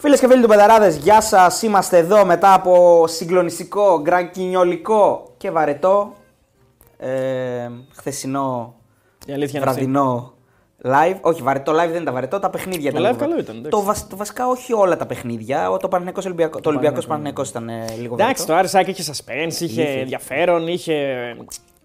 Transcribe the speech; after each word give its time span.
Φίλες 0.00 0.20
και 0.20 0.28
φίλοι 0.28 0.42
του 0.42 0.48
Πεδαράδε, 0.48 0.88
γεια 0.88 1.20
σας. 1.20 1.62
Είμαστε 1.62 1.98
εδώ 1.98 2.24
μετά 2.24 2.54
από 2.54 3.04
συγκλονιστικό, 3.06 4.00
γκρακινιολικό 4.02 5.32
και 5.36 5.50
βαρετό 5.50 6.12
ε, 6.98 7.08
χθεσινό 7.96 8.74
Η 9.26 9.32
αλήθεια 9.32 9.60
είναι 9.60 9.70
αυτή. 9.70 9.80
βραδινό 9.80 10.32
live. 10.84 11.16
Όχι, 11.20 11.42
βαρετό 11.42 11.72
live 11.72 11.90
δεν 11.92 12.02
ήταν 12.02 12.14
βαρετό, 12.14 12.38
τα 12.38 12.50
παιχνίδια 12.50 12.92
Το 12.92 12.98
ήταν. 12.98 13.10
live 13.12 13.14
λίγο. 13.16 13.28
καλό 13.28 13.38
ήταν, 13.40 13.54
εντάξει. 13.56 13.70
Το, 13.70 13.82
βασ- 13.82 14.10
το 14.10 14.16
βασικά 14.16 14.48
όχι 14.48 14.72
όλα 14.72 14.96
τα 14.96 15.06
παιχνίδια. 15.06 15.70
Ο- 15.70 15.76
Το 15.76 15.88
Παναθηναϊκός 15.88 16.24
Ολυμπιακό. 16.24 16.60
Το 16.60 16.68
Ολυμπιακός 16.68 17.06
Παναθηναϊκό 17.06 17.42
ήταν 17.42 17.68
ε, 17.68 17.72
λίγο 18.00 18.14
Εντάξει, 18.14 18.18
βαρετό. 18.18 18.44
το 18.46 18.54
Άρισάκ 18.54 18.88
είχε 18.88 19.12
suspense, 19.12 19.52
είχε, 19.60 19.82
Είχε. 19.82 19.98
ενδιαφέρον, 20.00 20.66
είχε, 20.68 20.94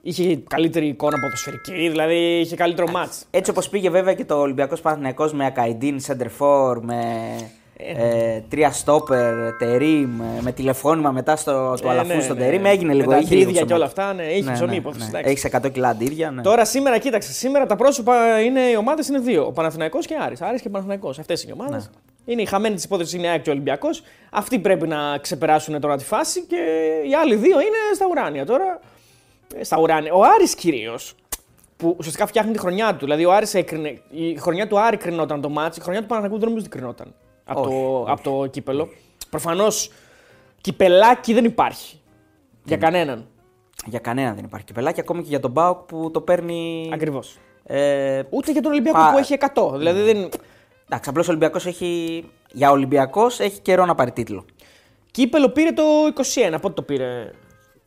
είχε 0.02 0.36
καλύτερη 0.50 0.88
εικόνα 0.88 1.20
ποδοσφαιρική, 1.20 1.90
δηλαδή 1.90 2.16
είχε 2.40 2.56
καλύτερο 2.56 2.92
μάτς. 2.92 3.26
Έτσι 3.32 3.52
όπως 3.52 3.70
πήγε 3.70 3.90
βέβαια 3.90 4.14
και 4.14 4.26
το 4.26 4.36
Ολυμπιακός 4.40 4.82
Παναθηναϊκός 4.82 5.34
με 5.34 5.46
Ακαϊντίν, 5.46 6.00
Σέντερφορ, 6.00 6.84
με 6.84 7.02
ε, 7.98 8.44
τρία 8.50 8.72
στόπερ, 8.72 9.54
τερίμ, 9.58 10.22
ε, 10.22 10.42
με 10.42 10.52
τηλεφώνημα 10.52 11.12
μετά 11.12 11.36
στο, 11.36 11.76
του 11.82 11.88
Ε, 11.88 11.90
Αλαφού 11.90 12.16
ναι, 12.16 12.22
στον 12.22 12.38
ναι. 12.38 12.44
τερίμ. 12.44 12.66
Έγινε 12.66 12.94
λίγο. 12.94 13.10
Με 13.10 13.16
τα 13.16 13.22
είχε 13.22 13.36
λίγο 13.36 13.50
αντίδια 13.50 13.66
και 13.66 13.74
όλα 13.74 13.86
ψωμάκι. 13.86 14.12
αυτά, 14.14 14.24
ναι, 14.24 14.32
είχε 14.32 14.52
ψωμί 14.52 14.76
υπόθεση, 14.76 15.06
εντάξει. 15.10 15.30
Έχεις 15.30 15.46
100 15.66 15.72
κιλά 15.72 15.88
αντίδια. 15.88 16.32
Ναι. 16.32 16.42
Τώρα 16.42 16.66
σήμερα, 16.66 16.98
κοίταξε, 16.98 17.34
σήμερα 17.34 17.66
τα 17.66 17.76
πρόσωπα 17.76 18.40
είναι, 18.42 18.60
οι 18.60 18.76
ομάδες 18.76 19.08
είναι 19.08 19.20
δύο. 19.20 19.46
Ο 19.46 19.52
Παναθηναϊκός 19.52 20.06
και 20.06 20.16
Άρης. 20.22 20.42
Άρης 20.42 20.62
και 20.62 20.70
Παναθηναϊκός. 20.70 21.20
Αυτές 21.20 21.44
είναι 21.44 21.54
οι 21.58 21.62
ομάδες. 21.62 21.84
Ναι. 21.86 21.92
Είναι 22.34 22.42
η 22.42 22.46
χαμένη 22.46 22.76
της 22.76 22.84
υπόθεσης 22.84 23.14
είναι 23.14 23.26
η 23.26 23.30
ΑΕΚ 23.30 23.42
και 23.42 23.50
ο 23.50 23.54
Ολυμπιακός. 23.54 24.04
Αυτοί 24.32 24.60
πρέπει 24.60 24.88
να 24.88 25.18
ξεπεράσουν 25.18 25.80
τώρα 25.80 25.98
τη 25.98 26.04
φάση 26.04 26.42
και 26.42 26.56
οι 27.10 27.16
άλλοι 27.16 27.36
δύο 27.36 27.60
είναι 27.60 27.78
στα 27.96 28.06
ουράνια 28.10 28.46
τώρα. 28.46 28.80
Ε, 29.56 29.64
Στα 29.64 29.80
ουράνια. 29.80 30.14
Ο 30.14 30.22
Άρης 30.36 30.56
κυρίως. 30.56 31.16
Που 31.78 31.96
ουσιαστικά 31.98 32.26
φτιάχνει 32.28 32.52
τη 32.52 32.60
χρονιά 32.60 32.96
του. 32.96 33.06
Δηλαδή, 33.06 33.26
ο 33.26 33.34
Άρης 33.34 33.54
έκρινε, 33.54 34.02
η 34.10 34.36
χρονιά 34.38 34.68
του 34.68 34.80
Άρη 34.80 34.98
κρινόταν 34.98 35.42
το 35.42 35.50
ματς, 35.50 35.80
η 35.80 35.84
χρονιά 35.84 36.02
του 36.02 36.08
Παναθηναϊκού 36.08 36.40
δεν 36.40 36.50
νομίζω 36.50 36.68
ότι 36.70 36.78
κρινόταν 36.78 37.14
από, 37.46 37.60
Όχι, 37.62 37.70
το, 37.70 38.00
όχι. 38.00 38.12
από 38.12 38.22
το 38.24 38.48
κύπελο. 38.48 38.90
Προφανώς 39.30 39.92
κυπελάκι 40.62 41.34
δεν 41.34 41.46
υπάρχει. 41.46 42.00
Για 42.64 42.78
κανέναν. 42.78 43.28
Για 43.86 44.00
κανένα 44.00 44.34
δεν 44.34 44.44
υπάρχει 44.44 44.66
κυπελάκι, 44.66 45.00
ακόμη 45.00 45.22
και 45.22 45.30
για 45.30 45.40
τον 45.40 45.52
ΠΑΟΚ 45.52 45.78
που 45.78 46.12
το 46.12 46.22
παίρνει. 46.22 46.90
Ακριβώς. 46.94 47.38
Ε, 47.66 48.22
Ούτε 48.30 48.52
για 48.52 48.62
τον 48.62 48.72
Ολυμπιακό 48.72 48.98
Πα- 48.98 49.12
που 49.12 49.18
έχει 49.18 49.34
100. 49.34 49.72
Δηλαδή 49.78 50.02
δεν. 50.02 50.30
εντάξει, 50.86 51.10
απλώς 51.10 51.28
ο 51.28 51.30
Ολυμπιακός 51.30 51.66
έχει. 51.66 52.24
Για 52.52 52.72
Ολυμπιακός 52.72 53.40
έχει 53.40 53.60
καιρό 53.60 53.86
να 53.86 53.96
πάρει 53.96 54.12
τίτλο. 54.12 54.46
Κύπελο 55.12 55.50
πήρε 55.50 55.72
το 55.72 55.84
21. 56.54 56.58
Πότε 56.62 56.74
το 56.74 56.82
πήρε; 56.82 57.32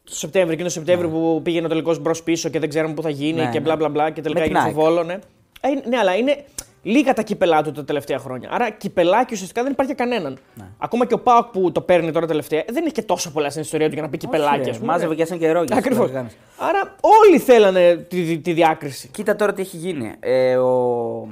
Το 0.05 0.15
Σεπτέμβριο, 0.15 0.53
εκείνο 0.53 0.69
το 0.69 0.75
Σεπτέμβριο 0.75 1.09
που 1.11 1.41
πήγαινε 1.43 1.67
ο 1.67 1.69
τελικός 1.69 1.99
μπρος 1.99 2.23
πίσω 2.23 2.49
και 2.49 2.59
δεν 2.59 2.69
ξέραμε 2.69 2.95
πού 2.95 3.03
θα 3.03 3.11
γίνει 3.11 3.33
Ναι, 3.41 3.43
και 3.51 3.59
ναι. 3.59 3.61
μπλα 3.61 3.77
μπλα 3.77 3.89
μπλα 3.89 4.11
και 4.11 4.21
τελικά 4.21 4.41
Με 4.41 4.47
την 4.47 4.57
έγινε 4.57 4.71
στο 4.73 4.81
ΑΕΚ. 4.81 4.89
βόλο. 4.91 5.03
Ναι. 5.05 5.19
Ε, 5.61 5.89
ναι, 5.89 5.99
αλλά 5.99 6.15
είναι 6.17 6.45
λίγα 6.87 7.13
τα 7.13 7.23
κύπελά 7.23 7.63
του 7.63 7.73
τα 7.73 7.85
τελευταία 7.85 8.19
χρόνια. 8.19 8.49
Άρα 8.53 8.71
κυπελάκι 8.71 9.35
ουσιαστικά 9.35 9.63
δεν 9.63 9.73
υπάρχει 9.73 9.95
για 9.95 10.05
κανέναν. 10.05 10.39
Ναι. 10.55 10.65
Ακόμα 10.79 11.07
και 11.07 11.15
ο 11.15 11.19
Πάοκ 11.19 11.47
που 11.47 11.73
το 11.73 11.81
παίρνει 11.81 12.13
τώρα 12.13 12.27
τελευταία 12.27 12.65
δεν 12.69 12.85
έχει 12.85 12.93
και 12.93 13.03
τόσο 13.03 13.33
πολλά 13.33 13.51
στην 13.51 13.63
ιστορία 13.63 13.87
του 13.87 13.93
για 13.95 14.03
να 14.03 14.09
πει 14.09 14.17
κυπελάκι, 14.17 14.61
Όχι, 14.61 14.71
ας 14.71 14.77
ρε, 14.77 14.81
πούμε. 14.81 14.93
Μάζευε 14.93 15.15
και 15.15 15.23
ένα 15.23 15.37
καιρό. 15.37 15.63
για 15.63 15.77
Ακριβώς. 15.77 16.01
να 16.01 16.07
το 16.07 16.13
κάνεις. 16.13 16.37
Άρα 16.59 16.95
όλοι 17.01 17.39
θέλανε 17.39 17.97
τη, 17.97 18.23
τη, 18.25 18.39
τη 18.39 18.53
διάκριση. 18.53 19.09
Κοίτα 19.09 19.37
τώρα 19.37 19.53
τι 19.53 19.61
έχει 19.61 19.77
γίνει. 19.77 20.15
Ε, 20.21 20.57
ο... 20.57 21.29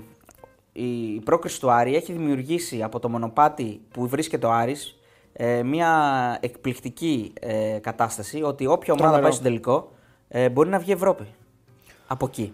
Η 0.72 1.20
πρόκριση 1.24 1.60
του 1.60 1.70
Άρη 1.70 1.96
έχει 1.96 2.12
δημιουργήσει 2.12 2.82
από 2.82 2.98
το 3.00 3.08
μονοπάτι 3.08 3.80
που 3.90 4.08
βρίσκεται 4.08 4.46
ο 4.46 4.52
Άρης 4.52 4.98
ε, 5.32 5.62
μια 5.62 5.90
εκπληκτική 6.40 7.32
ε, 7.40 7.78
κατάσταση 7.80 8.42
ότι 8.42 8.66
όποια 8.66 8.92
ομάδα 8.92 9.08
Τρομερό. 9.08 9.22
πάει 9.22 9.32
στο 9.32 9.42
τελικό 9.42 9.92
ε, 10.28 10.48
μπορεί 10.48 10.68
να 10.68 10.78
βγει 10.78 10.92
Ευρώπη. 10.92 11.24
Από 12.06 12.26
εκεί. 12.26 12.52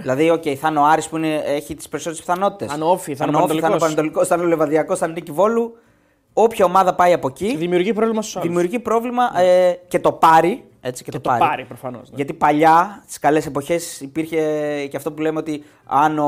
Δηλαδή, 0.00 0.30
οκ, 0.30 0.42
θα 0.60 0.68
είναι 0.68 0.78
ο 0.78 0.84
Άρης 0.84 1.08
που 1.08 1.16
είναι, 1.16 1.34
έχει 1.34 1.74
τις 1.74 1.88
περισσότερες 1.88 2.24
πιθανότητες. 2.24 2.68
Θα 2.68 2.74
είναι 2.74 2.84
ο 2.84 2.88
ΟΦΗ, 2.88 3.14
θα 3.14 3.24
είναι 3.28 3.36
ο 3.36 3.38
θα 3.40 3.44
είναι 3.44 3.52
ο 3.52 3.56
Πανετολικός. 3.56 3.80
Πανετολικός, 3.80 4.26
θα 4.28 4.34
είναι 4.34 4.44
ο 4.44 4.48
Λεβαδιακός, 4.48 4.98
θα 4.98 5.06
είναι 5.06 5.14
η 5.18 5.20
Νίκη 5.20 5.32
Βόλου. 5.32 5.76
Όποια 6.32 6.64
ομάδα 6.64 6.94
πάει 6.94 7.12
από 7.12 7.28
εκεί 7.28 7.56
Δημιουργεί 7.56 7.92
πρόβλημα 7.92 8.22
στους 8.22 8.36
άλλους. 8.36 8.48
δημιουργεί 8.48 8.78
πρόβλημα 8.78 9.40
ε, 9.40 9.72
και 9.88 9.98
το 9.98 10.12
πάρει. 10.12 10.64
Έτσι, 10.80 11.04
και, 11.04 11.10
Και 11.10 11.18
το, 11.18 11.22
το 11.22 11.28
πάρει. 11.28 11.40
πάρει 11.40 11.64
προφανώς. 11.64 12.08
Γιατί 12.14 12.32
παλιά, 12.32 13.02
στις 13.04 13.18
καλές 13.18 13.46
εποχές, 13.46 14.00
υπήρχε 14.00 14.36
και 14.90 14.96
αυτό 14.96 15.12
που 15.12 15.22
λέμε 15.22 15.38
ότι 15.38 15.64
αν 15.84 16.18
ο, 16.18 16.24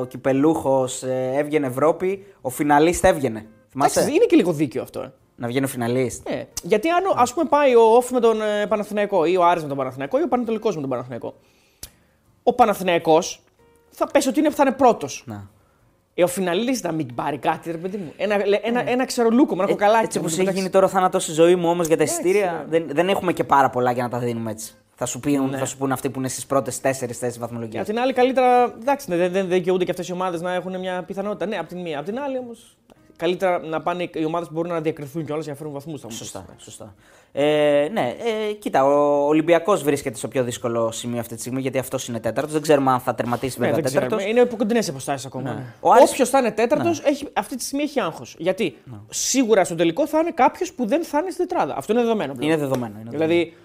ο 0.00 0.04
κυπελούχος 0.04 1.02
έβγαινε 1.36 1.66
Ευρώπη, 1.66 2.26
ο 2.40 2.48
φιναλίστ 2.48 3.04
έβγαινε. 3.04 3.46
Θυμάσαι; 3.70 4.00
είναι 4.00 4.24
και 4.24 4.36
λίγο 4.36 4.52
δίκαιο 4.52 4.82
αυτό. 4.82 5.00
Ε. 5.00 5.12
Να 5.36 5.46
βγαίνει 5.48 5.64
ο 5.64 5.68
φιναλίστ. 5.68 6.28
Ναι. 6.28 6.46
Γιατί 6.62 6.88
αν 6.88 7.02
ας 7.16 7.34
πούμε 7.34 7.46
πάει 7.48 7.74
ο 7.74 7.82
Όφη 7.82 8.12
με 8.12 8.20
τον 8.20 8.42
ε, 8.42 8.66
Παναθηναϊκό 8.66 9.24
ή 9.24 9.36
ο 9.36 9.44
Άρης 9.44 9.62
με 9.62 9.68
τον 9.68 9.76
Παναθηναϊκό 9.76 10.18
ή 10.18 10.22
ο 10.22 10.28
Πανατολικός 10.28 10.74
με 10.74 10.80
τον 10.80 10.90
Παναθηναϊκό. 10.90 11.34
Ο 12.42 12.52
Παναθηναϊκός 12.54 13.42
θα 13.90 14.06
πέσει 14.06 14.28
ότι 14.28 14.38
είναι, 14.40 14.50
θα 14.50 14.62
είναι 14.66 14.74
πρώτος. 14.76 15.22
Να. 15.26 15.50
Ε, 16.14 16.22
ο 16.22 16.26
φιναλίστ 16.26 16.84
να 16.84 16.92
μην 16.92 17.14
πάρει 17.14 17.38
κάτι, 17.38 17.70
ρε 17.70 17.76
παιδί 17.76 17.96
μου. 17.96 18.12
Ένα, 18.16 18.46
λε- 18.46 18.60
ένα, 18.66 18.90
ένα 18.90 19.04
ξερολούκο, 19.06 19.54
ένα 19.54 19.66
κοκαλάκι. 19.66 19.98
Ναι. 19.98 20.04
Έτσι 20.04 20.18
να 20.18 20.24
όπως 20.24 20.34
του 20.34 20.40
έχει 20.40 20.48
πετάξει. 20.48 20.58
γίνει 20.58 20.70
τώρα 20.70 20.88
θάνατος 20.88 21.22
στη 21.22 21.32
ζωή 21.32 21.56
μου 21.56 21.68
όμως 21.68 21.86
για 21.86 21.96
τα 21.96 22.02
Εντάξει, 22.02 22.20
εισιτήρια, 22.20 22.66
ναι. 22.70 22.78
δεν, 22.78 22.88
δεν 22.94 23.08
έχουμε 23.08 23.32
και 23.32 23.44
πάρα 23.44 23.70
πολλά 23.70 23.92
για 23.92 24.02
να 24.02 24.08
τα 24.08 24.18
δίνουμε 24.18 24.50
έτσι. 24.50 24.72
Θα 24.94 25.06
σου, 25.06 25.20
πούν, 25.20 25.50
θα 25.58 25.64
σου 25.64 25.76
πούνε 25.76 25.92
αυτοί 25.92 26.10
που 26.10 26.18
είναι 26.18 26.28
στις 26.28 26.46
πρώτες 26.46 26.80
τέσσερις 26.80 27.18
θέσεις 27.18 27.38
βαθμολογίας. 27.38 27.80
Απ' 27.82 27.88
την 27.88 27.98
άλλη, 27.98 28.12
καλύτερα. 28.12 28.74
Εντάξει, 28.80 29.10
ναι, 29.10 29.16
δεν, 29.16 29.32
δεν 29.32 29.48
δικαιούνται 29.48 29.84
και 29.84 29.90
αυτές 29.90 30.08
οι 30.08 30.12
ομάδες 30.12 30.40
να 30.40 30.54
έχουν 30.54 30.78
μια 30.78 31.02
πιθανότητα. 31.02 31.46
Ναι, 31.46 31.56
απ' 31.56 31.68
την 31.68 31.80
μία. 31.80 31.98
Απ' 31.98 32.04
την 32.04 32.18
άλλη 32.20 32.38
όμως. 32.38 32.76
Καλύτερα 33.22 33.58
να 33.58 33.80
πάνε 33.82 34.10
οι 34.14 34.24
ομάδες 34.24 34.48
που 34.48 34.54
μπορούν 34.54 34.70
να 34.70 34.80
διακριθούν 34.80 35.24
κιόλας 35.24 35.44
για 35.44 35.52
να 35.52 35.58
φέρουν 35.58 35.72
βαθμούς. 35.72 36.00
Σωστά. 36.08 36.44
σωστά. 36.56 36.94
Ε, 37.32 37.88
ναι, 37.92 38.14
ε, 38.48 38.52
κοίτα, 38.52 38.84
ο 38.84 39.26
Ολυμπιακός 39.26 39.82
βρίσκεται 39.82 40.16
στο 40.16 40.28
πιο 40.28 40.44
δύσκολο 40.44 40.90
σημείο 40.92 41.20
αυτή 41.20 41.34
τη 41.34 41.40
στιγμή 41.40 41.60
γιατί 41.60 41.78
αυτός 41.78 42.08
είναι 42.08 42.20
τέταρτος. 42.20 42.52
Δεν 42.52 42.62
ξέρουμε 42.62 42.90
αν 42.92 43.00
θα 43.00 43.14
τερματίσει 43.14 43.60
Ναι, 43.60 43.66
βέβαια 43.66 43.82
δεν 43.82 43.92
τέταρτος. 43.92 44.16
ξέρουμε. 44.18 44.38
Είναι 44.38 44.48
από 44.48 44.56
κοντινέ 44.56 44.82
αποστάσει 44.88 45.26
ακόμα. 45.26 45.50
Ναι. 45.50 45.54
Ναι. 45.56 45.64
Ο 45.80 45.92
Άρης- 45.92 46.10
Όποιος 46.10 46.28
θα 46.28 46.38
είναι 46.38 46.50
τέταρτος, 46.52 47.00
έχει, 47.04 47.28
αυτή 47.32 47.56
τη 47.56 47.62
στιγμή 47.62 47.82
έχει 47.84 48.00
άγχος. 48.00 48.34
Γιατί 48.38 48.76
σίγουρα 49.08 49.64
στο 49.64 49.74
τελικό 49.74 50.06
θα 50.06 50.18
είναι 50.18 50.30
κάποιος 50.30 50.72
που 50.72 50.86
δεν 50.86 51.04
θα 51.04 51.18
είναι 51.18 51.30
στην 51.30 51.48
τετράδα. 51.48 51.76
Αυτό 51.76 51.92
είναι 51.92 52.02
δεδομένο. 52.02 52.32
πλέον. 52.34 52.50
Είναι 52.50 52.60
δεδομένο. 52.60 52.94
Είναι 53.00 53.10
δεδομένο. 53.10 53.26
Δηλαδή, 53.34 53.56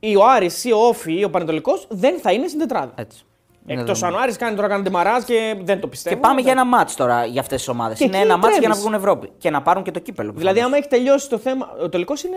ή 0.00 0.16
ο 0.16 0.26
Άρης 0.26 0.64
ή 0.64 0.72
ο 0.72 0.78
Όφη 0.78 1.18
ή 1.18 1.24
ο 1.24 1.30
Πανετολικός 1.30 1.86
δεν 1.90 2.18
θα 2.18 2.32
είναι 2.32 2.46
στην 2.46 2.58
τετράδα. 2.60 2.92
Έτσι. 2.96 3.24
Είναι 3.72 3.80
Εκτός 3.80 3.98
δεδομένο. 3.98 4.16
αν 4.16 4.22
ο 4.22 4.24
Άρης 4.24 4.36
κάνει 4.36 4.56
τώρα 4.56 4.68
κάνει 4.68 4.82
τεμαράζ 4.82 5.24
και 5.24 5.56
δεν 5.62 5.80
το 5.80 5.86
πιστεύω. 5.88 6.14
Και 6.14 6.20
πάμε 6.20 6.34
Ναι. 6.34 6.40
για 6.40 6.52
ένα 6.52 6.64
μάτς 6.64 6.94
τώρα 6.94 7.24
για 7.24 7.40
αυτές 7.40 7.58
τις 7.58 7.68
ομάδες. 7.68 7.98
Και 7.98 8.04
Είναι 8.04 8.16
εκεί 8.16 8.24
ένα 8.26 8.36
μάτς 8.36 8.48
για 8.48 8.56
να 8.56 8.74
τρέμεις. 8.74 8.80
βγουν 8.80 8.94
Ευρώπη 8.94 9.30
και 9.38 9.50
να 9.50 9.62
πάρουν 9.62 9.82
και 9.82 9.90
το 9.90 9.98
κύπελο. 9.98 10.32
Δηλαδή, 10.36 10.60
άμα 10.60 10.76
έχει 10.76 10.88
τελειώσει 10.88 11.28
το 11.28 11.38
θέμα. 11.38 11.68
Ο 11.82 11.88
τελικός 11.88 12.22
είναι 12.22 12.36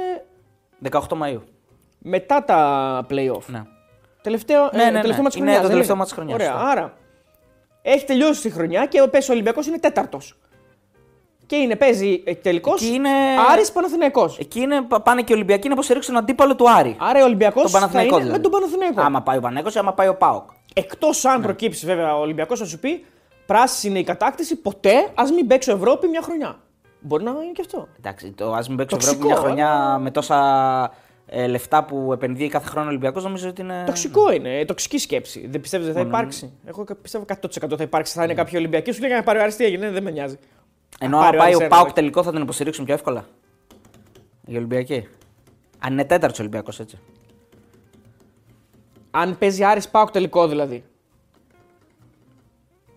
18 0.91 1.15
Μαου. 1.15 1.43
μετά 1.99 2.43
τα 2.43 3.05
playoff. 3.09 3.45
Ναι. 3.45 3.63
Τελευταίο, 4.21 4.69
Ναι, 4.73 4.81
ε, 4.81 4.85
ναι, 4.85 4.91
ναι. 4.91 4.99
τελευταίο 4.99 5.23
μάτς 5.23 5.35
Είναι 5.35 5.43
χρονιάς, 5.45 5.55
το 5.55 5.61
δεν 5.61 5.69
τελευταίο 5.71 5.95
μάτς 5.95 6.11
χρονιάς, 6.11 6.33
Ωραία. 6.35 6.51
σωστά. 6.51 6.67
Άρα 6.69 6.93
έχει 7.81 8.05
τελειώσει 8.05 8.41
τη 8.41 8.49
χρονιά 8.49 8.85
και 8.85 9.01
ο 9.01 9.09
πέσει 9.09 9.29
ο 9.29 9.33
Ολυμπιακός 9.33 9.67
είναι 9.67 9.77
τέταρτος. 9.79 10.37
Και 11.45 11.55
είναι, 11.55 11.75
παίζει 11.75 12.23
τελικός 12.41 12.81
Εκεί 12.81 12.93
είναι- 12.93 13.09
Άρης 13.51 13.71
Παναθηναϊκός. 13.71 14.37
Εκεί 14.39 14.59
είναι, 14.59 14.81
πα- 14.81 15.01
πάνε 15.01 15.21
και 15.21 15.31
οι 15.33 15.35
Ολυμπιακοί 15.35 15.67
να 15.67 15.73
υποστηρίξουν 15.73 16.13
τον 16.13 16.23
αντίπαλο 16.23 16.55
του 16.55 16.69
Άρη. 16.71 16.95
Άρα 16.99 17.21
ο 17.21 17.23
Ολυμπιακός 17.23 17.61
τον 17.61 17.71
θα 17.71 17.77
Παναθηναϊκό 17.77 18.15
είναι 18.15 18.23
δηλαδή. 18.23 18.41
με 18.43 18.49
τον 18.49 18.59
Παναθηναϊκό. 18.59 19.01
Άμα 19.01 19.21
πάει 19.21 19.37
ο 19.37 19.41
Πανέκο 19.41 19.69
ή 19.69 19.79
άμα 19.79 19.93
πάει 19.93 20.07
ο 20.07 20.15
Πάοκ. 20.15 20.49
Εκτός 20.73 21.25
αν 21.25 21.41
προκύψει 21.41 21.85
βέβαια 21.85 22.15
ο 22.17 22.19
Ολυμπιακός 22.19 22.59
θα 22.59 22.65
σου 22.65 22.79
πει 22.79 23.05
πράσινη 23.45 23.99
η 23.99 24.03
κατάκτηση, 24.03 24.55
ποτέ 24.55 24.91
ας 25.13 25.31
μην 25.31 25.47
παίξω 25.47 25.71
Ευρώπη 25.71 26.07
μια 26.07 26.21
χρονιά. 26.21 26.59
Μπορεί 26.99 27.23
να 27.23 27.31
είναι 27.31 27.51
και 27.53 27.61
αυτό. 27.61 27.87
Εντάξει, 27.97 28.31
το 28.31 28.51
ας 28.53 28.67
μην 28.67 28.77
παίξει 28.77 28.95
ο 28.95 28.97
Τοξικό, 28.97 29.15
Ευρώπη 29.15 29.33
μια 29.33 29.41
χρονιά 29.43 29.69
αλλά- 29.69 29.99
με 29.99 30.11
τόσα 30.11 30.91
ε, 31.25 31.47
λεφτά 31.47 31.83
που 31.83 32.13
επενδύει 32.13 32.47
κάθε 32.47 32.67
χρόνο 32.67 32.85
ο 32.85 32.89
Ολυμπιακός, 32.89 33.23
νομίζω 33.23 33.49
ότι 33.49 33.61
είναι. 33.61 33.83
Τοξικό 33.85 34.31
είναι, 34.31 34.59
ε, 34.59 34.65
τοξική 34.65 34.97
σκέψη. 34.97 35.47
Δεν 35.47 35.61
πιστεύετε 35.61 35.89
ότι 35.91 35.99
θα 35.99 36.05
υπάρξει. 36.07 36.51
Εγώ 36.65 36.85
πιστεύω 37.01 37.23
100% 37.27 37.77
θα 37.77 37.83
υπάρξει. 37.83 38.13
Θα 38.13 38.23
είναι 38.23 38.33
κάποιοι 38.33 38.53
Ολυμπιακοί 38.57 38.91
σου 38.91 39.01
λέει 39.01 39.11
να 39.11 39.23
πάρει 39.23 39.39
ο 39.39 39.41
Άρης 39.41 39.55
τι 39.55 39.65
έγινε, 39.65 39.89
δεν 39.91 40.03
με 40.03 40.11
νοιάζει. 40.11 40.37
Ενώ 40.99 41.17
Αν 41.17 41.23
αν 41.23 41.29
πάρει 41.29 41.37
ο 41.37 41.39
πάει 41.39 41.47
Άρης 41.47 41.57
ο 41.59 41.63
ένα, 41.63 41.69
Πάοκ 41.69 41.85
όχι. 41.85 41.93
τελικό 41.93 42.23
θα 42.23 42.31
τον 42.31 42.41
υποστηρίξουν 42.41 42.85
πιο 42.85 42.93
εύκολα. 42.93 43.25
Οι 44.45 44.55
Ολυμπιακοί. 44.55 45.07
Αν 45.79 45.91
είναι 45.93 46.05
τέταρτος 46.05 46.39
Ολυμπιακός 46.39 46.79
έτσι. 46.79 46.99
Αν 49.15 49.37
παίζει 49.37 49.63
Άρης 49.63 49.89
Πάοκ 49.89 50.11
τελικό 50.11 50.47
δηλαδή. 50.47 50.83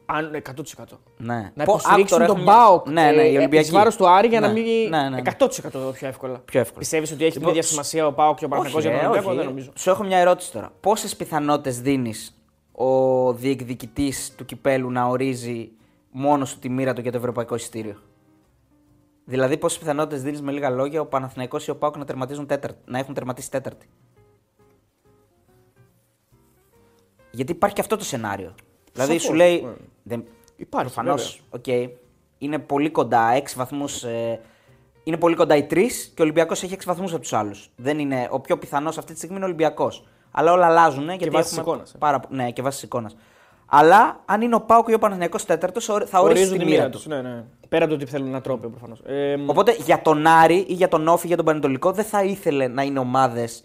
Αν, 0.07 0.31
100%. 0.35 0.99
Ναι. 1.17 1.35
Να 1.55 1.65
Πω- 1.65 1.73
υποστηρίξουν 1.73 1.93
άκου, 1.95 2.07
τον 2.09 2.19
τώρα 2.19 2.25
έχουμε 2.25 2.45
Πάοκ 2.45 2.89
μια- 2.89 3.03
Ναι, 3.03 3.11
ναι, 3.17 3.23
οι 3.23 3.35
ε, 3.35 3.39
Ολυμπιακοί. 3.39 3.67
εις 3.67 3.73
βάρος 3.73 3.97
του 3.97 4.09
Άρη 4.09 4.29
για 4.29 4.41
Ναι, 4.41 4.47
να 4.47 4.53
μην. 4.53 4.65
Ναι, 4.89 5.03
ναι, 5.03 5.09
ναι. 5.09 5.19
100% 5.19 5.93
πιο 5.93 6.09
εύκολα. 6.09 6.39
Πιο 6.45 6.61
εύκολα. 6.61 6.79
Πιστεύεις 6.79 7.13
ότι 7.13 7.23
έχει 7.23 7.31
την 7.33 7.41
Λοιπόν, 7.41 7.55
ίδια 7.57 7.69
σημασία 7.69 8.07
ο 8.07 8.13
Πάοκ 8.13 8.39
και 8.39 8.45
ο 8.45 8.49
Παναγενικό 8.49 8.81
για 8.81 8.91
τον 8.91 8.99
ρε, 8.99 9.05
Ολυμπιακό, 9.07 9.29
όχι. 9.29 9.39
δεν 9.39 9.47
νομίζω. 9.47 9.71
Σου 9.77 9.91
έχω 9.91 10.05
μια 10.05 10.19
ερώτηση 10.19 10.53
τώρα. 10.53 10.73
Πόσες 10.81 11.17
πιθανότητες 11.17 11.81
δίνεις 11.81 12.37
ο 12.73 13.33
διεκδικητής 13.33 14.35
του 14.37 14.45
κυπέλου 14.45 14.91
να 14.91 15.05
ορίζει 15.07 15.71
μόνος 16.11 16.53
του 16.53 16.59
τη 16.59 16.69
μοίρα 16.69 16.93
του 16.93 17.01
για 17.01 17.13
το 17.13 17.19
ευρωπαϊκό 17.19 17.55
εισιτήριο; 17.55 17.97
Δηλαδή, 19.25 19.57
πόσες 19.57 19.79
πιθανότητες 19.79 20.23
δίνεις 20.23 20.43
με 20.43 20.53
λίγα 20.53 20.71
λόγια 20.71 21.01
ο 21.01 21.07
Παναθηναϊκός 21.07 21.67
ή 21.67 21.71
ο 21.71 21.77
ΠΑΟΚ 21.77 21.97
να, 21.97 22.05
τερματίζουν 22.05 22.47
τέταρτη, 22.47 22.79
να 22.85 22.99
έχουν 22.99 23.15
τερματίσει 23.15 23.51
τέταρτη; 23.51 23.89
Γιατί 27.37 27.53
υπάρχει 27.53 27.75
και 27.75 27.81
αυτό 27.81 27.97
το 27.97 28.05
σενάριο. 28.05 28.55
Δηλαδή, 28.93 29.11
Σαφώς, 29.13 29.23
σου 29.27 29.35
λέει. 29.35 29.61
ναι. 29.63 29.71
Δεν, 30.03 30.25
Υπάρχει, 30.57 30.93
Προφανώς. 30.95 31.43
οκ. 31.51 31.67
είναι 32.39 32.59
πολύ 32.59 32.91
κοντά, 32.91 33.33
6 33.37 33.57
βαθμούς. 33.57 34.03
Ε, 34.05 34.41
είναι 35.05 35.17
πολύ 35.17 35.35
κοντά 35.35 35.57
οι 35.57 35.65
τρεις 35.65 36.07
και 36.15 36.21
ο 36.23 36.25
Ολυμπιακός 36.25 36.63
έχει 36.63 36.73
6 36.75 36.87
βαθμούς 36.87 37.13
από 37.13 37.21
τους 37.23 37.33
άλλους. 37.33 37.71
Δεν 37.77 37.99
είναι. 37.99 38.29
Ο 38.31 38.41
πιο 38.41 38.59
πιθανός 38.59 38.99
αυτή 38.99 39.13
τη 39.13 39.17
στιγμή 39.19 39.37
είναι 39.37 39.45
ο 39.45 39.49
Ολυμπιακός. 39.49 40.05
Αλλά 40.31 40.53
όλα 40.53 40.67
αλλάζουν 40.67 41.05
γιατί 41.09 41.31
βάσει 41.31 41.55
έχουμε 41.59 41.71
εικόνας, 41.73 41.93
ε. 41.95 41.99
Πάρα, 41.99 42.21
ναι, 42.29 42.51
και 42.51 42.63
βάσει 42.63 42.85
εικόνας. 42.85 43.17
Αλλά 43.67 44.21
αν 44.25 44.41
είναι 44.41 44.55
ο 44.55 44.61
Πάουκ 44.61 44.89
ή 44.89 44.95
ο 44.95 44.99
Παναθηναϊκός 44.99 45.45
τέταρτος, 45.45 45.85
θα 45.85 45.95
ορίσει 46.21 46.41
Ορίζουν 46.43 46.59
τη 46.59 46.65
μοίρα 46.65 46.89
τους. 46.91 47.03
τους. 47.03 47.07
Ναι, 47.13 47.23
ναι. 47.23 47.45
Πέρα 47.69 47.85
από 47.85 47.95
το 47.95 48.01
ότι 48.03 48.11
θέλουν 48.11 48.27
ένα 48.29 48.41
τρόπαιο 48.41 48.71
προφανώς. 48.71 49.01
Ε, 49.07 49.37
Οπότε 49.47 49.77
για 49.85 50.03
τον 50.03 50.27
Άρη 50.27 50.65
ή 50.69 50.73
για 50.73 50.89
τον 50.89 51.09
Όφη 51.09 51.25
ή 51.25 51.27
για 51.29 51.37
τον 51.37 51.45
Πανετολικό 51.45 51.93
δεν 51.93 52.05
θα 52.05 52.25
ήθελε 52.25 52.69
να 52.69 52.83
είναι 52.83 52.99
ομάδες 52.99 53.65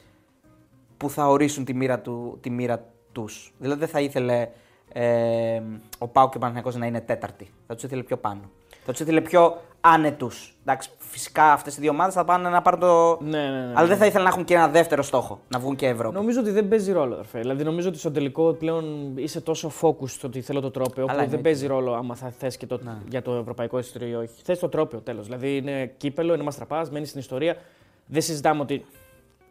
που 0.97 1.09
θα 1.09 1.27
ορίσουν 1.27 1.65
τη 1.65 1.74
μοίρα, 1.74 2.00
του, 2.00 2.38
τη 2.41 2.50
μοίρα 2.50 2.85
τους. 3.12 3.54
Δηλαδή 3.60 3.80
δεν 3.80 3.88
θα 3.90 4.00
ήθελε 4.02 4.48
ε, 4.94 5.62
ο 5.98 6.08
Πάουκ 6.08 6.31
και 6.31 6.38
ο 6.38 6.40
Παναθηναϊκός 6.40 6.75
να 6.75 6.86
είναι 6.86 7.02
τέταρτη. 7.02 7.50
Θα 7.68 7.74
τους 7.74 7.84
ήθελε 7.84 8.04
πιο 8.04 8.18
πάνω. 8.18 8.42
Θα 8.86 8.92
τους 8.92 9.02
ήθελε 9.02 9.22
πιο 9.22 9.62
άνετους. 9.81 10.56
Εντάξει, 10.62 10.90
φυσικά 10.98 11.52
αυτές 11.52 11.78
οι 11.78 11.81
δύο 11.81 11.92
ομάδες 11.92 12.13
θα 12.13 12.25
πάνε 12.25 12.50
να 12.50 12.62
πάρουν 12.62 12.80
το. 12.80 13.18
ναι, 13.22 13.50
ναι, 13.50 13.66
ναι. 13.66 13.74
Αλλά 13.75 13.88
δεν 13.88 13.98
θα 13.98 14.06
ήθελα 14.06 14.24
να 14.24 14.30
έχουν 14.30 14.44
και 14.44 14.54
ένα 14.54 14.68
δεύτερο 14.68 15.02
στόχο, 15.02 15.40
να 15.48 15.60
βγουν 15.60 15.75
και 15.75 15.88
Ευρώπη. 15.88 16.16
Νομίζω 16.16 16.40
ότι 16.40 16.52
δεν 16.52 16.68
παίζει 16.68 16.92
ρόλο. 16.92 17.18
Αρφέ. 17.18 17.40
Δηλαδή, 17.40 17.63
νομίζω 17.63 17.90
ότι 17.90 17.98
στο 17.98 18.12
τελικό 18.12 18.54
πλέον 18.54 19.18
είσαι 19.18 19.42
τόσο 19.42 19.72
focus 19.81 20.10
στο 20.10 20.28
ότι 20.28 20.42
θέλω 20.42 20.62
το 20.62 20.72
τρόπαιο 20.72 21.06
που 21.06 21.12
Αλλά 21.12 21.19
δεν 21.19 21.24
εννοείται. 21.24 21.44
παίζει 21.50 21.68
ρόλο 21.68 21.94
άμα 21.94 22.16
θα 22.16 22.34
θες 22.38 22.58
και 22.58 22.66
το, 22.66 22.80
για 23.10 23.22
το 23.22 23.34
ευρωπαϊκό 23.34 23.80
εισιτήριο 23.80 24.19
ή 24.22 24.24
όχι. 24.24 24.42
Θες 24.44 24.60
το 24.60 24.69
τρόπαιο 24.69 25.00
τέλος. 25.00 25.25
Δηλαδή, 25.25 25.58
είναι 25.58 25.94
κύπελο, 25.98 26.34
είναι 26.34 26.44
μαστραπάς, 26.44 26.90
μένεις 26.90 27.08
στην 27.08 27.19
ιστορία. 27.19 27.58
Δεν 28.06 28.22
συζητάμε 28.22 28.62
ότι 28.62 28.86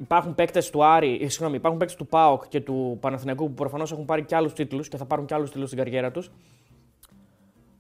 υπάρχουν 0.01 0.35
παίκτες 0.35 0.71
του 0.71 0.85
Άρη, 0.85 1.19
ε, 1.23 1.29
συγγνώμη, 1.29 1.57
υπάρχουν 1.57 1.79
παίκτες 1.79 1.97
του 1.97 2.07
ΠΑΟΚ 2.07 2.49
και 2.49 2.61
του 2.61 2.97
Παναθηναϊκού 3.01 3.47
που 3.47 3.55
προφανώς 3.55 3.93
έχουν 3.93 4.05
πάρει 4.05 4.25
και 4.25 4.37
άλλους 4.37 4.53
τίτλους 4.53 4.89
και 4.89 4.97
θα 4.97 5.05
πάρουν 5.05 5.27
και 5.27 5.35
άλλους 5.35 5.51
τίτλους 5.51 5.69
στην 5.69 5.79
καριέρα 5.83 6.11
τους. 6.11 6.31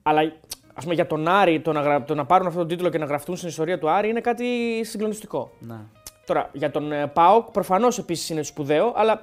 Αλλά 0.02 0.20
ας 0.74 0.82
πούμε 0.82 0.94
για 0.94 1.06
τον 1.06 1.28
Άρη 1.28 1.60
το 1.60 1.72
να, 1.72 1.80
γρα- 1.80 2.04
το 2.04 2.14
να 2.14 2.26
πάρουν 2.26 2.46
αυτόν 2.46 2.62
τον 2.66 2.76
τίτλο 2.76 2.90
και 2.90 2.98
να 2.98 3.04
γραφτούν 3.04 3.36
στην 3.36 3.48
ιστορία 3.48 3.78
του 3.78 3.90
Άρη 3.90 4.08
είναι 4.08 4.20
κάτι 4.20 4.46
συγκλονιστικό. 4.84 5.50
Ναι. 5.60 5.76
Τώρα, 6.26 6.50
για 6.52 6.70
τον 6.70 6.92
ε, 6.92 7.06
Πάοκ 7.06 7.50
προφανώς 7.50 7.98
επίσης 7.98 8.28
είναι 8.28 8.42
σπουδαίο, 8.42 8.92
αλλά 8.96 9.22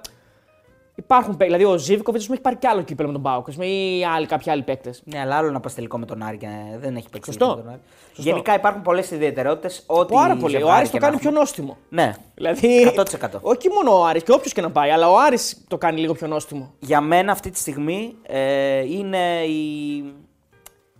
υπάρχουν 0.98 1.38
παίκτε. 1.38 1.56
Δηλαδή, 1.56 1.74
ο 1.74 1.78
Ζήβκοβιτ 1.78 2.22
έχει 2.22 2.42
πάρει 2.42 2.56
κι 2.56 2.68
άλλο 2.68 2.82
κύπελο 2.82 3.08
με 3.08 3.14
τον 3.14 3.22
Πάοκ 3.22 3.50
ας 3.50 3.54
πούμε, 3.56 3.66
ή 3.68 4.06
άλλοι, 4.06 4.26
κάποιοι 4.26 4.52
άλλοι 4.52 4.62
παίκτες. 4.64 5.02
Ναι, 5.06 5.20
αλλά 5.20 5.36
άλλο 5.36 5.52
να 5.52 5.60
πας 5.60 5.74
τελικό 5.74 5.98
με 5.98 6.06
τον 6.06 6.24
Άρη 6.24 6.38
και 6.38 6.48
δεν 6.80 6.96
έχει 6.96 7.10
παίξει 7.10 7.32
Σωστό. 7.32 7.46
τελικό 7.46 7.58
με 7.58 7.64
τον 7.64 7.72
Άρη. 7.72 7.82
Σωστό. 8.08 8.30
Γενικά 8.30 8.54
υπάρχουν 8.54 8.82
πολλές 8.82 9.12
ιδιαιτερότητες. 9.12 9.86
Πάρα 10.12 10.36
πολύ. 10.36 10.64
Ο 10.64 10.72
Άρης 10.72 10.92
το 10.92 10.98
κάνει 10.98 11.18
πιο 11.18 11.32
νόστιμο. 11.32 11.78
Ναι. 11.90 12.14
Δηλαδή, 12.36 12.94
100%. 12.96 13.40
όχι 13.42 13.70
μόνο 13.70 14.00
ο 14.00 14.06
Άρης 14.06 14.24
και 14.24 14.32
όποιος 14.32 14.54
και 14.54 14.62
να 14.62 14.72
πάει, 14.72 14.90
αλλά 14.90 15.10
ο 15.10 15.20
Άρης 15.20 15.64
το 15.68 15.78
κάνει 15.78 16.00
λίγο 16.00 16.14
πιο 16.14 16.28
νόστιμο. 16.28 16.74
Για 16.80 17.02
μένα 17.02 17.32
αυτή 17.32 17.50
τη 17.50 17.58
στιγμή 17.60 18.16
ε, 18.28 18.80
είναι 18.80 19.44
η. 19.44 20.04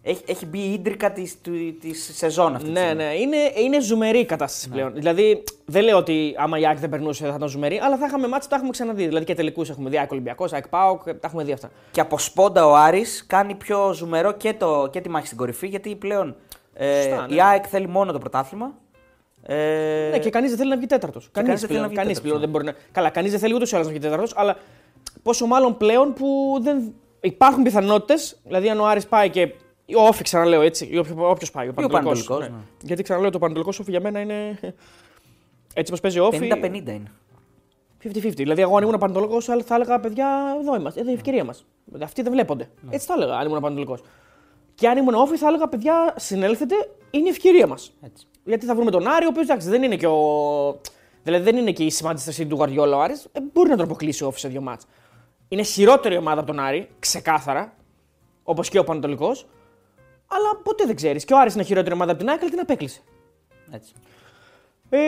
Έχει, 0.10 0.22
έχει 0.26 0.46
μπει 0.46 0.60
η 0.60 0.74
ίντρικα 0.74 1.12
της, 1.12 1.42
του, 1.42 1.52
της 1.82 2.12
σεζόν 2.16 2.56
αυτή. 2.56 2.66
τη 2.68 2.72
Ναι, 2.72 2.80
στιγμή. 2.80 3.04
ναι, 3.04 3.14
είναι, 3.14 3.38
είναι 3.56 3.80
ζουμερή 3.82 4.20
η 4.20 4.26
κατάσταση 4.26 4.70
πλέον. 4.70 4.94
Δηλαδή, 4.94 5.44
δεν 5.66 5.84
λέω 5.84 5.98
ότι 5.98 6.36
άμα 6.38 6.60
η 6.60 6.68
ΑΕΚ 6.68 6.78
δεν 6.78 6.90
περνούσε 6.90 7.26
θα 7.28 7.34
ήταν 7.36 7.48
ζουμερή, 7.50 7.80
αλλά 7.84 7.98
θα 7.98 8.06
είχαμε 8.06 8.28
μάτια 8.28 8.40
που 8.42 8.48
τα 8.50 8.56
έχουμε 8.56 8.72
ξαναδεί. 8.72 9.06
Δηλαδή 9.06 9.26
και 9.26 9.34
τελικούς 9.36 9.70
έχουμε 9.70 9.90
δει, 9.90 9.98
ΑΕΚ 9.98 10.12
Ολυμπιακός, 10.12 10.54
ΑΕΚ 10.54 10.68
Πάοκ, 10.68 11.04
τα 11.04 11.20
έχουμε 11.24 11.44
δει 11.44 11.52
αυτά. 11.52 11.72
Και 11.92 12.02
από 12.02 12.18
σπόντα 12.18 12.66
ο 12.68 12.76
Άρης 12.76 13.26
κάνει 13.28 13.56
πιο 13.56 13.94
ζουμερό 13.94 14.32
και, 14.32 14.54
το, 14.54 14.88
και 14.92 15.02
τη 15.02 15.10
μάχη 15.10 15.26
στην 15.26 15.38
κορυφή 15.38 15.68
γιατί 15.68 15.96
πλέον 15.96 16.36
ε, 16.74 17.02
Σωστά, 17.02 17.28
ναι. 17.28 17.36
η 17.36 17.42
ΑΕΚ 17.42 17.66
θέλει 17.70 17.88
μόνο 17.88 18.12
το 18.12 18.18
πρωτάθλημα. 18.20 18.74
Ε, 19.44 20.10
Ναι, 20.12 20.20
και 20.20 20.30
κανείς 20.30 20.50
δεν 20.50 20.58
θέλει 20.60 20.70
να 20.70 20.78
βγει 20.78 20.86
τέταρτος. 20.86 21.30
Κανείς 21.32 21.48
κανείς 21.50 21.62
δεν 21.62 21.70
θέλει 21.70 21.80
πλέον, 21.80 21.82
να 21.82 21.88
βγει 21.88 21.98
κανείς 21.98 22.22
τέταρτος, 22.22 22.22
πλέον 22.22 22.40
ναι. 22.40 22.46
δεν 22.46 22.50
μπορεί 22.50 22.66
να. 22.66 22.92
Καλά, 22.92 23.10
κανείς 23.10 23.32
δεν 23.32 23.40
θέλει 23.40 23.54
ούτως 23.54 23.72
ή 23.72 23.76
άλλως 23.76 23.88
να 23.88 23.94
βγει 23.94 24.02
τέταρτος, 24.02 24.34
αλλά 24.36 24.58
πόσο 25.24 25.46
μάλλον 25.46 25.78
πλέον 25.78 26.14
που 26.14 26.58
δεν. 26.62 26.94
Υπάρχουν 27.22 27.64
πιθανότητες, 27.64 28.40
δηλαδή 28.44 28.70
αν 28.70 28.80
ο 28.80 28.86
Άρης 28.86 29.08
πάει 29.08 29.30
και. 29.30 29.54
Ο 29.96 30.08
Όφη, 30.08 30.24
ξαναλέω 30.24 30.62
έτσι, 30.62 30.86
ή 30.92 30.98
όποιο 30.98 31.48
πάει. 31.54 31.68
Ο 31.68 31.74
Πανατολικός, 31.74 31.92
Πανετολικός, 31.92 32.40
ναι. 32.40 32.48
ναι. 32.48 32.62
Γιατί 32.82 33.04
ξαναλέω 33.04 33.30
το 33.30 33.40
Πανατολικό 33.40 33.72
Όφη 33.80 33.92
για 33.92 34.02
μένα 34.02 34.20
είναι. 34.20 34.60
Έτσι 35.74 35.94
όπω 35.94 36.02
παίζει 36.02 36.20
ο 36.20 36.26
Όφη. 36.26 36.50
50-50 36.54 36.74
είναι. 36.74 37.12
50-50. 38.04 38.34
Δηλαδή, 38.36 38.62
εγώ 38.62 38.78
αν 38.78 38.84
ήμουν 38.84 38.98
Πανατολικό 38.98 39.42
θα 39.42 39.76
έλεγα 39.76 40.00
παιδιά, 40.00 40.58
εδώ 40.60 40.76
είμαστε, 40.76 41.00
εδώ 41.00 41.10
η 41.10 41.14
ευκαιρία 41.14 41.44
μας. 41.44 41.66
Αυτοί 42.02 42.22
δεν 42.22 42.32
βλέπονται. 42.32 42.70
Ναι. 42.82 42.96
Έτσι 42.96 43.08
θα 43.08 43.14
έλεγα 43.14 43.36
αν 43.36 43.48
ήμουν 43.48 43.60
Πανατολικό. 43.60 43.98
Και 44.76 44.88
αν 44.88 44.98
ήμουν 44.98 45.14
Όφη 45.14 45.38
θα 45.38 45.48
έλεγα 45.48 45.68
παιδιά, 45.68 46.14
συνέλθετε, 46.18 46.76
είναι 47.12 47.28
η 47.28 47.30
ευκαιρία 47.30 47.68
μας. 47.68 47.94
Έτσι. 48.02 48.26
Γιατί 48.44 48.66
θα 48.66 48.76
βρούμε 48.76 48.92
τον 48.92 49.08
Άρη, 49.08 49.26
ο 49.26 49.28
οποίος 49.28 49.46
εντάξει 49.46 49.70
δεν 49.70 49.84
είναι 49.84 49.96
και 49.96 50.08
ο. 50.08 50.80
Δηλαδή 51.24 51.44
δεν 51.44 51.58
είναι 51.58 51.72
και 51.72 51.84
η 51.84 51.90
σημαντική 51.90 52.46
του 52.46 52.56
Γουαριόλα 52.56 52.98
ο 52.98 53.02
Άρης, 53.02 53.28
ε, 53.32 53.40
μπορεί 53.54 53.70
να 53.70 53.76
τον 53.76 53.86
αποκλείσει 53.86 54.24
ο 54.24 54.28
Όφη 54.28 54.40
σε 54.40 54.48
δύο 54.48 54.62
μάτς. 54.62 54.86
Είναι 55.48 55.64
χειρότερη 55.64 56.18
ομάδα 56.18 56.40
από 56.40 56.48
τον 56.48 56.60
Άρη, 56.60 56.90
ξεκάθαρα, 57.00 57.74
όπως 58.44 58.70
και 58.70 58.80
ο 58.80 58.84
Πανατολικό. 58.84 59.36
Αλλά 60.28 60.56
ποτέ 60.64 60.86
δεν 60.86 60.96
ξέρεις. 60.96 61.26
Και 61.26 61.34
ο 61.34 61.40
Άρης 61.40 61.54
είναι 61.54 61.64
χειρότερη 61.64 61.94
ομάδα 61.96 62.12
από 62.12 62.20
την 62.20 62.30
ΑΕΚ, 62.30 62.42
αλλά 62.42 62.50
την 62.50 62.60
απέκλεισε. 62.60 63.02
Έτσι. 63.72 63.94
Ε, 64.90 65.00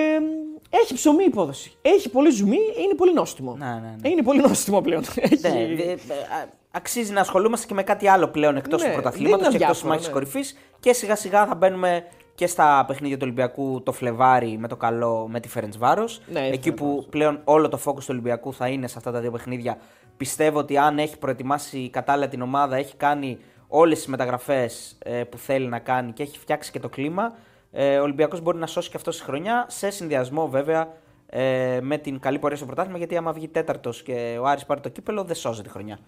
έχει 0.70 0.94
ψωμί 0.94 1.24
η 1.24 1.26
υπόδοση. 1.26 1.74
Έχει 1.82 2.10
πολύ 2.10 2.30
ζουμί, 2.30 2.58
είναι 2.84 2.94
πολύ 2.96 3.14
νόστιμο. 3.14 3.56
Ναι, 3.56 3.66
ναι, 3.66 3.96
ναι. 4.02 4.10
Είναι 4.10 4.22
πολύ 4.24 4.42
νόστιμο 4.42 4.82
πλέον. 4.82 5.04
Έχει... 5.16 5.40
Ναι, 5.42 5.76
δε- 5.76 5.84
ε, 5.92 5.94
α- 5.94 6.50
αξίζει 6.72 7.12
να 7.12 7.22
ασχολούμαστε 7.22 7.66
και 7.68 7.74
με 7.74 7.84
κάτι 7.84 8.08
άλλο 8.08 8.28
πλέον 8.28 8.56
εκτός 8.58 8.82
Ναι, 8.82 8.88
του 8.88 8.94
δεν 8.94 9.02
πρωταθλήματος 9.02 9.48
είναι 9.48 9.58
και 9.58 9.64
εκτός 9.64 9.78
της 9.78 9.86
αδιάφορο, 9.86 9.94
μάχης 9.94 10.08
ναι. 10.08 10.14
κορυφής. 10.14 10.58
Και 10.80 10.94
σιγά 10.94 11.16
σιγά 11.16 11.46
θα 11.46 11.56
μπαίνουμε 11.56 12.06
και 12.36 12.48
στα 12.48 12.84
παιχνίδια 12.88 13.16
του 13.18 13.22
Ολυμπιακού 13.26 13.82
το 13.84 13.92
Φλεβάρι 13.92 14.58
με 14.58 14.68
το 14.68 14.76
καλό 14.76 15.28
με 15.32 15.40
τη 15.40 15.48
Φέρεντ 15.48 15.74
Βάρο. 15.78 16.06
Ναι, 16.32 16.40
η 16.40 16.52
εκεί 16.52 16.72
που 16.72 17.06
πλέον 17.10 17.42
όλο 17.44 17.70
το 17.70 17.78
φόκο 17.78 18.00
του 18.00 18.06
Ολυμπιακού 18.10 18.54
θα 18.54 18.68
είναι 18.68 18.88
σε 18.88 18.94
αυτά 18.98 19.12
τα 19.12 19.20
δύο 19.20 19.32
παιχνίδια. 19.32 19.78
Πιστεύω 20.18 20.60
ότι 20.60 20.78
αν 20.78 21.00
έχει 21.00 21.18
προετοιμάσει 21.18 21.90
κατάλληλα 21.90 22.28
την 22.28 22.42
ομάδα, 22.42 22.76
έχει 22.76 22.96
κάνει 22.96 23.40
όλες 23.72 23.98
τις 23.98 24.08
μεταγραφές 24.08 24.98
που 25.30 25.38
θέλει 25.38 25.68
να 25.68 25.80
κάνει 25.80 26.12
και 26.12 26.24
έχει 26.24 26.40
φτιάξει 26.40 26.72
και 26.72 26.80
το 26.80 26.90
κλίμα, 26.90 27.36
ε, 27.72 27.98
ο 27.98 28.02
Ολυμπιακός 28.04 28.42
μπορεί 28.42 28.58
να 28.58 28.68
σώσει 28.68 28.90
και 28.90 28.98
αυτό 28.98 29.12
τη 29.12 29.18
χρονιά 29.18 29.66
σε 29.70 29.90
συνδυασμό 29.90 30.48
βέβαια 30.48 30.94
ε, 31.30 31.80
με 31.82 31.98
την 31.98 32.20
καλή 32.20 32.40
πορεία 32.40 32.58
στο 32.58 32.66
πρωτάθλημα. 32.66 32.98
Γιατί 32.98 33.18
άμα 33.18 33.32
βγει 33.34 33.48
τέταρτος 33.48 34.04
και 34.04 34.38
ο 34.42 34.46
Άρης 34.46 34.66
πάρει 34.66 34.82
το 34.82 34.90
κύπελο, 34.90 35.24
δεν 35.24 35.36
σώζει 35.36 35.62
τη 35.62 35.70
χρονιά. 35.70 36.00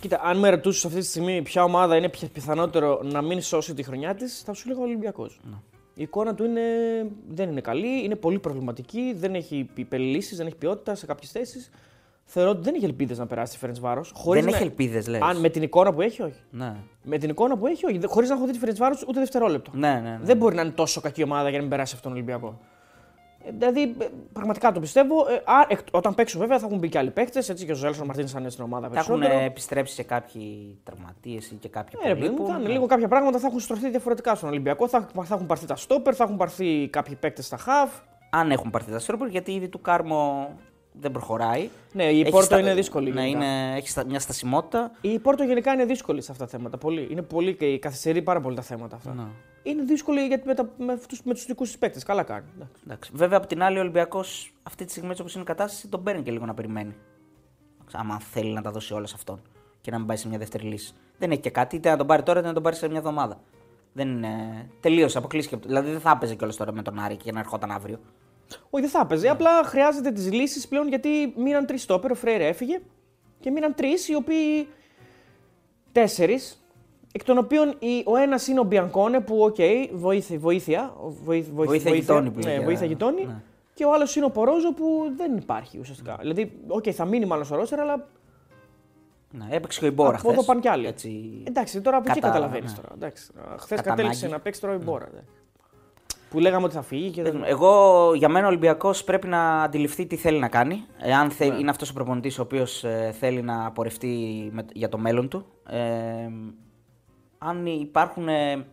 Κοίτα, 0.00 0.20
αν 0.24 0.38
με 0.38 0.50
ρωτούσες 0.50 0.84
αυτή 0.84 0.98
τη 1.00 1.06
στιγμή 1.06 1.42
ποια 1.42 1.64
ομάδα 1.64 1.96
είναι 1.96 2.08
πια- 2.08 2.28
πιθανότερο 2.28 3.00
να 3.02 3.22
μην 3.22 3.42
σώσει 3.42 3.74
τη 3.74 3.82
χρονιά 3.82 4.14
της, 4.14 4.42
θα 4.44 4.52
σου 4.52 4.68
λέγα 4.68 4.80
Ολυμπιακός. 4.80 5.40
Ναι. 5.50 5.56
Η 5.94 6.02
εικόνα 6.02 6.34
του 6.34 6.44
είναι, 6.44 6.60
δεν 7.28 7.50
είναι 7.50 7.60
καλή, 7.60 8.04
είναι 8.04 8.14
πολύ 8.14 8.38
προβληματική, 8.38 9.14
δεν 9.16 9.34
έχει 9.34 9.68
υπερλύσεις, 9.74 10.36
δεν 10.36 10.46
έχει 10.46 10.56
ποιότητα 10.56 10.94
σε 10.94 11.06
κάποιες 11.06 11.30
θέσεις. 11.30 11.70
Θεωρώ 12.30 12.50
ότι 12.50 12.60
δεν 12.62 12.74
έχει 12.74 12.84
ελπίδες 12.84 13.18
να 13.18 13.26
περάσει 13.26 13.52
τη 13.52 13.58
Φέρεντ 13.58 13.76
Βάρο. 13.78 14.04
Δεν 14.24 14.46
έχει 14.46 14.62
ελπίδες, 14.62 15.06
λες. 15.08 15.20
Αν 15.22 15.36
με 15.40 15.48
την 15.48 15.62
εικόνα 15.62 15.92
που 15.92 16.00
έχει, 16.02 16.22
όχι. 16.22 16.40
Ναι. 16.50 16.74
Με 17.02 17.18
την 17.18 17.30
εικόνα 17.30 17.56
που 17.56 17.66
έχει, 17.66 17.86
όχι. 17.86 18.00
Χωρίς 18.06 18.28
να 18.28 18.34
έχω 18.34 18.46
δει 18.46 18.52
τη 18.52 18.58
Φέρεντ 18.58 18.76
Βάρο 18.76 18.94
ούτε 19.08 19.18
δευτερόλεπτο. 19.18 19.70
Ναι, 19.74 19.92
ναι, 19.92 20.00
ναι. 20.00 20.18
Δεν 20.22 20.36
μπορεί 20.36 20.54
να 20.54 20.62
είναι 20.62 20.70
τόσο 20.70 21.00
κακή 21.00 21.22
ομάδα 21.22 21.42
για 21.48 21.52
να 21.56 21.60
μην 21.62 21.70
περάσει 21.70 21.94
αυτόν 21.96 22.10
τον 22.12 22.20
Ολυμπιακό. 22.20 22.58
Ε, 23.46 23.50
Δηλαδή, 23.58 23.80
ε, 23.98 24.06
πραγματικά 24.32 24.72
το 24.72 24.80
πιστεύω. 24.80 25.14
Ε, 25.28 25.34
α, 25.34 25.66
εκ- 25.68 25.78
όταν 25.90 26.14
παίξουν, 26.14 26.40
βέβαια, 26.40 26.58
θα 26.58 26.66
έχουν 26.66 26.78
μπει 26.78 26.88
και 26.88 26.98
άλλοι 26.98 27.10
παίκτες. 27.10 27.48
Έτσι 27.48 27.64
και 27.66 27.72
ο 27.72 27.74
Ζέλσον 27.74 28.06
Μαρτίνη 28.06 28.28
θα 28.28 28.40
είναι 28.40 28.50
στην 28.50 28.64
ομάδα 28.64 28.88
Θα 28.88 28.98
έχουν 28.98 29.12
περισσότερο. 29.14 29.42
ε, 29.44 29.46
επιστρέψει 29.46 29.94
σε 29.94 30.02
κάποιοι 30.02 30.78
τραυματίες 30.84 31.50
ή 31.50 31.54
και 31.54 31.68
κάποιοι 31.68 31.98
Ε, 32.02 32.08
ρε 32.08 32.14
που 32.14 32.20
παιδί 32.20 32.30
μου, 32.30 32.36
λείπουν. 32.36 32.52
θα 32.52 32.58
είναι 32.58 32.66
Ναι. 32.68 32.72
λίγο 32.74 32.86
κάποια 32.86 33.08
πράγματα 33.08 33.38
θα 33.38 33.46
έχουν 33.46 33.60
στρωθεί 33.60 33.90
διαφορετικά 33.90 34.34
στον 34.34 34.48
Ολυμπιακό. 34.48 34.88
Θα, 34.88 35.08
θα 35.22 35.34
έχουν 35.34 35.46
πάρθει 35.46 35.66
τα 35.66 35.76
στόπερ, 35.76 36.14
θα 36.16 36.24
έχουν 36.24 36.36
πάρθει 36.36 36.88
κάποιοι 36.92 37.14
παίκτες 37.14 37.46
στα 37.46 37.56
χαβ. 37.56 37.90
Αν 38.30 38.50
έχουν 38.50 38.70
πάρθει 38.70 38.90
τα 38.90 38.98
στρόπερ, 38.98 39.28
γιατί 39.28 39.52
ήδη 39.52 39.68
του 39.68 39.80
Κάρμο 39.80 40.48
δεν 41.00 41.10
προχωράει. 41.12 41.68
Ναι, 41.92 42.04
η 42.04 42.20
Έχει 42.20 42.30
Πόρτο 42.30 42.46
στα- 42.46 42.58
είναι 42.58 42.74
δύσκολη. 42.74 43.10
Ναι, 43.12 43.20
γενικά. 43.26 43.44
είναι... 43.44 43.76
έχει 43.76 43.88
στα... 43.88 44.04
μια 44.04 44.20
στασιμότητα. 44.20 44.90
Η 45.00 45.18
Πόρτο 45.18 45.44
γενικά 45.44 45.72
είναι 45.72 45.84
δύσκολη 45.84 46.22
σε 46.22 46.32
αυτά 46.32 46.44
τα 46.44 46.50
θέματα. 46.50 46.78
Πολύ. 46.78 47.08
Είναι 47.10 47.22
πολύ 47.22 47.54
και 47.54 47.78
καθυστερεί 47.78 48.22
πάρα 48.22 48.40
πολύ 48.40 48.56
τα 48.56 48.62
θέματα 48.62 48.96
αυτά. 48.96 49.14
Ναι. 49.14 49.22
Είναι 49.62 49.82
δύσκολη 49.82 50.20
γιατί 50.26 50.46
με, 50.46 50.54
τα, 50.54 50.70
με, 50.78 50.92
αυτούς, 50.92 51.22
με 51.24 51.34
τους 51.34 51.44
δικούς 51.46 51.68
της 51.68 51.78
παίκτες. 51.78 52.02
Καλά 52.02 52.22
κάνει. 52.22 52.46
Εντάξει. 52.54 52.72
Εντάξει. 52.84 53.10
Βέβαια, 53.14 53.38
από 53.38 53.46
την 53.46 53.62
άλλη, 53.62 53.76
ο 53.78 53.80
Ολυμπιακός 53.80 54.54
αυτή 54.62 54.84
τη 54.84 54.90
στιγμή, 54.90 55.12
όπως 55.20 55.32
είναι 55.34 55.42
η 55.42 55.46
κατάσταση, 55.46 55.88
τον 55.88 56.02
παίρνει 56.02 56.22
και 56.22 56.30
λίγο 56.30 56.44
να 56.46 56.54
περιμένει. 56.54 56.94
Άμα 57.92 58.18
θέλει 58.20 58.52
να 58.52 58.62
τα 58.62 58.70
δώσει 58.70 58.94
όλα 58.94 59.06
σε 59.06 59.14
αυτόν 59.16 59.40
και 59.80 59.90
να 59.90 59.98
μην 59.98 60.06
πάει 60.06 60.16
σε 60.16 60.28
μια 60.28 60.38
δεύτερη 60.38 60.64
λύση. 60.64 60.92
Δεν 61.18 61.30
έχει 61.30 61.40
και 61.40 61.50
κάτι, 61.50 61.76
είτε 61.76 61.90
να 61.90 61.96
τον 61.96 62.06
πάρει 62.06 62.22
τώρα 62.22 62.38
είτε 62.38 62.48
να 62.48 62.54
τον 62.54 62.62
πάρει 62.62 62.76
σε 62.76 62.88
μια 62.88 62.98
εβδομάδα. 62.98 63.40
Δεν 63.92 64.08
είναι. 64.08 64.28
Τελείωσε, 64.80 65.18
αποκλείστηκε. 65.18 65.54
από 65.54 65.62
το- 65.64 65.68
Δηλαδή 65.68 65.90
δεν 65.90 66.00
θα 66.00 66.10
έπαιζε 66.10 66.34
κιόλας 66.34 66.56
τώρα 66.56 66.72
με 66.72 66.82
τον 66.82 66.98
Άρη 66.98 67.16
και 67.16 67.32
να 67.32 67.38
ερχόταν 67.38 67.70
αύριο. 67.70 67.98
Όχι, 68.70 68.82
δεν 68.82 68.88
θα 68.88 69.00
έπαιζε. 69.00 69.28
Απλά 69.28 69.62
χρειάζεται 69.64 70.10
τις 70.10 70.32
λύσεις 70.32 70.68
πλέον 70.68 70.88
γιατί 70.88 71.32
μείναν 71.36 71.66
τρεις 71.66 71.82
στόπερ. 71.82 72.10
Ο 72.10 72.14
Φρέιρε 72.14 72.46
έφυγε 72.46 72.80
και 73.40 73.50
μείναν 73.50 73.74
τρεις 73.74 74.08
οι 74.08 74.14
οποίοι. 74.14 74.68
Τέσσερις. 75.92 76.62
Εκ 77.12 77.24
των 77.24 77.38
οποίων 77.38 77.68
η- 77.78 78.02
ο 78.06 78.16
ένας 78.16 78.46
είναι 78.46 78.60
ο 78.60 78.62
Μπιανκόνε 78.62 79.20
που, 79.20 79.42
οκ, 79.42 79.56
βοήθεια. 79.92 80.38
βοήθεια, 80.38 80.92
βοήθ- 80.98 81.24
βοήθ- 81.24 81.50
Βοήθεια 81.52 81.94
γειτόνοι 81.94 82.30
που 82.30 82.38
Ναι, 82.38 82.44
λέγεται. 82.44 82.64
βοήθεια 82.64 82.86
γειτόνοι. 82.86 83.24
Ναι. 83.24 83.42
Και 83.74 83.84
ο 83.84 83.92
άλλος 83.92 84.16
είναι 84.16 84.24
ο 84.24 84.30
Πορόζο 84.30 84.72
που 84.74 85.12
δεν 85.16 85.36
υπάρχει 85.36 85.78
ουσιαστικά. 85.78 86.16
Δηλαδή, 86.20 86.52
οκ, 86.68 86.84
θα 86.92 87.04
μείνει 87.04 87.26
μάλλον 87.26 87.44
στο 87.44 87.56
ρόστερ, 87.56 87.80
αλλά 87.80 88.08
Ναι, 89.30 89.46
έπαιξε 89.50 89.78
και 89.78 89.84
ο 89.84 89.88
Ιμπόρα 89.88 90.08
από 90.18 90.18
εδώ 90.30 90.30
χθες. 90.32 90.44
πάνε 90.46 90.60
κι 90.60 90.68
άλλοι. 90.68 90.86
Έτσι... 90.86 91.42
Εντάξει, 91.46 91.80
τώρα 91.80 91.96
από 91.96 92.10
εκεί 92.10 92.20
Κατά- 92.20 92.32
καταλαβαίνεις 92.32 92.70
ναι. 92.76 92.78
τώρα. 92.82 93.56
Χθες 93.58 93.78
Κατά 93.78 93.82
κατέληξε 93.90 94.18
ανάγκη. 94.18 94.32
να 94.32 94.40
παίξει 94.40 94.60
τώρα 94.60 94.74
ο 94.74 94.78
Ιμπόρα. 94.78 95.08
ναι. 95.14 95.20
Που 96.30 96.38
λέγαμε 96.38 96.64
ότι 96.64 96.74
θα 96.74 96.82
φύγει 96.82 97.10
και 97.10 97.22
δεν. 97.22 97.42
Εγώ, 97.44 98.12
για 98.14 98.28
μένα, 98.28 98.44
ο 98.46 98.48
Ολυμπιακός 98.48 99.04
πρέπει 99.04 99.26
να 99.26 99.62
αντιληφθεί 99.62 100.06
τι 100.06 100.16
θέλει 100.16 100.38
να 100.38 100.48
κάνει. 100.48 100.84
Εάν 100.98 101.30
θε- 101.30 101.52
Ναι. 101.52 101.58
είναι 101.58 101.70
αυτός 101.70 101.90
ο 101.90 101.92
προπονητής 101.92 102.38
ο 102.38 102.42
οποίος 102.42 102.84
θέλει 103.18 103.42
να 103.42 103.70
πορευτεί 103.72 104.48
με- 104.52 104.64
για 104.72 104.88
το 104.88 104.98
μέλλον 104.98 105.28
του. 105.28 105.46
Ε, 105.68 106.28
αν 107.38 107.66
υπάρχουν 107.66 108.28
ε, 108.28 108.66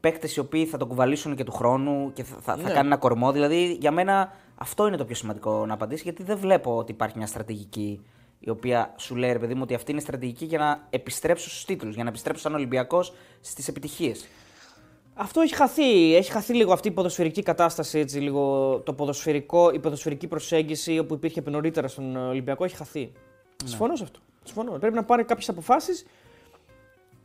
παίκτες 0.00 0.36
οι 0.36 0.40
οποίοι 0.40 0.66
θα 0.66 0.76
τον 0.76 0.88
κουβαλήσουν 0.88 1.34
και 1.36 1.44
του 1.44 1.52
χρόνου 1.52 2.10
και 2.12 2.22
θα, 2.24 2.36
θα, 2.40 2.56
θα 2.56 2.62
Ναι. 2.68 2.72
κάνει 2.74 2.86
ένα 2.86 2.96
κορμό. 2.96 3.32
Δηλαδή, 3.32 3.76
για 3.80 3.90
μένα 3.90 4.32
αυτό 4.54 4.86
είναι 4.86 4.96
το 4.96 5.04
πιο 5.04 5.14
σημαντικό 5.14 5.66
να 5.66 5.74
απαντήσει, 5.74 6.02
γιατί 6.02 6.22
δεν 6.22 6.38
βλέπω 6.38 6.76
ότι 6.76 6.92
υπάρχει 6.92 7.16
μια 7.18 7.26
στρατηγική 7.26 8.00
η 8.40 8.50
οποία 8.50 8.94
σου 8.96 9.16
λέει, 9.16 9.32
ρε 9.32 9.38
παιδί 9.38 9.54
μου, 9.54 9.60
ότι 9.62 9.74
αυτή 9.74 9.90
είναι 9.90 10.00
η 10.00 10.04
στρατηγική 10.04 10.44
για 10.44 10.58
να 10.58 10.86
επιστρέψω 10.90 11.50
στους 11.50 11.64
τίτλους, 11.64 11.94
για 11.94 12.02
να 12.04 12.08
επιστρέψω 12.08 12.42
σαν 12.42 12.54
Ολυμπιακός 12.54 13.12
στις 13.40 13.68
επιτυχίες. 13.68 14.26
Αυτό 15.20 15.40
έχει 15.40 15.54
χαθεί. 15.54 16.14
Έχει 16.14 16.30
χαθεί 16.30 16.54
λίγο 16.54 16.72
αυτή 16.72 16.88
η 16.88 16.90
ποδοσφαιρική 16.90 17.42
κατάσταση, 17.42 17.98
έτσι, 17.98 18.18
λίγο 18.18 18.76
το 18.84 18.92
ποδοσφαιρικό, 18.92 19.70
η 19.70 19.78
ποδοσφαιρική 19.78 20.26
προσέγγιση 20.26 20.98
όπου 20.98 21.14
υπήρχε 21.14 21.42
νωρίτερα 21.46 21.88
στον 21.88 22.16
Ολυμπιακό 22.16 22.64
έχει 22.64 22.76
χαθεί. 22.76 23.12
Ναι. 23.62 23.68
Συμφωνώ 23.68 23.96
σε 23.96 24.02
αυτό. 24.02 24.18
Συμφωνώ. 24.44 24.78
Πρέπει 24.78 24.94
να 24.94 25.04
πάρει 25.04 25.24
κάποιες 25.24 25.48
αποφάσεις 25.48 26.06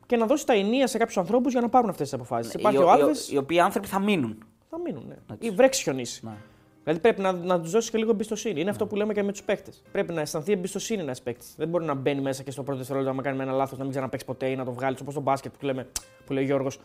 και 0.05 0.17
να 0.17 0.25
δώσει 0.25 0.45
τα 0.45 0.53
ενία 0.53 0.87
σε 0.87 0.97
κάποιους 0.97 1.17
ανθρώπους 1.17 1.51
για 1.51 1.61
να 1.61 1.69
πάρουν 1.69 1.89
αυτές 1.89 2.09
τις 2.09 2.19
αποφάσεις. 2.19 2.53
Ναι, 2.53 2.71
οι, 2.71 2.77
ο 2.77 2.91
Άλβες... 2.91 3.27
οι, 3.27 3.31
οι 3.33 3.37
οποίοι 3.37 3.59
άνθρωποι 3.59 3.87
θα 3.87 3.99
μείνουν. 3.99 4.37
Θα 4.69 4.79
μείνουν, 4.79 5.03
ναι. 5.07 5.35
Ή 5.39 5.49
βρέξει 5.49 5.83
χιονίσει. 5.83 6.25
Ναι. 6.25 6.35
Δηλαδή 6.83 7.01
πρέπει 7.01 7.21
να, 7.21 7.31
να 7.31 7.61
τους 7.61 7.71
δώσεις 7.71 7.89
και 7.89 7.97
λίγο 7.97 8.11
εμπιστοσύνη. 8.11 8.53
Είναι 8.53 8.63
ναι. 8.63 8.69
αυτό 8.69 8.85
που 8.85 8.95
λέμε 8.95 9.13
και 9.13 9.23
με 9.23 9.31
τους 9.31 9.43
παίκτες. 9.43 9.81
Πρέπει 9.91 10.13
να 10.13 10.21
αισθανθεί 10.21 10.51
εμπιστοσύνη 10.51 11.01
ένας 11.01 11.21
παίκτης. 11.21 11.53
Δεν 11.57 11.67
μπορεί 11.67 11.85
να 11.85 11.93
μπαίνει 11.93 12.21
μέσα 12.21 12.43
και 12.43 12.51
στο 12.51 12.63
πρώτο 12.63 12.77
δευτερόλεπτο 12.77 13.15
να 13.15 13.21
κάνει 13.21 13.41
ένα 13.41 13.51
λάθος, 13.51 13.77
να 13.77 13.83
μην 13.83 13.93
ξαναπέξει 13.93 14.25
ποτέ 14.25 14.47
ή 14.47 14.55
να 14.55 14.65
το 14.65 14.71
βγάλει 14.71 14.97
όπως 15.01 15.13
το 15.13 15.19
μπάσκετ 15.19 15.51
που, 15.59 15.65
λέμε, 15.65 15.87
που 16.25 16.33
λέει 16.33 16.43
ο 16.43 16.45
Γιώργος. 16.45 16.79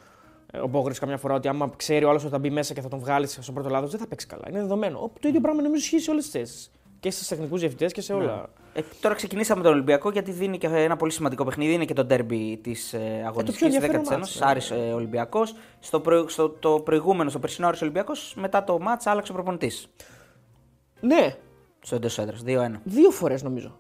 Ε, 0.53 0.59
ο 0.59 0.67
Μπόγρη 0.67 0.95
καμιά 0.95 1.17
φορά 1.17 1.35
ότι 1.35 1.49
άμα 1.49 1.71
ξέρει 1.77 2.05
ο 2.05 2.09
άλλος 2.09 2.23
ότι 2.23 2.33
θα 2.33 2.39
μπει 2.39 2.51
μέσα 2.51 2.75
και 2.75 2.81
θα 2.81 2.89
τον 2.89 2.99
βγάλει 2.99 3.27
στο 3.27 3.53
πρώτο 3.53 3.69
λάθος, 3.69 3.91
δεν 3.91 4.01
θα 4.01 4.07
παίξει 4.07 4.27
καλά. 4.27 4.45
Είναι 4.49 4.61
δεδομένο. 4.61 5.11
Το 5.21 5.29
ίδιο 5.29 5.41
πράγμα 5.41 5.63
νομίζω 5.63 5.83
ισχύει 5.83 5.99
σε 5.99 6.11
όλες 6.11 6.23
τις 6.23 6.33
θέσεις. 6.33 6.71
Και 7.01 7.11
στις 7.11 7.29
τεχνικούς 7.29 7.61
διευθυντές 7.61 7.93
και 7.93 8.01
σε 8.01 8.13
όλα. 8.13 8.49
Ε, 8.73 8.81
τώρα 9.01 9.15
ξεκινήσαμε 9.15 9.63
τον 9.63 9.73
Ολυμπιακό 9.73 10.11
γιατί 10.11 10.31
δίνει 10.31 10.59
και 10.59 10.67
ένα 10.67 10.97
πολύ 10.97 11.13
σημαντικό 11.13 11.45
παιχνίδι. 11.45 11.73
Είναι 11.73 11.85
και 11.85 11.95
το 11.95 12.05
ντέρμπι 12.05 12.57
της 12.63 12.93
ε, 12.93 13.23
αγωνιστικής 13.27 13.79
10 13.81 13.99
της 14.01 14.11
Ένωσης. 14.11 14.43
Άρης 14.43 14.71
ε, 14.71 14.75
Ολυμπιακός. 14.75 15.55
Στο, 15.81 16.01
προ, 16.01 16.29
στο 16.29 16.49
το 16.49 16.81
προηγούμενο, 16.81 17.31
στο 17.31 17.39
περσινό 17.39 17.67
Άρης 17.67 17.83
Ολυμπιακός, 17.83 18.35
μετά 18.37 18.65
το 18.65 18.79
μάτς 18.79 19.07
άλλαξε 19.07 19.33
ο 19.33 19.35
προπονητής. 19.35 19.89
Ναι. 21.01 21.37
Στο 21.81 21.95
εντός 21.95 22.19
έδρας. 22.19 22.43
2-1. 22.47 22.81
Δύο 22.85 23.11
φορές 23.11 23.43
νομίζω. 23.43 23.79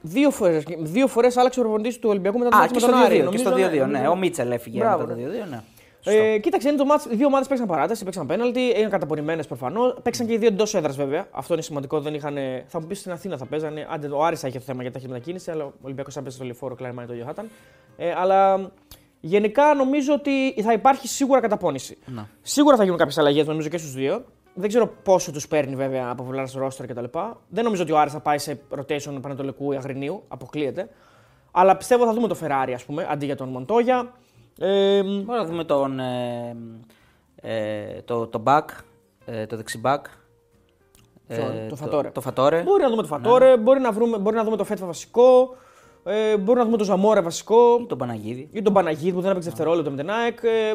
Δύο 0.00 0.30
φορές 0.30 0.64
δύο 0.78 1.06
φορές 1.06 1.36
άλλαξε 1.36 1.60
ο 1.60 1.62
προπονητής 1.62 1.98
του 1.98 2.08
Ολυμπιακού 2.08 2.38
μετά 2.38 2.50
το 2.50 2.56
μάτς 2.56 2.72
με 2.72 2.80
τον 2.80 2.94
Άρη. 2.94 3.28
Και 3.30 3.38
στο 3.38 3.52
2-2, 3.52 3.56
ναι. 3.56 3.84
ναι. 3.86 4.08
Ο 4.08 4.16
Μίτσελ 4.16 4.50
έφυγε 4.50 4.78
μετά 4.78 4.96
το 4.96 5.12
2-2, 5.12 5.48
ναι. 5.50 5.62
Ε, 6.04 6.38
κοίταξε, 6.38 6.68
είναι 6.68 6.76
το 6.76 6.84
μάτς, 6.84 7.06
δύο 7.08 7.26
ομάδες 7.26 7.48
παίξαν 7.48 7.66
παράταση, 7.66 8.04
παίξαν 8.04 8.26
πέναλτι, 8.26 8.60
είναι 8.60 8.88
καταπονημένες 8.88 9.46
προφανώς. 9.46 9.96
Παίξαν 10.02 10.26
και 10.26 10.32
οι 10.32 10.38
δύο 10.38 10.48
εντός 10.48 10.74
έδρας 10.74 10.96
βέβαια. 10.96 11.26
Αυτό 11.30 11.52
είναι 11.52 11.62
σημαντικό. 11.62 12.00
Δεν 12.00 12.14
είχαν, 12.14 12.36
θα 12.66 12.80
μου 12.80 12.86
πεις 12.86 12.98
στην 12.98 13.12
Αθήνα 13.12 13.36
θα 13.36 13.46
παίζανε. 13.46 13.86
Άντε, 13.90 14.06
ο 14.06 14.24
Άρης 14.24 14.40
θα 14.40 14.48
είχε 14.48 14.58
το 14.58 14.64
θέμα 14.64 14.82
για 14.82 14.90
ταχύτητα 14.90 15.14
μετακίνηση, 15.16 15.50
αλλά 15.50 15.64
ο 15.64 15.72
Ολυμπιακός 15.82 16.14
θα 16.14 16.20
παίζει 16.20 16.36
στο 16.36 16.44
λεωφόρο, 16.44 16.74
κλάμα 16.74 17.06
το 17.06 17.12
ίδιο 17.12 17.24
θα 17.24 17.30
ήταν. 17.30 17.48
Ε, 17.96 18.12
αλλά 18.16 18.70
γενικά 19.20 19.74
νομίζω 19.74 20.12
ότι 20.14 20.62
θα 20.62 20.72
υπάρχει 20.72 21.08
σίγουρα 21.08 21.40
καταπώνηση. 21.40 21.98
Να. 22.06 22.28
Σίγουρα 22.42 22.76
θα 22.76 22.82
γίνουν 22.82 22.98
κάποιες 22.98 23.18
αλλαγές 23.18 23.46
νομίζω 23.46 23.68
και 23.68 23.78
στους 23.78 23.92
δύο. 23.92 24.24
Δεν 24.54 24.68
ξέρω 24.68 24.86
πόσο 25.02 25.32
τους 25.32 25.48
παίρνει 25.48 25.76
βέβαια 25.76 26.08
από 26.10 26.22
πλευράς 26.22 26.52
ρόστρα 26.52 26.86
κτλ. 26.86 27.04
Δεν 27.48 27.64
νομίζω 27.64 27.82
ότι 27.82 27.92
ο 27.92 27.98
Άρης 27.98 28.12
θα 28.12 28.20
πάει 28.20 28.38
σε 28.38 28.60
rotation 28.78 29.18
Πανατολικού 29.20 29.72
ή 29.72 29.76
Αγρινίου, 29.76 30.22
αποκλείεται. 30.28 30.88
Αλλά 31.50 31.76
πιστεύω 31.76 32.04
θα 32.04 32.12
δούμε 32.12 32.28
το 32.28 32.36
Ferrari, 32.42 32.72
ας 32.74 32.84
πούμε, 32.84 33.06
αντί 33.10 33.24
για 33.24 33.36
τον 33.36 33.48
Μοντόγια. 33.48 34.12
Ε, 34.58 35.02
Μπορούμε 35.02 35.36
να 35.36 35.44
δούμε 35.44 35.64
τον, 35.64 36.00
ε, 36.00 36.56
ε, 37.36 38.02
το, 38.04 38.26
το 38.26 38.42
back, 38.46 38.64
ε, 39.24 39.46
το 39.46 39.56
δεξιμπάκ. 39.56 40.06
Ε, 41.26 41.66
το, 41.68 41.76
φατόρε. 41.76 42.10
Το, 42.10 42.20
φατόρε. 42.20 42.62
Μπορεί 42.62 42.82
να 42.82 42.88
δούμε 42.88 43.02
το 43.02 43.08
Φατόρε, 43.08 43.50
ναι. 43.50 43.56
μπορεί, 43.56 43.80
να 43.80 43.92
βρούμε, 43.92 44.18
μπορεί 44.18 44.36
να 44.36 44.44
δούμε 44.44 44.56
το 44.56 44.64
Φέτφα 44.64 44.86
βασικό. 44.86 45.56
Ε, 46.04 46.36
μπορεί 46.36 46.58
να 46.58 46.64
δούμε 46.64 46.76
το 46.76 46.84
Ζαμόρε 46.84 47.20
βασικό. 47.20 47.78
Ή 47.80 47.86
τον 47.86 47.98
Παναγίδη. 47.98 48.48
Ή 48.52 48.62
τον 48.62 48.72
Παναγίδη 48.72 49.12
που 49.12 49.20
δεν 49.20 49.30
έπαιξε 49.30 49.48
δευτερόλεπτο 49.48 49.90
με 49.90 49.96
την 49.96 50.10
ΑΕΚ. 50.10 50.38
Ε, 50.42 50.74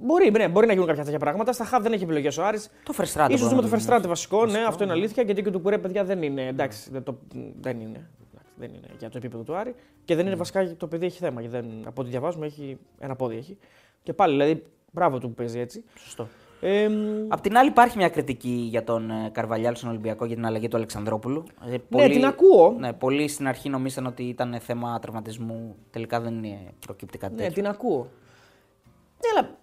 μπορεί, 0.00 0.30
ναι, 0.30 0.48
μπορεί 0.48 0.66
να 0.66 0.72
γίνουν 0.72 0.88
κάποια 0.88 1.04
τέτοια 1.04 1.18
πράγματα. 1.18 1.52
Στα 1.52 1.64
χαβ 1.64 1.82
δεν 1.82 1.92
έχει 1.92 2.02
επιλογές 2.02 2.38
ο 2.38 2.44
Άρης. 2.44 2.70
Το 2.84 2.92
Φερστράτε. 2.92 3.36
σω 3.36 3.48
δούμε 3.48 3.62
το 3.62 3.68
Φερστράτε 3.68 4.08
βασικό, 4.08 4.46
ναι, 4.46 4.58
αυτό 4.58 4.84
είναι 4.84 4.92
αλήθεια. 4.92 5.22
Γιατί 5.22 5.42
και 5.42 5.50
το 5.50 5.58
Κουρέ, 5.58 5.78
παιδιά, 5.78 6.04
δεν 6.04 6.22
είναι. 6.22 6.46
Εντάξει, 6.46 6.90
δεν, 6.90 7.02
το, 7.02 7.18
δεν 7.60 7.80
είναι. 7.80 8.10
Δεν 8.56 8.74
είναι 8.74 8.88
για 8.98 9.08
το 9.08 9.18
επίπεδο 9.18 9.42
του 9.42 9.54
Άρη. 9.54 9.74
Και 10.04 10.14
δεν 10.14 10.26
είναι 10.26 10.34
βασικά 10.34 10.76
το 10.76 10.86
παιδί 10.86 11.06
έχει 11.06 11.18
θέμα. 11.18 11.42
Δεν, 11.42 11.66
από 11.84 12.00
ό,τι 12.00 12.10
διαβάζουμε 12.10 12.46
έχει 12.46 12.78
ένα 12.98 13.16
πόδι 13.16 13.36
έχει. 13.36 13.58
Και 14.02 14.12
πάλι 14.12 14.32
δηλαδή, 14.32 14.62
μπράβο 14.92 15.18
του 15.18 15.28
που 15.28 15.34
παίζει 15.34 15.58
έτσι. 15.58 15.84
Σωστό. 15.98 16.28
Ε, 16.64 16.88
Απ' 17.28 17.40
την 17.40 17.56
άλλη, 17.56 17.68
υπάρχει 17.68 17.96
μια 17.96 18.08
κριτική 18.08 18.66
για 18.70 18.84
τον 18.84 19.10
ε, 19.10 19.30
Καρβαλιάλ 19.32 19.76
στον 19.76 19.88
Ολυμπιακό 19.88 20.24
για 20.24 20.34
την 20.34 20.46
αλλαγή 20.46 20.68
του 20.68 20.76
Αλεξανδρόπουλου. 20.76 21.44
Ε, 21.70 21.76
πολύ, 21.78 22.06
ναι, 22.06 22.12
την 22.12 22.24
ακούω. 22.24 22.76
Ναι, 22.78 22.92
πολλοί 22.92 23.28
στην 23.28 23.48
αρχή 23.48 23.68
νομίζαν 23.68 24.06
ότι 24.06 24.22
ήταν 24.22 24.60
θέμα 24.60 24.98
τραυματισμού. 24.98 25.76
Τελικά 25.90 26.20
δεν 26.20 26.44
είναι 26.44 26.58
προκύπτει 26.78 27.18
κάτι 27.18 27.34
Ναι, 27.34 27.50
την 27.50 27.66
ακούω. 27.66 28.08
Ναι, 29.20 29.38
αλλά 29.38 29.58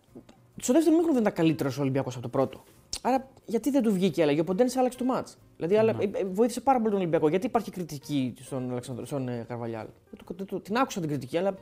στο 0.58 0.74
δεύτερο 0.74 0.96
μήχρονο 0.96 1.14
δεν 1.14 1.22
ήταν 1.22 1.34
καλύτερος 1.34 1.78
ο 1.78 1.82
Ολυμπιακός 1.82 2.14
από 2.14 2.24
το 2.24 2.30
πρώτο. 2.30 2.64
Άρα 3.02 3.28
γιατί 3.46 3.70
δεν 3.70 3.82
του 3.84 3.94
βγήκε 3.94 4.20
η 4.20 4.24
αλλαγή. 4.24 4.40
Ο 4.40 4.44
Ποντένσε 4.44 4.80
άλλαξε 4.80 4.98
το 4.98 5.04
μάτς. 5.04 5.38
Δηλαδή 5.58 5.76
ναι. 5.76 6.20
Ε, 6.20 6.26
βοήθησε 6.26 6.62
πάρα 6.62 6.78
πολύ 6.78 6.90
τον 6.90 7.00
Ολυμπιακό. 7.00 7.30
Γιατί 7.30 7.46
υπάρχει 7.46 7.72
κριτική 7.72 8.34
στον, 8.42 8.72
Αλεξανδρο, 8.72 9.06
στον 9.06 9.30
Καρβαλιάλ; 9.48 9.86
Την 10.64 10.78
άκουσα 10.78 11.00
την 11.00 11.10
κριτική, 11.10 11.38
αλλά 11.38 11.58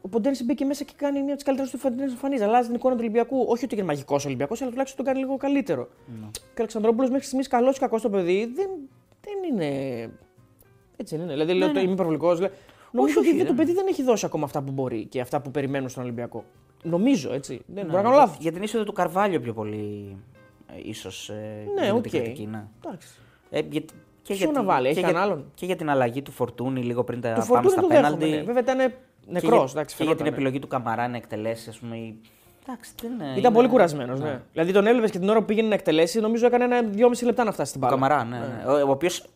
ο 0.00 0.08
Ποντένσε 0.08 0.44
μπήκε 0.44 0.64
μέσα 0.64 0.84
και 0.84 0.92
κάνει 0.96 1.18
μία 1.18 1.26
από 1.26 1.34
τις 1.34 1.44
καλύτερες 1.44 1.70
του 1.70 1.78
φετινές 1.78 2.02
εμφανίσεις. 2.02 2.46
Αλλάζει 2.46 2.66
την 2.66 2.76
εικόνα 2.76 2.94
του 2.94 3.00
Ολυμπιακού. 3.02 3.44
Όχι 3.48 3.64
ότι 3.64 3.74
είναι 3.74 3.84
μαγικός 3.84 4.24
Ολυμπιακός, 4.24 4.60
αλλά 4.60 4.70
τουλάχιστον 4.70 5.04
τον 5.04 5.14
κάνει 5.14 5.24
λίγο 5.24 5.36
καλύτερο. 5.36 5.82
Mm. 5.82 6.28
Και 6.32 6.38
ο 6.48 6.54
Αλεξανδρόπουλος 6.58 7.10
μέχρι 7.10 7.24
στιγμής 7.24 7.48
καλός 7.48 7.76
ή 7.76 7.80
κακός 7.80 8.02
το 8.02 8.10
παιδί 8.10 8.52
δεν, 8.54 8.70
δεν 9.20 9.52
είναι. 9.52 9.68
Έτσι 10.96 11.16
δεν 11.16 11.24
είναι. 11.24 11.32
Δηλαδή, 11.32 11.52
ναι, 11.52 11.58
λέω 11.58 11.72
ναι. 11.72 11.80
είμαι 11.80 11.92
υπερβολικός. 11.92 12.40
Νομίζω 12.90 13.20
ότι 13.20 13.28
όχι, 13.28 13.44
το 13.44 13.54
παιδί 13.54 13.72
δεν 13.72 13.86
έχει 13.86 14.02
δώσει 14.02 14.26
ακόμα 14.26 14.44
αυτά 14.44 14.62
που 14.62 14.72
μπορεί 14.72 15.06
και 15.06 15.20
αυτά 15.20 15.40
που 15.40 15.50
περιμένουν 15.50 15.88
στον 15.88 16.02
Ολυμπιακό. 16.02 16.44
Νομίζω 16.84 17.32
έτσι. 17.32 17.62
Δεν 17.66 17.84
ναι, 17.84 17.90
μπορώ 17.90 18.02
να 18.02 18.08
κάνω 18.08 18.20
λάθος. 18.20 18.36
Για 18.40 18.52
την 18.52 18.62
είσοδο 18.62 18.84
του 18.84 18.92
Καρβάλιο 18.92 19.40
πιο 19.40 19.52
πολύ. 19.52 20.16
Ε, 20.66 20.80
ίσως. 20.82 21.28
Ε, 21.28 21.66
ναι, 21.74 21.92
ok. 21.92 22.04
Okay. 22.12 22.46
Ναι. 22.50 22.64
Ε, 23.50 23.62
και 24.22 24.34
για, 24.34 24.50
να 24.50 24.62
βάλει, 24.62 24.88
έχει 24.88 25.02
και, 25.02 25.16
άλλον. 25.16 25.50
και 25.54 25.66
για 25.66 25.76
την 25.76 25.90
αλλαγή 25.90 26.22
του 26.22 26.30
Φορτούνη 26.30 26.82
λίγο 26.82 27.04
πριν 27.04 27.20
τα 27.20 27.46
πάμε 27.48 27.68
στα 27.68 27.86
πέναλτι. 27.86 28.28
Ναι. 28.28 28.42
Βέβαια 28.42 28.62
ήταν 28.62 28.92
Νεκρός. 29.26 29.72
Και, 29.72 29.84
και 29.96 30.04
για 30.04 30.16
την 30.16 30.26
επιλογή 30.26 30.58
του 30.58 30.66
Καμαρά 30.66 31.08
να 31.08 31.16
εκτελέσει, 31.16 31.68
ας 31.68 31.78
πούμε. 31.78 32.14
Εντάξει, 32.66 32.92
δεν 33.02 33.12
Ήταν 33.14 33.36
είναι... 33.36 33.50
πολύ 33.50 33.68
κουρασμένος. 33.68 34.20
Ναι. 34.20 34.28
ναι. 34.28 34.40
Δηλαδή 34.52 34.72
τον 34.72 34.86
έβλεπε 34.86 35.08
και 35.08 35.18
την 35.18 35.28
ώρα 35.28 35.38
που 35.38 35.44
πήγαινε 35.44 35.68
να 35.68 35.74
εκτελέσει, 35.74 36.20
νομίζω 36.20 36.46
έκανε 36.46 36.64
ένα 36.64 36.82
δυόμιση 36.82 37.24
λεπτά 37.24 37.44
να 37.44 37.52
φτάσει 37.52 37.68
στην 37.68 37.80
μπάλα. 37.80 37.94
Ο 37.94 37.96
Καμαρά, 37.96 38.24
ναι. 38.24 38.38
ναι. 38.38 38.72
Ο, 38.72 38.88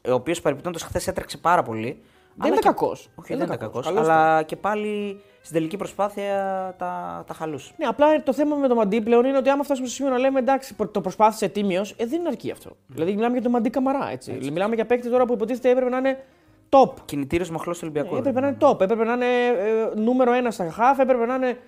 ο 0.08 0.12
οποίο 0.12 0.34
παρεμπιπτόντω 0.42 0.78
χθες 0.78 1.06
έτρεξε 1.06 1.38
πάρα 1.38 1.62
πολύ. 1.62 2.02
Δεν 2.40 2.52
είναι 2.52 2.60
κακός. 2.60 3.08
Όχι, 3.14 3.34
δεν 3.34 3.46
είναι 3.46 3.56
κακός. 3.56 3.86
Αλλά 3.86 4.42
και 4.42 4.56
πάλι 4.56 5.20
στην 5.40 5.54
τελική 5.54 5.76
προσπάθεια 5.76 6.34
τα, 6.78 7.24
τα 7.26 7.34
χαλούσε. 7.34 7.72
Ναι, 7.76 7.86
απλά 7.86 8.22
το 8.22 8.32
θέμα 8.32 8.56
με 8.56 8.68
το 8.68 8.74
Μαντί 8.74 9.00
πλέον 9.00 9.24
είναι 9.24 9.36
ότι 9.36 9.48
άμα 9.48 9.62
φτάσουμε 9.62 9.86
στο 9.86 9.96
σημείο 9.96 10.12
να 10.12 10.18
λέμε 10.18 10.38
εντάξει, 10.38 10.76
το 10.90 11.00
προσπάθησε 11.00 11.48
τίμιος, 11.48 11.94
ε, 11.96 12.06
δεν 12.06 12.18
είναι 12.18 12.28
αρκεί 12.28 12.50
αυτό. 12.50 12.70
Mm. 12.70 12.74
Δηλαδή 12.86 13.14
μιλάμε 13.14 13.32
για 13.32 13.42
το 13.42 13.50
Μαντί 13.50 13.70
Καμαρά. 13.70 14.10
Έτσι. 14.10 14.32
έτσι. 14.32 14.50
Μιλάμε 14.50 14.74
για 14.74 14.86
παίκτη 14.86 15.10
τώρα 15.10 15.24
που 15.24 15.32
υποτίθεται 15.32 15.70
έπρεπε 15.70 15.90
να 15.90 15.98
είναι 15.98 16.24
top. 16.68 16.90
Κινητήριος 17.04 17.50
μοχλός 17.50 17.78
του 17.78 17.88
Ολυμπιακού. 17.90 18.16
Ε, 18.16 18.18
έπρεπε 18.18 18.40
να 18.40 18.46
είναι 18.46 18.56
top. 18.60 18.80
Έπρεπε 18.80 19.04
να 19.04 19.12
είναι 19.12 19.26
ε, 19.26 19.90
νούμερο 19.94 20.32
ένα 20.32 20.50
στα 20.50 20.74
half, 20.78 20.98
έπρεπε 20.98 21.26
να 21.26 21.34
είναι 21.34 21.58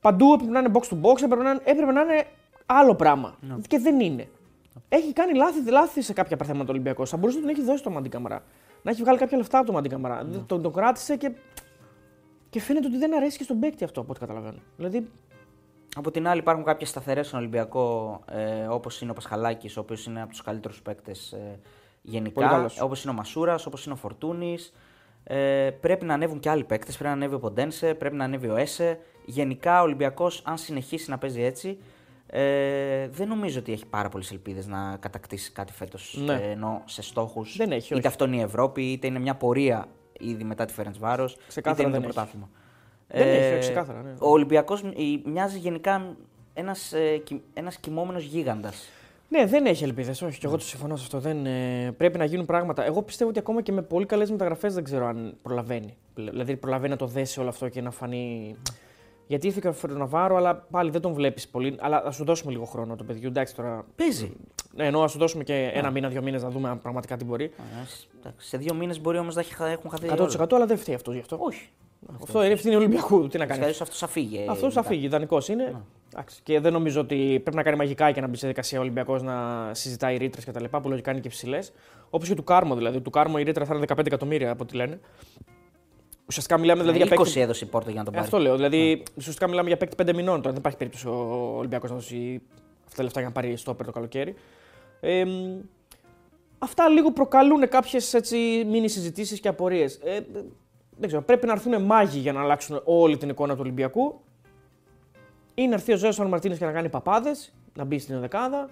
παντού, 0.00 0.32
έπρεπε 0.32 0.52
να 0.52 0.58
είναι 0.58 0.70
box 0.72 0.80
to 0.80 1.10
box, 1.10 1.22
έπρεπε 1.22 1.42
να 1.42 1.50
είναι, 1.50 1.60
έπρεπε 1.64 1.92
να 1.92 2.00
είναι 2.00 2.24
άλλο 2.66 2.94
πράγμα. 2.94 3.34
No. 3.42 3.60
Και 3.68 3.78
δεν 3.78 4.00
είναι. 4.00 4.28
No. 4.74 4.80
Έχει 4.88 5.12
κάνει 5.12 5.34
λάθη, 5.34 5.70
λάθη 5.70 6.02
σε 6.02 6.12
κάποια 6.12 6.36
πράγματα 6.36 6.64
το 6.64 6.72
Ολυμπιακός. 6.72 7.10
Θα 7.10 7.16
μπορούσε 7.16 7.38
να 7.38 7.44
τον 7.44 7.54
έχει 7.54 7.62
δώσει 7.62 7.82
το 7.82 7.90
Μαντί 7.90 8.08
Καμαρά. 8.08 8.42
Να 8.82 8.90
έχει 8.90 9.02
βγάλει 9.02 9.18
κάποια 9.18 9.36
λεφτά 9.36 9.58
από 9.58 9.66
το 9.66 9.72
Μαντί 9.72 9.88
Καμαρά. 9.88 10.22
No. 10.22 10.44
Τον, 10.46 10.62
τον 10.62 10.72
κράτησε 10.72 11.16
και, 11.16 11.32
και 12.50 12.60
φαίνεται 12.60 12.86
ότι 12.86 12.98
δεν 12.98 13.14
αρέσει 13.14 13.38
και 13.38 13.44
στον 13.44 13.58
παίκτη 13.58 13.84
αυτό 13.84 14.00
από 14.00 14.10
ό,τι 14.10 14.20
καταλαβαίνω. 14.20 14.58
Δηλαδή, 14.76 15.10
από 15.96 16.10
την 16.10 16.26
άλλη, 16.26 16.40
υπάρχουν 16.40 16.64
κάποιες 16.64 16.88
σταθερές 16.88 17.26
στον 17.26 17.38
Ολυμπιακό, 17.38 18.20
ε, 18.30 18.66
όπως 18.66 19.00
είναι 19.00 19.10
ο 19.10 19.14
Πασχαλάκης, 19.14 19.76
ο 19.76 19.80
οποίος 19.80 20.06
είναι 20.06 20.20
από 20.22 20.30
τους 20.30 20.42
καλύτερους 20.42 20.82
παίκτες 20.82 21.32
ε, 21.32 21.60
γενικά. 22.02 22.70
Όπως 22.80 23.02
είναι 23.02 23.12
ο 23.12 23.16
Μασούρας, 23.16 23.66
όπως 23.66 23.84
είναι 23.84 23.94
ο 23.94 23.96
Φορτούνης. 23.96 24.72
Ε, 25.24 25.70
πρέπει 25.80 26.04
να 26.04 26.14
ανέβουν 26.14 26.38
και 26.38 26.50
άλλοι 26.50 26.64
παίκτες. 26.64 26.96
Πρέπει 26.96 27.08
να 27.08 27.14
ανέβει 27.14 27.34
ο 27.34 27.38
Ποντένσε, 27.38 27.94
πρέπει 27.94 28.16
να 28.16 28.24
ανέβει 28.24 28.48
ο 28.48 28.56
Έσε. 28.56 28.98
Γενικά 29.24 29.80
ο 29.80 29.82
Ολυμπιακός, 29.82 30.42
αν 30.44 30.58
συνεχίσει 30.58 31.10
να 31.10 31.18
παίζει 31.18 31.42
έτσι, 31.42 31.78
ε, 32.34 33.08
δεν 33.08 33.28
νομίζω 33.28 33.58
ότι 33.58 33.72
έχει 33.72 33.86
πάρα 33.86 34.08
πολλές 34.08 34.30
ελπίδες 34.30 34.66
να 34.66 34.96
κατακτήσει 35.00 35.52
κάτι 35.52 35.72
φέτος. 35.72 36.18
Ναι. 36.24 36.32
Ε, 36.34 36.50
ενώ 36.50 36.82
σε 36.84 37.02
στόχους. 37.02 37.56
Δεν 37.56 37.72
έχει. 37.72 37.96
Είτε 37.96 38.08
αυτό 38.08 38.24
είναι 38.24 38.36
η 38.36 38.40
Ευρώπη, 38.40 38.82
είτε 38.82 39.06
είναι 39.06 39.18
μια 39.18 39.34
πορεία 39.34 39.88
ήδη 40.18 40.44
μετά 40.44 40.64
τη 40.64 40.72
Φέρεντς 40.72 40.98
Βάρος, 40.98 41.36
είτε 41.56 41.82
είναι 41.82 41.90
το 41.90 42.00
πρωτάθλημα. 42.00 42.48
Δεν 43.08 43.26
ε, 43.26 43.48
έχει, 43.48 43.58
ξεκάθαρα. 43.58 44.02
Ναι. 44.02 44.10
Ο 44.18 44.30
Ολυμπιακός 44.30 44.82
μοιάζει 45.24 45.58
γενικά 45.58 46.16
ένας 46.54 46.92
ένας 47.54 47.76
κοιμόμενος 47.76 48.24
γίγαντας. 48.24 48.88
Ναι, 49.28 49.46
δεν 49.46 49.66
έχει 49.66 49.84
ελπίδες. 49.84 50.22
Όχι, 50.22 50.38
και 50.38 50.46
εγώ 50.46 50.56
το 50.56 50.64
συμφωνώ 50.64 50.96
σε 50.96 51.02
αυτό. 51.02 51.18
Δεν, 51.18 51.46
ε, 51.46 51.92
πρέπει 51.96 52.18
να 52.18 52.24
γίνουν 52.24 52.46
πράγματα. 52.46 52.84
Εγώ 52.84 53.02
πιστεύω 53.02 53.30
ότι 53.30 53.38
ακόμα 53.38 53.62
και 53.62 53.72
με 53.72 53.82
πολύ 53.82 54.06
καλές 54.06 54.30
μεταγραφές 54.30 54.74
δεν 54.74 54.84
ξέρω 54.84 55.06
αν 55.06 55.36
προλαβαίνει. 55.42 55.96
Δηλαδή, 56.14 56.56
προλαβαίνει 56.56 56.90
να 56.90 56.96
το 56.96 57.06
δέσει 57.06 57.40
όλο 57.40 57.48
αυτό 57.48 57.68
και 57.68 57.80
να 57.80 57.90
φανεί. 57.90 58.56
Γιατί 59.26 59.46
ήρθε 59.46 59.58
και 59.62 59.68
ο 59.68 59.72
Φερναβάρο, 59.72 60.36
αλλά 60.36 60.54
πάλι 60.54 60.90
δεν 60.90 61.00
τον 61.00 61.12
βλέπεις 61.12 61.48
πολύ. 61.48 61.76
Αλλά 61.80 62.02
ας 62.04 62.14
σου 62.14 62.24
δώσουμε 62.24 62.52
λίγο 62.52 62.64
χρόνο 62.64 62.96
το 62.96 63.04
παιδί. 63.04 63.26
Εντάξει 63.26 63.54
τώρα. 63.54 63.84
Παίζει. 63.96 64.32
Ναι, 64.74 64.86
ενώ 64.86 65.02
ας 65.02 65.10
σου 65.10 65.18
δώσουμε 65.18 65.44
και 65.44 65.70
ένα 65.74 65.90
μήνα, 65.90 66.08
δύο 66.08 66.22
μήνες 66.22 66.42
να 66.42 66.50
δούμε 66.50 66.68
αν 66.68 66.78
πραγματικά 66.78 67.16
τι 67.16 67.24
μπορεί. 67.24 67.52
σε 68.36 68.56
δύο 68.56 68.74
μήνες 68.74 69.00
μπορεί 69.00 69.18
όμως 69.18 69.34
να 69.34 69.44
έχουν 69.70 69.90
χαθεί. 69.90 70.08
100% 70.38 70.46
αλλά 70.52 70.66
δεν 70.66 70.76
φταίει 70.76 70.94
αυτός 70.94 71.14
γι' 71.14 71.20
αυτό. 71.20 71.36
Όχι. 71.40 71.68
Αυτό 72.22 72.42
είναι 72.42 72.52
ευθύνη 72.52 72.74
Ολυμπιακού. 72.74 73.28
Τι 73.28 73.38
να 73.38 73.46
κάνεις. 73.46 73.80
Αυτός 73.80 73.98
θα 73.98 74.06
φύγει. 74.06 74.46
Αυτός 74.48 74.74
θα 74.74 74.82
φύγει. 74.82 75.04
Ιδανικός 75.04 75.48
είναι. 75.48 75.82
Εντάξει, 76.12 76.40
και 76.42 76.60
δεν 76.60 76.72
νομίζω 76.72 77.00
ότι 77.00 77.40
πρέπει 77.42 77.56
να 77.56 77.62
κάνει 77.62 77.76
μαγικά 77.76 78.10
και 78.10 78.20
να 78.20 78.26
μπει 78.26 78.36
σε 78.36 78.46
δικασία 78.46 78.78
ο 78.78 78.82
Ολυμπιακός 78.82 79.22
να 79.22 79.68
συζητάει 79.74 80.16
ρήτρες 80.16 80.44
κτλ. 80.44 80.64
που 80.64 80.88
λογικά 80.88 81.10
είναι 81.10 81.20
και 81.20 81.28
ψηλές. 81.28 81.72
Όπως 82.10 82.28
και 82.28 82.34
του 82.34 82.44
Κάρμο 82.44 82.74
δηλαδή. 82.74 83.00
Του 83.00 83.10
Κάρμο 83.10 83.34
η 83.38 83.42
ρήτρα 83.42 83.64
θα 83.64 83.74
είναι 83.74 83.84
15 83.88 84.06
εκατομμύρια 84.06 84.50
από 84.50 84.62
ό,τι 84.62 84.76
λένε. 84.76 85.00
Ουσιαστικά 86.32 86.58
μιλάμε 86.60 86.80
δηλαδή 86.80 86.98
Ναι, 86.98 87.04
για 87.04 87.16
20 87.16 87.24
παίκτη. 87.24 87.40
έδωσε 87.40 87.64
η 87.64 87.68
Πόρτο 87.68 87.90
για 87.90 87.98
να 87.98 88.04
τον 88.04 88.14
Ε, 88.14 88.16
πάρει. 88.16 88.28
Αυτό 88.28 88.38
λέω. 88.38 88.54
Δηλαδή, 88.56 89.02
ουσιαστικά 89.16 89.48
μιλάμε 89.48 89.68
για 89.68 89.76
παίκτη 89.76 89.96
5 90.02 90.14
μηνών. 90.14 90.36
Τώρα 90.36 90.48
δεν 90.50 90.56
υπάρχει 90.58 90.78
περίπτωση 90.78 91.08
ο 91.08 91.54
Ολυμπιακός 91.56 91.90
να 91.90 91.96
δώσει 91.96 92.42
αυτά 92.84 92.96
τα 92.96 93.02
λεφτά 93.02 93.18
για 93.20 93.28
να 93.28 93.34
πάρει 93.34 93.56
στόπερ 93.56 93.86
το 93.86 93.92
καλοκαίρι. 93.92 94.34
Ε, 95.00 95.24
μ, 95.24 95.30
αυτά 96.58 96.88
λίγο 96.88 97.10
προκαλούν 97.12 97.68
κάποιες 97.68 98.14
μίνι 98.66 98.88
συζητήσεις 98.88 99.40
και 99.40 99.48
απορίες. 99.48 99.94
Ε, 100.04 100.20
δεν 100.98 101.06
ξέρω, 101.08 101.22
πρέπει 101.22 101.46
να 101.46 101.52
έρθουν 101.52 101.82
μάγοι 101.82 102.18
για 102.18 102.32
να 102.32 102.40
αλλάξουν 102.40 102.80
όλη 102.84 103.16
την 103.16 103.28
εικόνα 103.28 103.52
του 103.54 103.60
Ολυμπιακού. 103.62 104.20
Ή 105.54 105.66
να 105.66 105.74
έρθει 105.74 105.92
ο 105.92 105.96
Ζέο 105.96 106.28
Μαρτίνες 106.28 106.58
και 106.58 106.64
να 106.64 106.72
κάνει 106.72 106.88
παπάδες, 106.88 107.52
να 107.76 107.84
μπει 107.84 107.98
στην 107.98 108.20
δεκάδα. 108.20 108.68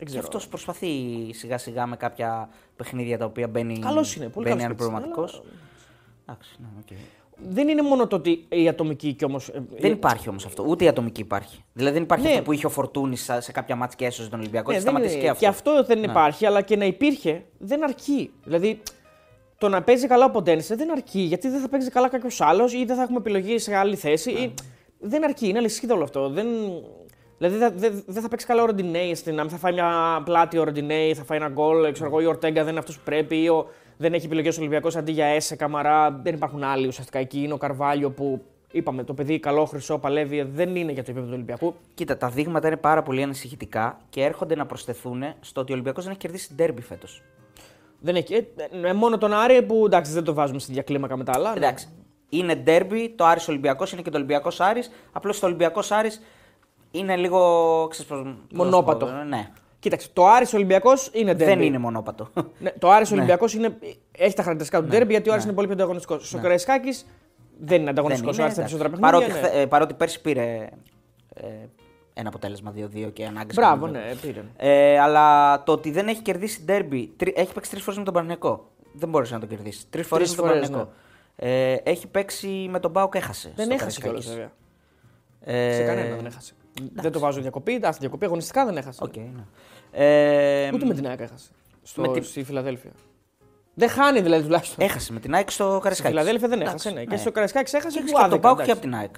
Ε, 0.00 0.04
δεν 0.04 0.12
Και 0.12 0.18
ξέρω. 0.18 0.22
αυτός 0.38 0.48
προσπαθεί 0.48 0.88
σιγά 1.32 1.58
σιγά 1.58 1.86
με 1.86 1.96
κάποια 1.96 2.48
παιχνίδια 2.76 3.18
τα 3.18 3.24
οποία 3.24 3.48
μπαίνει. 3.48 3.78
Καλός 3.78 4.16
είναι, 4.16 4.28
πολύ 4.28 4.48
μπαίνει 4.48 4.60
καλός 4.62 4.76
παίκτης, 4.76 4.94
αναπληρωματικός. 4.94 5.42
Εντάξει, 6.26 6.56
ναι, 6.60 6.66
οκ. 6.80 6.96
Δεν 7.50 7.68
είναι 7.68 7.82
μόνο 7.82 8.06
το 8.06 8.16
ότι 8.16 8.46
η 8.48 8.68
ατομική 8.68 9.12
κι 9.12 9.24
όμως. 9.24 9.50
Δεν 9.78 9.92
υπάρχει 9.92 10.28
όμως 10.28 10.44
αυτό. 10.46 10.64
Ούτε 10.66 10.84
η 10.84 10.88
ατομική 10.88 11.20
υπάρχει. 11.20 11.64
Δηλαδή 11.72 11.94
δεν 11.94 12.02
υπάρχει 12.02 12.24
Ναι. 12.26 12.30
αυτό 12.30 12.42
που 12.42 12.52
είχε 12.52 12.66
ο 12.66 12.68
Φορτούνης 12.68 13.30
σε 13.38 13.52
κάποια 13.52 13.76
ματς 13.76 13.96
και 13.98 14.04
έσωσε 14.04 14.28
τον 14.30 14.38
Ολυμπιακό. 14.40 14.70
Ναι, 14.70 14.76
Έχει 14.76 14.84
δεν 14.84 14.92
σταματήσει 14.92 15.18
είναι- 15.18 15.24
και 15.24 15.30
αυτό. 15.30 15.44
Και 15.44 15.48
αυτό 15.50 15.84
δεν 15.84 15.98
Ναι. 15.98 16.06
υπάρχει, 16.06 16.46
αλλά 16.46 16.62
και 16.62 16.76
να 16.76 16.84
υπήρχε 16.84 17.44
δεν 17.58 17.84
αρκεί. 17.84 18.30
Δηλαδή, 18.44 18.80
το 19.58 19.68
να 19.68 19.82
παίζει 19.82 20.06
καλά 20.06 20.24
ο 20.24 20.30
Ποντένσε 20.30 20.74
δεν 20.74 20.90
αρκεί, 20.90 21.20
γιατί 21.20 21.48
δεν 21.48 21.60
θα 21.60 21.68
παίζει 21.68 21.90
καλά 21.90 22.08
κάποιος 22.08 22.40
άλλος 22.40 22.72
ή 22.72 22.84
δεν 22.84 22.96
θα 22.96 23.02
έχουμε 23.02 23.18
επιλογή 23.18 23.58
σε 23.58 23.74
άλλη 23.76 23.96
θέση. 23.96 24.32
Ναι. 24.32 24.38
Ή... 24.40 24.54
Δεν 25.00 25.24
αρκεί, 25.24 25.48
είναι 25.48 25.58
αλυσίδα 25.58 25.94
όλο 25.94 26.04
αυτό. 26.04 26.28
Δεν... 26.28 26.46
Δηλαδή, 27.38 27.56
δεν 27.56 27.72
δεν- 27.76 28.02
δεν 28.06 28.22
θα 28.22 28.28
παίξει 28.28 28.46
καλά 28.46 28.62
ο 28.62 28.66
Ροντινέη 28.66 29.14
στην 29.14 29.32
άμυνα, 29.32 29.48
θα 29.48 29.56
φάει 29.56 29.72
μια 29.72 30.22
πλάτη 30.24 30.58
ο 30.58 30.64
Ροντινέη, 30.64 31.14
θα 31.14 31.24
φάει 31.24 31.38
ένα 31.38 31.48
γκολ. 31.48 31.92
Ξέρω 31.92 32.08
εγώ, 32.08 32.20
ή 32.20 32.24
ο 32.24 32.28
Ορτέγκα 32.28 32.60
δεν 32.60 32.70
είναι 32.70 32.78
αυτός 32.78 32.96
που 32.96 33.02
πρέπει, 33.04 33.42
ή 33.42 33.48
ο... 33.48 33.66
δεν 33.96 34.12
έχει 34.14 34.26
επιλογές 34.26 34.56
ο 34.56 34.60
Ολυμπιακός 34.60 34.96
αντί 34.96 35.12
για 35.12 35.26
Έσε, 35.26 35.56
Καμαρά. 35.56 36.20
Δεν 36.22 36.34
υπάρχουν 36.34 36.62
άλλοι 36.64 36.86
ουσιαστικά 36.86 37.18
εκεί. 37.18 37.42
Είναι 37.42 37.52
ο 37.52 37.56
Καρβάλιο 37.56 38.10
που 38.10 38.42
είπαμε, 38.70 39.04
το 39.04 39.14
παιδί 39.14 39.38
καλό, 39.40 39.64
χρυσό, 39.64 39.98
παλεύει, 39.98 40.42
δεν 40.42 40.76
είναι 40.76 40.92
για 40.92 41.02
το 41.04 41.10
επίπεδο 41.10 41.26
του 41.26 41.34
Ολυμπιακού. 41.34 41.74
Κοίτα, 41.94 42.16
τα 42.16 42.28
δείγματα 42.28 42.66
είναι 42.66 42.76
πάρα 42.76 43.02
πολύ 43.02 43.22
ανησυχητικά 43.22 43.98
και 44.10 44.22
έρχονται 44.22 44.54
να 44.54 44.66
προσθεθούν 44.66 45.22
στο 45.40 45.60
ότι 45.60 45.70
ο 45.70 45.74
Ολυμπιακός 45.74 46.02
δεν 46.02 46.10
έχει 46.12 46.20
κερδίσει 46.20 46.54
ντέρμπι 46.54 46.82
φέτος. 46.82 47.22
Δεν 48.00 48.16
έχει. 48.16 48.34
Ε, 48.34 48.42
ε, 48.88 48.92
μόνο 48.92 49.18
τον 49.18 49.32
Άρη 49.32 49.62
που 49.62 49.82
εντάξει 49.86 50.12
δεν 50.12 50.24
το 50.24 50.34
βάζουμε 50.34 50.58
στην 50.58 50.74
διακλίμακα 50.74 51.16
με 51.16 51.24
τα 51.24 51.32
άλλα. 51.34 51.50
ναι. 51.50 51.56
Εντάξει. 51.56 51.88
Είναι 52.28 52.54
ντέρμπι, 52.54 53.08
το 53.16 53.24
Άρης 53.24 53.48
Ολυμπιακός 53.48 53.92
είναι 53.92 54.02
και 54.02 54.10
το 54.10 54.16
Ολυμπιακός 54.16 54.60
Άρης. 54.60 54.90
Απλώς 55.12 55.38
το 55.38 55.46
Ολυμπιακός 55.46 55.90
Άρης 55.90 56.20
είναι 56.90 57.16
λίγο. 57.16 57.86
Ξέρεις 57.90 58.10
πώς- 58.10 58.18
πώς 58.22 58.26
να 58.28 58.32
σου 58.34 58.56
Μονόπατο. 58.56 59.06
πω, 59.06 59.12
Ναι. 59.12 59.50
Κοίταξε, 59.80 60.08
το 60.12 60.26
Άρης 60.26 60.52
Ολυμπιακός 60.54 61.10
είναι 61.12 61.32
derby. 61.32 61.36
Δεν 61.36 61.60
είναι 61.62 61.78
μονόπατο. 61.78 62.28
Ναι, 62.58 62.70
το 62.78 62.90
Άρης 62.90 63.12
Ολυμπιακός 63.12 63.54
είναι... 63.54 63.78
έχει 64.18 64.34
τα 64.34 64.42
χαρακτηριστικά 64.42 64.82
του 64.82 64.88
derby 64.96 65.08
γιατί 65.10 65.28
ο 65.28 65.32
Άρης 65.32 65.44
ναι. 65.44 65.50
είναι 65.50 65.52
πολύ 65.54 65.66
πιο 65.66 65.76
ανταγωνιστικός. 65.76 66.34
Ο 66.34 66.38
Καραϊσκάκης 66.38 67.06
δεν 67.60 67.80
είναι 67.80 67.90
ανταγωνιστικός. 67.90 68.36
Δεν 68.36 68.44
Ο 68.44 68.48
Άρης 68.48 68.56
στα 68.56 68.62
είναι, 68.62 68.70
περισσότερα 68.70 68.88
εντάξει. 68.88 69.20
παιχνίδια. 69.22 69.32
παρότι, 69.32 69.32
ναι. 69.32 69.48
χθε- 69.48 69.62
ε, 69.62 69.66
παρότι 69.66 69.94
πέρσι 69.94 70.20
πήρε 70.20 70.68
ε, 71.34 71.46
ένα 72.14 72.28
αποτέλεσμα 72.28 72.72
2-2 72.76 73.10
και 73.12 73.24
ανάγκη. 73.26 73.52
Μπράβο, 73.54 73.86
ναι, 73.86 74.00
πήρε. 74.20 74.44
Ε, 74.56 74.98
αλλά 75.00 75.62
το 75.62 75.72
ότι 75.72 75.90
δεν 75.90 76.08
έχει 76.08 76.22
κερδίσει 76.22 76.62
ντέρμπι. 76.64 77.12
τρι- 77.16 77.38
Έχει 77.38 77.52
παίξει 77.52 77.70
τρεις 77.70 77.82
φορές 77.82 77.98
με 77.98 78.04
τον 78.04 78.14
Παναγενικό. 78.14 78.68
Δεν 78.92 79.08
μπόρεσε 79.08 79.34
να 79.34 79.40
το 79.40 79.46
κερδίσεις. 79.46 79.86
Τρεις 79.90 80.06
φορές 80.06 80.28
με 80.28 80.34
Τρεις 80.36 80.48
τον 80.48 80.56
φορές, 80.56 80.68
Παναγενικό. 80.70 80.96
Ε, 81.36 81.90
έχει 81.90 82.06
παίξει 82.06 82.66
με 82.70 82.80
τον 82.80 82.90
Μπάουκ, 82.90 83.14
έχασε. 83.14 83.52
Δεν 83.56 83.64
στο 83.64 83.74
έχασε 83.74 84.00
κιόλας 84.00 84.24
Καραϊσκάκης. 84.26 84.50
βέβαια. 85.44 85.70
Ε, 85.70 85.74
Σε 85.74 85.82
κανένα 85.84 86.16
δεν 86.16 86.26
έχασε. 86.26 86.52
Δεν 86.94 87.12
το 87.12 87.18
βάζω 87.18 87.40
διακοπή. 87.40 87.70
Εντάξει, 87.72 87.88
στην 87.90 88.00
διακοπή 88.00 88.24
αγωνιστικά 88.24 88.64
δεν 88.64 88.76
έχασε. 88.76 89.00
οκ, 89.04 89.16
ναι. 89.16 89.44
Ε, 89.90 90.70
Ούτε 90.74 90.86
με 90.86 90.94
την 90.94 91.06
ΑΕΚ 91.06 91.20
έχασε. 91.20 91.48
Στο, 91.82 92.00
με 92.00 92.08
την- 92.08 92.24
Στη 92.24 92.42
Φιλαδέλφια. 92.44 92.90
Δεν 93.74 93.88
χάνει 93.88 94.20
δηλαδή 94.20 94.42
τουλάχιστον. 94.42 94.84
Έχασε 94.86 95.12
με 95.12 95.20
την 95.20 95.34
ΑΕΚ 95.34 95.50
στο 95.50 95.64
Στη 95.70 95.78
Καραϊσκάκης. 95.80 96.10
Φιλαδέλφια 96.18 96.48
δεν 96.48 96.60
έχασε. 96.60 96.90
Ναι. 96.90 97.04
Και 97.04 97.16
στο 97.16 97.32
Καραϊσκάκης 97.32 97.72
έχασε 97.72 97.98
Και 97.98 98.04
που 98.04 98.10
τον 98.12 98.20
άδικα, 98.20 98.38
Μπάουκ 98.38 98.56
και 98.56 98.62
εντάξει. 98.62 98.70
από 98.80 98.80
την 98.90 98.94
ΑΕΚ. 99.00 99.14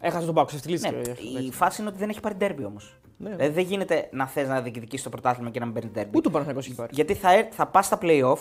Έχασε 0.00 0.26
τον 0.26 0.34
Πάουκ, 0.34 0.46
ξεφτυλίστηκε. 0.48 0.94
Ναι, 0.94 1.00
εντάξει. 1.00 1.26
η 1.26 1.50
φάση 1.52 1.80
είναι 1.80 1.90
ότι 1.90 1.98
δεν 1.98 2.08
έχει 2.08 2.20
πάρει 2.20 2.34
ντέρμπι 2.34 2.64
όμως. 2.64 2.96
Ναι. 3.16 3.30
Δηλαδή 3.30 3.54
δεν 3.54 3.64
γίνεται 3.64 4.08
να 4.12 4.26
θες 4.26 4.48
να 4.48 4.60
διεκδικήσεις 4.60 5.02
το 5.04 5.10
πρωτάθλημα 5.10 5.50
και 5.50 5.58
να 5.58 5.64
μην 5.64 5.74
παίρνει 5.74 5.90
ντέρμπι. 5.90 6.16
Ούτε 6.16 6.28
ο 6.28 6.30
Παναθηναϊκός 6.30 6.66
έχει 6.66 6.74
πάρει. 6.76 6.90
Γιατί 6.94 7.14
θα, 7.14 7.32
έρ- 7.32 7.48
θα 7.54 7.66
πας 7.66 7.86
στα 7.86 7.98
playoff 8.02 8.38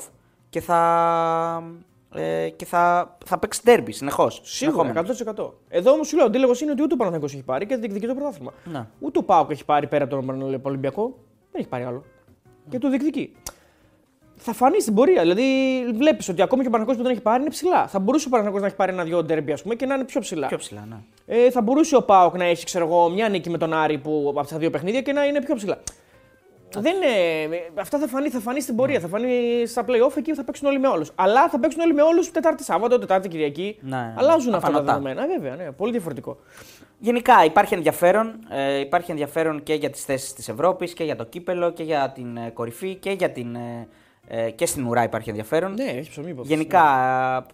και 0.50 0.62
θα, 0.62 1.64
ε, 2.16 2.50
και 2.50 2.66
θα, 2.66 3.18
θα 3.26 3.38
παίξει 3.38 3.62
ντέρμπι 3.64 3.92
συνεχώς. 3.92 4.42
Σίγουρα, 4.44 4.94
100%. 5.36 5.50
Εδώ 5.70 5.92
όμως 5.92 6.08
σου 6.08 6.16
λέω: 6.16 6.26
Ο 6.26 6.28
αντίλογο 6.28 6.54
είναι 6.62 6.72
ότι 6.72 6.82
ούτε 6.82 6.94
ο 6.94 6.98
Παναθηναϊκός 6.98 7.34
έχει 7.34 7.44
πάρει 7.44 7.66
και 7.66 7.76
διεκδικεί 7.76 8.08
το 8.08 8.14
πρωτάθλημα. 8.14 8.54
Ναι. 8.72 8.88
Ούτε 9.00 9.20
ο 9.20 9.24
Πάουκ 9.24 9.52
έχει 9.52 9.66
πάρει 9.66 9.88
πέρα 9.88 10.04
από 10.04 10.16
τον 10.16 10.62
Ολυμπιακό. 10.64 11.04
Δεν 11.52 11.62
έχει 11.62 11.68
πάρει 11.68 11.84
άλλο. 11.84 12.04
Και 12.70 12.78
το 12.78 12.90
διεκδικεί. 12.90 13.36
Θα 14.36 14.54
φανεί 14.54 14.82
στην 14.82 14.94
πορεία. 14.94 15.22
Δηλαδή, 15.22 15.44
βλέπεις 15.94 16.30
ότι 16.30 16.42
ακόμη 16.42 16.62
και 16.62 16.68
ο 16.68 16.72
Παναθηναϊκός 16.72 16.96
που 16.96 17.04
δεν 17.04 17.12
έχει 17.12 17.22
πάρει 17.22 17.42
είναι 17.42 17.50
ψηλά. 17.50 17.88
Θα 17.88 18.00
μπορούσε 18.00 18.28
ο 18.28 18.30
Παναθηναϊκός 18.30 18.62
να 18.62 18.68
έχει 18.68 18.76
πάρει 18.76 18.92
ένα-δυο 18.92 19.24
ντέρμπι 19.24 19.52
ας 19.52 19.62
πούμε, 19.62 19.76
και 19.76 19.86
να 19.86 19.94
είναι 19.96 20.04
πιο 20.04 20.20
ψηλά. 20.22 20.48
Πιο 20.48 20.58
ψηλά, 20.58 20.86
ναι. 20.90 20.96
Ε, 21.26 21.52
θα 21.52 21.62
μπορούσε 21.62 21.96
ο 21.96 22.04
Πάοκ 22.04 22.38
να 22.38 22.44
έχει 22.44 22.66
ξέρω 22.66 22.86
εγώ, 22.86 23.10
μια 23.10 23.30
νίκη 23.30 23.50
με 23.50 23.58
τον 23.58 23.74
Άρη 23.74 23.98
που, 23.98 24.34
από 24.38 24.48
τα 24.48 24.58
δύο 24.58 24.70
παιχνίδια 24.70 25.02
και 25.02 25.14
να 25.14 25.26
είναι 25.26 25.42
πιο 25.42 25.56
ψηλά. 25.56 25.78
Δεν 26.80 26.96
είναι, 26.96 27.08
αυτά 27.80 28.00
θα 28.00 28.08
φανεί, 28.08 28.30
θα 28.30 28.40
φανεί 28.40 28.62
στην 28.62 28.76
πορεία. 28.76 29.00
Θα 29.00 29.08
φανεί 29.08 29.28
στα 29.66 29.86
playoff 29.88 30.18
εκεί 30.18 30.30
που 30.30 30.36
θα 30.36 30.44
παίξουν 30.44 30.68
όλοι 30.68 30.80
με 30.80 30.88
όλους. 30.88 31.12
Αλλά 31.16 31.50
θα 31.50 31.60
παίξουν 31.60 31.82
όλοι 31.82 31.94
με 31.94 32.02
όλους 32.02 32.32
Τετάρτη 32.32 32.64
Σάββατο, 32.64 33.00
Τετάρτη 33.00 33.28
Κυριακή. 33.28 33.78
Ναι, 33.82 34.14
Αλλάζουν 34.18 34.54
αυτά 34.54 34.72
τα 34.72 34.78
απανοτά. 34.78 34.92
δεδομένα. 35.00 35.24
Ε, 35.24 35.38
Βέβαια, 35.38 35.56
ναι, 35.56 35.72
πολύ 35.72 35.92
διαφορετικό. 35.92 36.38
Γενικά 37.00 37.46
υπάρχει 37.46 37.74
ενδιαφέρον. 37.74 38.34
Ε, 38.50 38.80
υπάρχει 38.80 39.12
ενδιαφέρον 39.12 39.64
και 39.64 39.74
για 39.74 39.90
τις 39.90 40.04
θέσεις 40.06 40.34
της 40.34 40.50
Ευρώπης 40.50 40.94
και 40.94 41.04
για 41.04 41.16
το 41.16 41.26
κύπελο 41.26 41.72
και 41.72 41.84
για 41.84 42.12
την 42.16 42.38
ε, 42.38 42.50
κορυφή 42.50 42.96
και, 42.96 43.12
για 43.12 43.30
την, 43.32 43.56
ε, 43.56 43.88
ε, 44.28 44.50
και 44.52 44.66
στην 44.66 44.86
ουρά 44.86 45.04
υπάρχει 45.04 45.30
ενδιαφέρον. 45.30 45.74
Ναι, 45.74 45.84
έχεις 45.84 46.10
ψωμί 46.10 46.30
υπόθεση. 46.30 46.54
Γενικά 46.54 46.84
ε, 47.50 47.54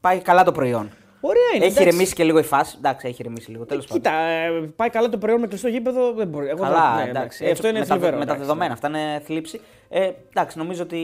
πάει 0.00 0.18
καλά 0.18 0.44
το 0.44 0.52
προϊόν. 0.52 0.90
Ωραία 1.24 1.42
είναι. 1.54 1.64
Έχει 1.64 1.72
εντάξει. 1.74 1.88
ηρεμήσει 1.88 2.14
και 2.14 2.24
λίγο 2.24 2.38
η 2.38 2.42
φάση. 2.42 2.74
Εντάξει, 2.78 3.06
έχει 3.08 3.20
ηρεμήσει 3.20 3.50
λίγο. 3.50 3.64
Τέλος 3.64 3.86
πάντων. 3.86 4.02
Κοίτα, 4.02 4.14
ε, 4.22 4.50
πάει 4.76 4.90
καλά 4.90 5.08
το 5.08 5.18
προϊόν 5.18 5.40
με 5.40 5.46
κλειστό 5.46 5.68
γήπεδο. 5.68 6.12
Δεν 6.12 6.28
μπορεί. 6.28 6.48
Εγώ 6.48 6.62
Καλά, 6.62 6.94
δεν- 6.96 7.04
ναι, 7.04 7.10
εντάξει. 7.10 7.42
ναι. 7.42 7.48
έτσι, 7.48 7.60
Αυτό 7.62 7.68
είναι 7.68 7.78
με, 7.78 7.84
τα, 7.86 7.94
θλιβερό. 7.94 8.12
με 8.12 8.18
τα 8.18 8.22
εντάξει, 8.32 8.40
δεδομένα. 8.42 8.72
Αυτά 8.72 8.88
είναι 8.88 9.20
θλίψη. 9.24 9.60
Ε, 9.88 10.10
εντάξει, 10.28 10.58
νομίζω 10.58 10.82
ότι 10.82 11.00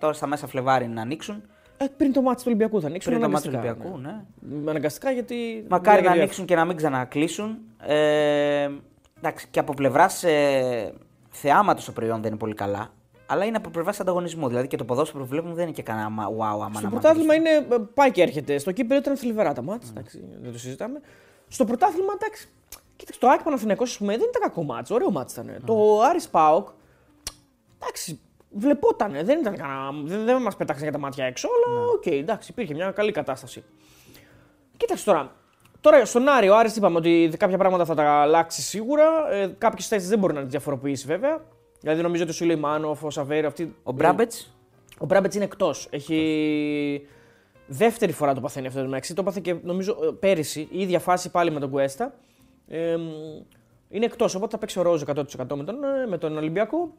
τώρα 0.00 0.12
στα 0.12 0.26
μέσα 0.26 0.46
Φλεβάρι 0.46 0.86
να 0.88 1.00
ανοίξουν. 1.02 1.34
ναι. 1.34 1.84
Ε, 1.84 1.88
πριν 1.96 2.12
το 2.12 2.22
μάτι 2.22 2.36
του 2.36 2.42
Ολυμπιακού 2.46 2.80
θα 2.80 2.86
ανοίξουν. 2.86 3.12
Πριν 3.12 3.24
το 3.24 3.30
μάτι 3.30 3.48
του 3.48 3.56
αναγκαστικά, 3.56 3.88
Ολυμπιακού, 3.88 4.18
ναι. 4.48 4.60
ναι. 4.64 4.70
Αναγκαστικά 4.70 5.10
γιατί. 5.10 5.64
Μακάρι 5.68 6.00
για 6.00 6.08
να 6.08 6.14
δύο- 6.14 6.22
ανοίξουν 6.22 6.44
και 6.44 6.54
να 6.54 6.64
μην 6.64 6.76
ξανακλείσουν. 6.76 7.58
Ε, 7.86 8.68
εντάξει, 9.18 9.46
και 9.50 9.58
από 9.58 9.74
πλευράς 9.74 10.24
ε, 10.24 10.92
θεάματος 11.30 11.84
το 11.84 11.92
προϊόν 11.92 12.20
δεν 12.20 12.30
είναι 12.30 12.38
πολύ 12.38 12.54
καλά. 12.54 12.92
Αλλά 13.26 13.44
είναι 13.44 13.56
από 13.56 13.70
πλευράς 13.70 14.00
ανταγωνισμού. 14.00 14.48
Δηλαδή 14.48 14.66
και 14.66 14.76
το 14.76 14.84
ποδόσφαιρο 14.84 15.22
που 15.22 15.28
βλέπουμε 15.28 15.54
δεν 15.54 15.64
είναι 15.64 15.72
και 15.72 15.82
κανένα 15.82 16.08
μα- 16.08 16.28
wow 16.28 16.60
άμα 16.62 16.70
Στο 16.74 16.80
να 16.82 16.90
πρωτάθλημα 16.90 17.34
είναι, 17.34 17.50
ε, 17.50 17.76
πάει 17.94 18.10
και 18.10 18.22
έρχεται. 18.22 18.58
Στο 18.58 18.72
κύπελο 18.72 19.00
ήταν 19.00 19.16
θλιβερά 19.16 19.52
τα 19.52 19.62
μάτς, 19.62 19.88
εντάξει, 19.90 20.24
δεν 20.42 20.52
το 20.52 20.58
συζητάμε. 20.58 21.00
Στο 21.48 21.64
πρωτάθλημα, 21.64 22.12
εντάξει, 22.20 22.48
κοίταξε, 22.96 23.20
το 23.20 23.28
ΑΕΚ 23.28 23.42
Παναθηναϊκός, 23.42 23.90
ας 23.90 23.98
πούμε, 23.98 24.16
δεν 24.16 24.26
ήταν 24.28 24.42
κακό 24.42 24.62
μάτς, 24.62 24.90
ωραίο 24.90 25.10
μάτς 25.10 25.32
ήταν. 25.32 25.62
Το 25.66 26.00
Άρης 26.00 26.28
ΠΑΟΚ, 26.28 26.68
εντάξει, 27.82 28.20
βλεπότανε, 28.50 29.22
δεν 29.22 29.40
ήταν 29.40 29.56
κανένα, 29.56 29.90
δεν, 30.04 30.24
δεν 30.24 30.42
μας 30.42 30.56
πέταξαν 30.56 30.82
για 30.82 30.92
τα 30.92 30.98
μάτια 30.98 31.24
έξω, 31.24 31.48
αλλά 31.66 31.84
οκ, 31.84 32.06
εντάξει, 32.06 32.50
υπήρχε 32.50 32.74
μια 32.74 32.90
καλή 32.90 33.12
κατάσταση. 33.12 33.64
Κοίταξε 34.76 35.04
τώρα, 35.04 35.32
Τώρα 35.80 36.04
στον 36.04 36.28
Άρη, 36.28 36.48
ο 36.48 36.56
Άρης 36.56 36.76
είπαμε 36.76 36.96
ότι 36.98 37.30
κάποια 37.38 37.58
πράγματα 37.58 37.84
θα 37.84 37.94
τα 37.94 38.10
αλλάξει 38.20 38.62
σίγουρα. 38.62 39.32
Ε, 39.32 39.46
Κάποιες 39.58 39.88
θέσεις 39.88 40.08
δεν 40.08 40.18
μπορεί 40.18 40.34
να 40.34 40.40
τις 40.40 40.50
διαφοροποιήσει 40.50 41.06
βέβαια. 41.06 41.44
Δηλαδή 41.84 42.02
νομίζω 42.02 42.22
ότι 42.22 42.32
ο 42.32 42.34
Σουλεϊμάνοφ, 42.34 43.04
ο 43.04 43.10
Σαβέρι, 43.10 43.46
αυτή. 43.46 43.74
Ο 43.82 43.92
Μπράμπετς; 43.92 44.56
Ο 44.98 45.06
Μπράμπετς 45.06 45.34
είναι 45.34 45.44
εκτός. 45.44 45.86
Έχει. 45.90 47.06
Δεύτερη 47.66 48.12
φορά 48.12 48.34
το 48.34 48.40
παθαίνει 48.40 48.66
αυτό 48.66 48.80
το 48.80 48.86
μεταξύ. 48.86 49.14
Το 49.14 49.20
έπαθε 49.22 49.40
και 49.42 49.54
νομίζω 49.62 49.96
ε, 50.02 50.06
πέρυσι, 50.20 50.68
η 50.70 50.80
ίδια 50.80 50.98
φάση 50.98 51.30
πάλι 51.30 51.50
με 51.50 51.60
τον 51.60 51.70
Κουέστα. 51.70 52.14
Ε, 52.68 52.96
είναι 53.88 54.04
εκτός, 54.04 54.34
οπότε 54.34 54.50
θα 54.50 54.58
παίξει 54.58 54.78
ο 54.78 54.82
Ρόζο 54.82 55.04
100% 55.08 55.22
με 55.56 55.64
τον, 55.64 55.84
ε, 55.84 56.06
με 56.08 56.18
τον 56.18 56.36
Ολυμπιακό. 56.36 56.92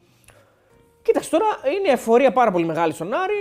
Κοίταξε 1.01 1.29
τώρα, 1.29 1.45
είναι 1.79 1.91
εφορία 1.93 2.31
πάρα 2.31 2.51
πολύ 2.51 2.65
μεγάλη 2.65 2.93
στον 2.93 3.13
Άρη. 3.13 3.33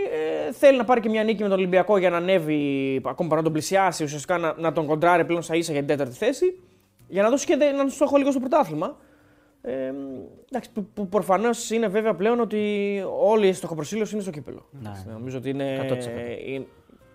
Ε, 0.48 0.52
θέλει 0.52 0.76
να 0.78 0.84
πάρει 0.84 1.00
και 1.00 1.08
μια 1.08 1.24
νίκη 1.24 1.42
με 1.42 1.48
τον 1.48 1.58
Ολυμπιακό 1.58 1.96
για 1.98 2.10
να 2.10 2.16
ανέβει, 2.16 3.00
ακόμα 3.04 3.28
παρά 3.28 3.40
να 3.40 3.42
τον 3.46 3.52
πλησιάσει, 3.52 4.04
ουσιαστικά 4.04 4.38
να, 4.38 4.54
να 4.58 4.72
τον 4.72 4.86
κοντράρει 4.86 5.24
πλέον 5.24 5.42
στα 5.42 5.54
ίσα 5.56 5.72
για 5.72 5.80
την 5.80 5.88
τέταρτη 5.90 6.14
θέση. 6.16 6.60
Για 7.08 7.22
να 7.22 7.30
δώσει 7.30 7.46
και 7.46 7.56
δε- 7.56 7.66
έναν 7.68 7.90
στόχο 7.90 8.16
λίγο 8.16 8.30
στο 8.30 8.40
πρωτάθλημα. 8.40 8.96
Ε, 9.66 9.92
εντάξει, 10.50 10.70
που, 10.72 10.84
που 10.94 11.08
προφανώς 11.08 11.70
είναι 11.70 11.88
βέβαια 11.88 12.14
πλέον 12.14 12.40
ότι 12.40 13.02
όλη 13.20 13.48
η 13.48 13.52
στοχοπροσύλωση 13.52 14.12
είναι 14.14 14.22
στο 14.22 14.30
κύπελο. 14.30 14.66
Ναι. 14.70 14.88
Εντάξει, 14.88 15.06
Νομίζω 15.12 15.38
ότι 15.38 15.48
είναι, 15.48 15.86
100%. 15.90 16.46
είναι- 16.46 16.66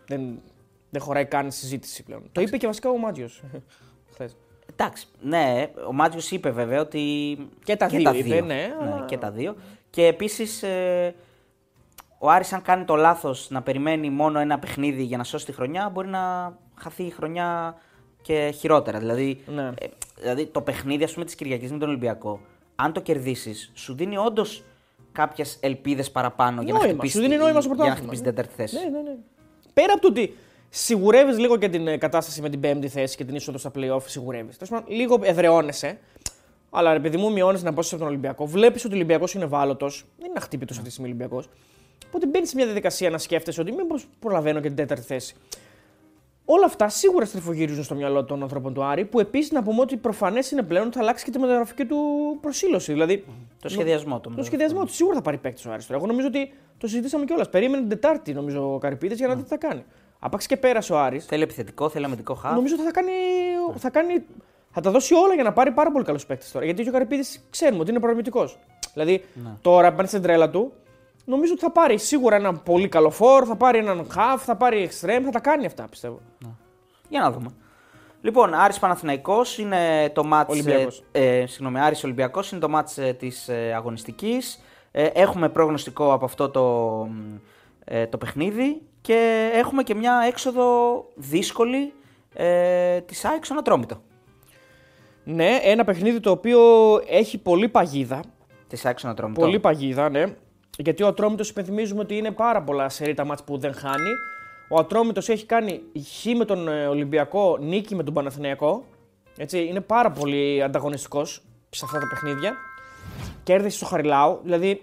δεν, 0.08 0.42
δεν 0.90 1.02
χωράει 1.02 1.26
καν 1.26 1.52
συζήτηση 1.52 2.04
πλέον. 2.04 2.24
Το 2.32 2.42
είπε 2.42 2.58
και 2.58 2.66
βασικά 2.68 2.90
ο 2.90 2.98
Μάτζιο. 2.98 3.30
χθες. 4.12 4.38
Εντάξει, 4.72 5.08
ναι, 5.22 5.68
ο 5.88 5.94
Μάτζιο 5.94 6.22
είπε 6.38 6.50
βέβαια 6.50 6.82
ότι. 6.82 7.38
Και 7.64 7.76
τα 7.76 7.88
δύο 7.88 8.14
είπε, 8.14 8.42
ναι, 8.42 8.76
αλλά- 8.82 9.06
και 9.08 9.18
τα 9.18 9.32
δύο. 9.32 9.56
Και 9.90 10.06
επίσης 10.06 10.64
ο 12.18 12.30
Άρης 12.30 12.54
αν 12.54 12.62
κάνει 12.62 12.84
το 12.86 12.96
λάθος 12.96 13.50
να 13.50 13.62
περιμένει 13.62 14.10
μόνο 14.10 14.40
ένα 14.40 14.60
παιχνίδι 14.60 15.04
για 15.04 15.18
να 15.18 15.24
σώσει 15.24 15.46
τη 15.46 15.52
χρονιά, 15.52 15.90
μπορεί 15.90 16.08
να 16.08 16.54
χαθεί 16.76 17.04
η 17.04 17.10
χρονιά 17.10 17.78
και 18.22 18.54
χειρότερα. 18.58 19.00
Δηλαδή, 19.00 19.44
Ναι. 19.56 19.72
ε, 19.80 19.88
δηλαδή 20.20 20.46
το 20.46 20.62
παιχνίδι 20.62 21.04
ας 21.04 21.14
πούμε, 21.14 21.26
της 21.26 21.36
Κυριακής 21.36 21.72
με 21.72 21.78
τον 21.78 21.88
Ολυμπιακό, 21.90 22.40
αν 22.76 22.94
το 22.94 23.00
κερδίσεις, 23.02 23.72
σου 23.74 23.94
δίνει 23.96 24.18
όντως 24.18 24.64
κάποιες 25.12 25.58
ελπίδες 25.62 26.12
παραπάνω 26.12 26.62
για 26.62 26.74
να 26.74 26.80
Νόημα, 26.80 26.94
χτυπήσει, 26.94 27.14
σου 27.16 27.22
δίνει 27.22 27.36
νόημα 27.36 27.62
στο 27.62 27.70
για 27.70 27.70
να 27.70 27.76
πρωτάθλημα. 27.76 27.96
χτυπήσει 28.14 28.24
την 28.24 28.36
τέταρτη 28.36 28.54
θέση. 28.56 28.76
Ναι, 28.76 28.98
ναι, 28.98 29.02
ναι. 29.10 29.16
Πέρα 29.74 29.94
από 29.94 30.02
το 30.02 30.08
ότι 30.08 30.34
σιγουρεύεις 30.70 31.38
λίγο 31.40 31.58
και 31.58 31.70
την 31.70 31.88
ε, 31.88 31.98
κατάσταση 31.98 32.42
με 32.42 32.50
την 32.50 32.60
πέμπτη 32.60 32.88
θέση 32.88 33.16
και 33.18 33.26
την 33.26 33.36
είσοδο 33.36 33.58
στα 33.58 33.72
playoff, 33.76 34.02
σιγουρεύεις. 34.06 34.58
Λίγο 34.88 35.20
εδραιώνεσαι. 35.22 36.00
Αλλά 36.70 36.94
ρε 36.94 37.00
παιδί 37.00 37.18
μου, 37.18 37.32
μειώνεις 37.32 37.60
την 37.60 37.70
απόσταση 37.70 37.94
από 37.96 38.04
τον 38.04 38.12
Ολυμπιακό. 38.14 38.46
Βλέπεις 38.46 38.84
ότι 38.86 38.94
ο 38.94 38.96
Ολυμπιακός 38.96 39.34
είναι 39.34 39.44
ευάλωτος. 39.44 40.06
Δεν 40.18 40.26
είναι 40.30 40.38
αχτύπητος 40.40 40.76
αυτή 40.78 40.88
τη 40.90 40.94
στιγμή 40.94 41.12
ο 41.12 41.16
Ολυμπιακός. 41.16 41.50
Οπότε 42.08 42.26
μπαίνεις 42.28 42.50
σε 42.50 42.56
μια 42.56 42.66
διαδικασία 42.66 43.10
να 43.10 43.18
σκέφτεσαι 43.18 43.62
ότι 43.62 43.72
μήπως 43.72 44.08
προλαβαίνω 44.20 44.60
και 44.60 44.68
την 44.68 44.76
τέταρτη 44.76 45.06
θέση. 45.06 45.36
Όλα 46.52 46.66
αυτά 46.66 46.90
σίγουρα 46.90 47.26
στριφογυρίζουν 47.26 47.84
στο 47.84 47.96
μυαλό 47.96 48.24
των 48.24 48.42
ανθρώπων 48.42 48.74
του 48.74 48.84
Άρη, 48.84 49.06
που 49.06 49.20
επίσης 49.20 49.52
να 49.52 49.64
πούμε 49.64 49.82
ότι 49.82 49.98
προφανές 49.98 50.52
είναι 50.52 50.62
πλέον 50.64 50.86
ότι 50.86 50.96
θα 50.96 51.02
αλλάξει 51.02 51.26
και 51.26 51.32
τη 51.32 51.40
μεταγραφική 51.40 51.86
του 51.86 51.98
προσήλωση. 52.42 52.92
Δηλαδή, 52.92 53.26
Το 53.62 53.70
σχεδιασμό 53.70 54.20
του. 54.20 54.34
το 54.36 54.44
σχεδιασμό 54.44 54.86
του 54.86 54.94
σίγουρα 54.94 55.16
θα 55.16 55.22
πάρει 55.22 55.38
παίκτη 55.38 55.68
ο 55.68 55.72
Άρης 55.72 55.86
τώρα. 55.86 55.98
Εγώ 56.00 56.08
νομίζω 56.08 56.28
ότι 56.28 56.54
το 56.78 56.88
συζητήσαμε 56.88 57.26
κιόλας. 57.26 57.50
Περίμενε 57.50 57.82
την 57.82 57.90
Τετάρτη, 57.90 58.34
νομίζω, 58.34 58.74
ο 58.74 58.78
Καρυπίδης 58.78 59.18
για 59.18 59.28
να 59.28 59.36
δει 59.36 59.42
τι 59.42 59.48
θα 59.48 59.58
κάνει. 59.58 59.84
Άπαξ 60.20 60.46
και 60.46 60.58
πέρασε 60.58 60.94
ο 60.94 61.00
Άρης, 61.00 61.26
Θέλει 61.26 61.44
επιθετικό, 61.44 61.90
θέλει 61.90 62.06
αμυντικό 62.06 62.34
χάφ. 62.34 62.54
νομίζω 62.56 62.74
ότι 62.76 62.84
θα 62.84 62.92
κάνει, 62.92 63.12
θα 63.76 63.90
κάνει. 63.90 64.24
Θα 64.72 64.82
τα 64.82 64.92
δώσει 64.92 65.14
όλα 65.14 65.34
για 65.34 65.44
να 65.44 65.54
πάρει 65.54 65.72
πάρα 65.72 65.92
πολύ 65.92 66.06
καλούς 66.06 66.26
παίκτες 66.26 66.52
τώρα. 66.52 66.66
Γιατί 66.66 66.84
και 66.84 66.90
ο 66.90 66.92
Καρυπίδης 66.92 67.42
ξέρουμε 67.50 67.80
ότι 67.82 67.90
είναι 67.90 68.00
προβληματικό. 68.00 68.50
Δηλαδή 68.94 69.24
τώρα 69.62 69.94
πάνε 69.94 70.08
στην 70.08 70.22
τρέλα 70.22 70.50
του, 70.50 70.72
νομίζω 71.30 71.52
ότι 71.54 71.62
θα 71.62 71.72
πάρει 71.72 71.98
σίγουρα 71.98 72.36
έναν 72.36 72.64
πολύ 72.64 72.88
καλό 72.88 73.10
φόρ, 73.10 73.44
θα 73.48 73.56
πάρει 73.56 73.78
έναν 73.78 74.08
half, 74.16 74.38
θα 74.38 74.56
πάρει 74.56 74.90
extreme, 74.92 75.22
θα 75.24 75.32
τα 75.32 75.40
κάνει 75.40 75.66
αυτά 75.66 75.88
πιστεύω. 75.90 76.20
Για 77.10 77.22
να 77.22 77.32
δούμε. 77.32 77.50
Λοιπόν, 78.22 78.54
Άρης 78.54 78.80
Παναθηναϊκός 78.80 79.58
είναι 79.58 80.10
το 80.14 80.24
μάτς... 80.24 80.52
Ολυμπιακός. 80.52 81.04
Ε, 81.12 81.38
ε, 81.38 81.46
συγγνώμη, 81.46 81.80
Άρης 81.80 82.04
Ολυμπιακός 82.04 82.52
είναι 82.52 82.62
το 82.62 82.70
μάτς 82.70 82.98
ε, 82.98 83.14
της 83.14 83.48
ε, 83.48 83.74
αγωνιστικής. 83.76 84.64
Ε, 84.92 85.06
έχουμε 85.06 85.50
πρόγνωστικό 85.50 86.14
από 86.14 86.26
αυτό 86.26 86.50
το, 86.50 86.62
μ, 87.12 87.36
ε, 87.86 88.08
το 88.08 88.18
παιχνίδι 88.18 88.82
και 89.02 89.50
έχουμε 89.54 89.84
και 89.84 89.96
μια 89.96 90.24
έξοδο 90.28 91.06
δύσκολη 91.16 91.94
ε, 92.34 93.02
της 93.02 93.26
ΑΕΚ 93.26 93.46
στον 93.46 93.58
Ατρόμητο. 93.58 94.02
Ναι, 95.24 95.60
ένα 95.64 95.84
παιχνίδι 95.84 96.20
το 96.20 96.32
οποίο 96.32 96.62
έχει 97.08 97.38
πολύ 97.38 97.70
παγίδα. 97.70 98.20
Της 98.68 98.86
ΑΕΚ 98.86 99.00
στον 99.00 99.12
Ατρόμητο. 99.12 99.42
Πολύ 99.42 99.60
παγίδα, 99.60 100.10
ναι. 100.10 100.36
Γιατί 100.82 101.04
ο 101.04 101.08
Ατρόμητος 101.08 101.50
υπενθυμίζουμε 101.50 102.02
ότι 102.02 102.18
είναι 102.18 102.32
πάρα 102.32 102.62
πολλά 102.64 102.90
σερή 102.90 103.14
τα 103.14 103.26
μάτς 103.26 103.44
που 103.44 103.58
δεν 103.58 103.74
χάνει. 103.74 104.10
Ο 104.70 104.80
Ατρόμητος 104.80 105.30
έχει 105.30 105.46
κάνει 105.46 105.82
χ 106.22 106.26
με 106.38 106.46
τον 106.46 106.68
ε, 106.68 106.88
Ολυμπιακό, 106.88 107.58
νίκη 107.58 107.96
με 107.96 108.04
τον 108.04 108.14
Παναθηναϊκό. 108.14 108.84
Έτσι, 109.38 109.66
είναι 109.66 109.82
πάρα 109.82 110.12
πολύ 110.12 110.64
ανταγωνιστικός 110.64 111.42
σε 111.70 111.86
αυτά 111.86 112.00
τα 112.00 112.08
παιχνίδια. 112.08 112.54
Κέρδισε 113.44 113.78
στο 113.78 113.86
Χαριλάου, 113.86 114.40
δηλαδή 114.44 114.82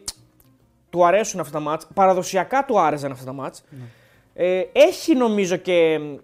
του 0.90 1.06
αρέσουν 1.06 1.40
αυτά 1.40 1.52
τα 1.52 1.60
μάτς. 1.64 1.86
Παραδοσιακά 1.94 2.64
του 2.64 2.80
άρεσαν 2.80 3.10
αυτά 3.12 3.24
τα 3.24 3.32
μάτς. 3.32 3.64
Ε, 4.34 4.62
έχει 4.72 5.14
νομίζω 5.14 5.56
και 5.56 5.98
μ, 5.98 6.14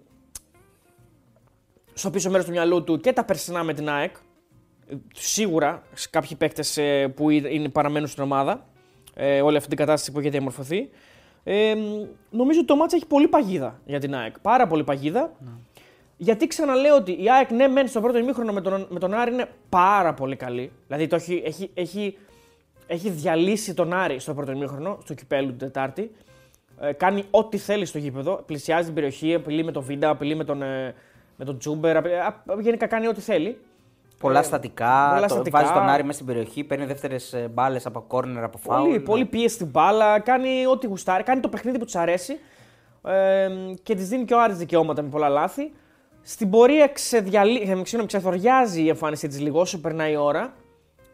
στο 1.93 2.09
πίσω 2.09 2.29
μέρος 2.29 2.45
του 2.45 2.51
μυαλού 2.51 2.83
του 2.83 2.99
και 2.99 3.13
τα 3.13 3.23
περσινά 3.23 3.63
με 3.63 3.73
την 3.73 3.89
ΑΕΚ. 3.89 4.15
Ε, 4.87 4.95
Σίγουρα 5.13 5.83
σε 5.93 6.07
κάποιοι 6.09 6.35
παίκτες 6.37 6.79
που 7.15 7.29
είναι, 7.29 7.49
είναι- 7.49 7.69
παραμένουν 7.69 8.07
στην 8.07 8.23
ομάδα. 8.23 8.67
Ε, 9.15 9.41
όλη 9.41 9.55
αυτή 9.57 9.69
την 9.69 9.77
κατάσταση 9.77 10.11
που 10.11 10.19
έχει 10.19 10.29
διαμορφωθεί. 10.29 10.89
Ε, 11.43 11.75
μ, 11.75 11.79
νομίζω 12.29 12.57
ότι 12.59 12.67
το 12.67 12.75
μάτς 12.75 12.93
έχει 12.93 13.05
πολύ 13.05 13.27
παγίδα 13.27 13.79
για 13.85 13.99
την 13.99 14.15
ΑΕΚ. 14.15 14.39
Πάρα 14.39 14.67
πολύ 14.67 14.83
παγίδα. 14.83 15.31
Γιατί 16.17 16.47
ξαναλέω 16.47 16.95
ότι 16.95 17.11
η 17.11 17.31
ΑΕΚ, 17.31 17.51
ναι, 17.51 17.67
μεν 17.67 17.87
στο 17.87 18.01
πρώτο 18.01 18.17
ημίχρονο 18.17 18.53
με 18.53 18.61
τον, 18.61 18.87
με 18.89 18.99
τον 18.99 19.13
Άρη 19.13 19.33
είναι 19.33 19.49
πάρα 19.69 20.13
πολύ 20.13 20.35
καλή. 20.35 20.71
Δηλαδή 20.87 21.07
το 21.07 21.15
έχει, 21.15 21.41
έχει, 21.45 21.69
έχει, 21.73 22.17
έχει 22.87 23.09
διαλύσει 23.09 23.73
τον 23.73 23.93
Άρη 23.93 24.19
στο 24.19 24.33
πρώτο 24.33 24.51
ημίχρονο, 24.51 24.97
στο 25.03 25.13
κυπέλου 25.13 25.47
την 25.49 25.57
Τετάρτη. 25.57 26.11
Ε, 26.79 26.91
κάνει 26.91 27.23
ό,τι 27.31 27.57
θέλει 27.57 27.85
στο 27.85 27.97
γήπεδο. 27.97 28.43
Πλησιάζει 28.45 28.85
την 28.85 28.93
περιοχή, 28.93 29.33
απειλεί 29.33 29.63
με 29.63 29.71
τον 29.71 29.83
Βίντα, 29.83 30.09
απειλεί 30.09 30.35
με 30.35 30.43
τον, 30.43 30.61
ε, 30.61 30.95
με 31.37 31.45
τον 31.45 31.57
Τζούμπερ. 31.57 31.97
απειλεί- 31.97 32.15
α, 32.17 32.43
γενικά 32.59 32.87
κάνει 32.87 33.07
ό,τι 33.07 33.21
θέλει. 33.21 33.57
Πολλά 34.23 34.39
Ε, 34.39 34.43
στατικά, 34.43 35.09
πολλά 35.13 35.27
το, 35.27 35.33
στατικά. 35.33 35.59
βάζει 35.59 35.71
τον 35.73 35.89
Άρη 35.89 36.01
μέσα 36.03 36.13
στην 36.13 36.25
περιοχή, 36.25 36.63
παίρνει 36.63 36.85
δεύτερες 36.85 37.35
μπάλες 37.51 37.85
από 37.85 38.01
κόρνερ, 38.01 38.43
από 38.43 38.57
φάουλ. 38.57 38.81
Πολύ, 38.83 38.97
ναι. 38.97 39.03
πολύ 39.03 39.25
πίεση 39.25 39.55
στην 39.55 39.67
μπάλα, 39.67 40.19
κάνει 40.19 40.65
ό,τι 40.65 40.87
γουστάρει, 40.87 41.23
κάνει 41.23 41.41
το 41.41 41.49
παιχνίδι 41.49 41.79
που 41.79 41.85
του 41.85 41.99
αρέσει 41.99 42.39
ε, 43.07 43.49
και 43.83 43.95
της 43.95 44.07
δίνει 44.09 44.25
και 44.25 44.33
ο 44.33 44.41
Άρης 44.41 44.57
δικαιώματα 44.57 45.01
με 45.01 45.09
πολλά 45.09 45.29
λάθη. 45.29 45.71
Στην 46.21 46.49
πορεία 46.49 46.87
ξεδιαλύ... 46.87 47.59
ε, 47.61 47.65
συγγνώμη, 47.65 48.05
ξεθοριάζει 48.05 48.81
η 48.83 48.89
εμφάνισή 48.89 49.27
της 49.27 49.39
λίγο 49.39 49.59
όσο 49.59 49.79
περνάει 49.81 50.11
η 50.11 50.15
ώρα. 50.15 50.53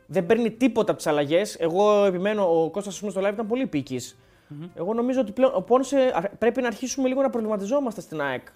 Δεν 0.06 0.26
παίρνει 0.26 0.52
τίποτα 0.52 0.90
από 0.92 1.02
τις 1.02 1.08
αλλαγές. 1.08 1.56
Εγώ 1.60 2.06
επιμένω, 2.06 2.64
ο 2.64 2.70
Κώστας 2.70 2.94
ας 2.94 3.00
πούμε, 3.00 3.12
στο 3.12 3.22
live 3.22 3.34
ήταν 3.34 3.48
πολύ 3.48 3.62
επίκης. 3.62 4.18
Εγώ 4.76 4.94
νομίζω 4.94 5.22
ότι 5.22 5.32
πλέον 5.32 5.52
ο 5.56 5.62
Πόνσε 5.62 6.12
α, 6.16 6.22
πρέπει 6.38 6.62
να 6.62 6.68
αρχίσουμε 6.68 7.08
λίγο 7.08 7.22
να 7.22 7.30
προβληματιζόμαστε 7.30 8.02
στην 8.02 8.22
ΑΕΚ. 8.22 8.48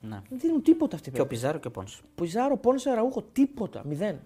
Ναι. 0.00 0.22
Δεν 0.28 0.38
δίνουν 0.38 0.62
τίποτα 0.62 0.96
αυτοί 0.96 1.08
οι 1.08 1.12
Και 1.12 1.20
ο 1.20 1.22
παίκτες. 1.22 1.40
Πιζάρο 1.40 1.58
και 1.58 1.66
ο 1.66 1.70
Πόνσο. 1.70 2.02
Πιζάρο, 2.14 2.56
Πόνσε, 2.56 2.92
Ραούχο, 2.94 3.22
τίποτα. 3.32 3.82
Μηδέν. 3.84 4.18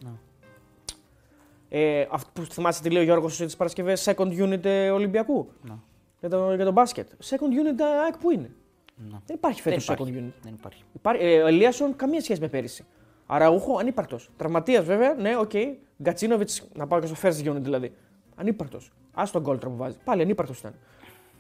Ε, 1.69 2.07
αυτό 2.11 2.31
που 2.33 2.53
θυμάσαι 2.53 2.83
τι 2.83 2.91
λέει 2.91 3.03
ο 3.03 3.05
Γιώργος 3.05 3.37
τις 3.37 3.57
Παρασκευές, 3.57 4.09
second 4.09 4.39
unit 4.43 4.65
ε, 4.65 4.91
Ολυμπιακού; 4.91 5.49
Ναι. 5.63 5.75
Για, 6.21 6.29
το, 6.29 6.55
για 6.55 6.65
τον 6.65 6.73
μπάσκετ. 6.73 7.09
Second 7.25 7.35
unit 7.35 7.79
ε, 7.79 7.85
ΑΕΚ 8.05 8.17
που 8.19 8.31
είναι; 8.31 8.51
Ναι. 8.97 9.19
Δεν 9.27 9.37
υπάρχει 9.37 9.63
Δεν 9.63 9.73
φέτος 9.73 9.91
second 9.91 9.93
υπάρχει. 10.09 10.25
unit. 10.29 10.43
Δεν 10.43 10.55
υπάρχει. 10.55 10.85
Υπάρχει, 10.93 11.25
ε, 11.25 11.43
ο 11.43 11.47
Ελίασον 11.47 11.97
καμία 11.97 12.21
σχέση 12.21 12.41
με 12.41 12.49
πέρυσι. 12.49 12.85
Αραούχο 13.27 13.79
ανύπαρκτο. 13.79 14.19
Τραυματίας 14.37 14.85
βέβαια, 14.85 15.15
ναι, 15.15 15.37
ok. 15.37 15.51
Okay. 15.53 15.75
Γκατσίνοβιτς, 16.03 16.69
να 16.75 16.87
πάω 16.87 17.01
και 17.01 17.07
στο 17.07 17.17
first 17.23 17.53
unit 17.53 17.61
δηλαδή. 17.61 17.95
Ανύπαρκτο. 18.37 18.79
Άσ' 19.13 19.25
το 19.33 19.43
γκολ 19.43 19.56
τώρα 19.56 19.69
που 19.71 19.77
βάζει. 19.77 19.97
Πάλι 20.05 20.23
ανύπαρκτο 20.23 20.55
ήταν. 20.59 20.75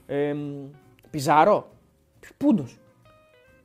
Ε, 0.07 0.37
Πιζάρο. 1.11 1.71
Πούντος. 2.37 2.79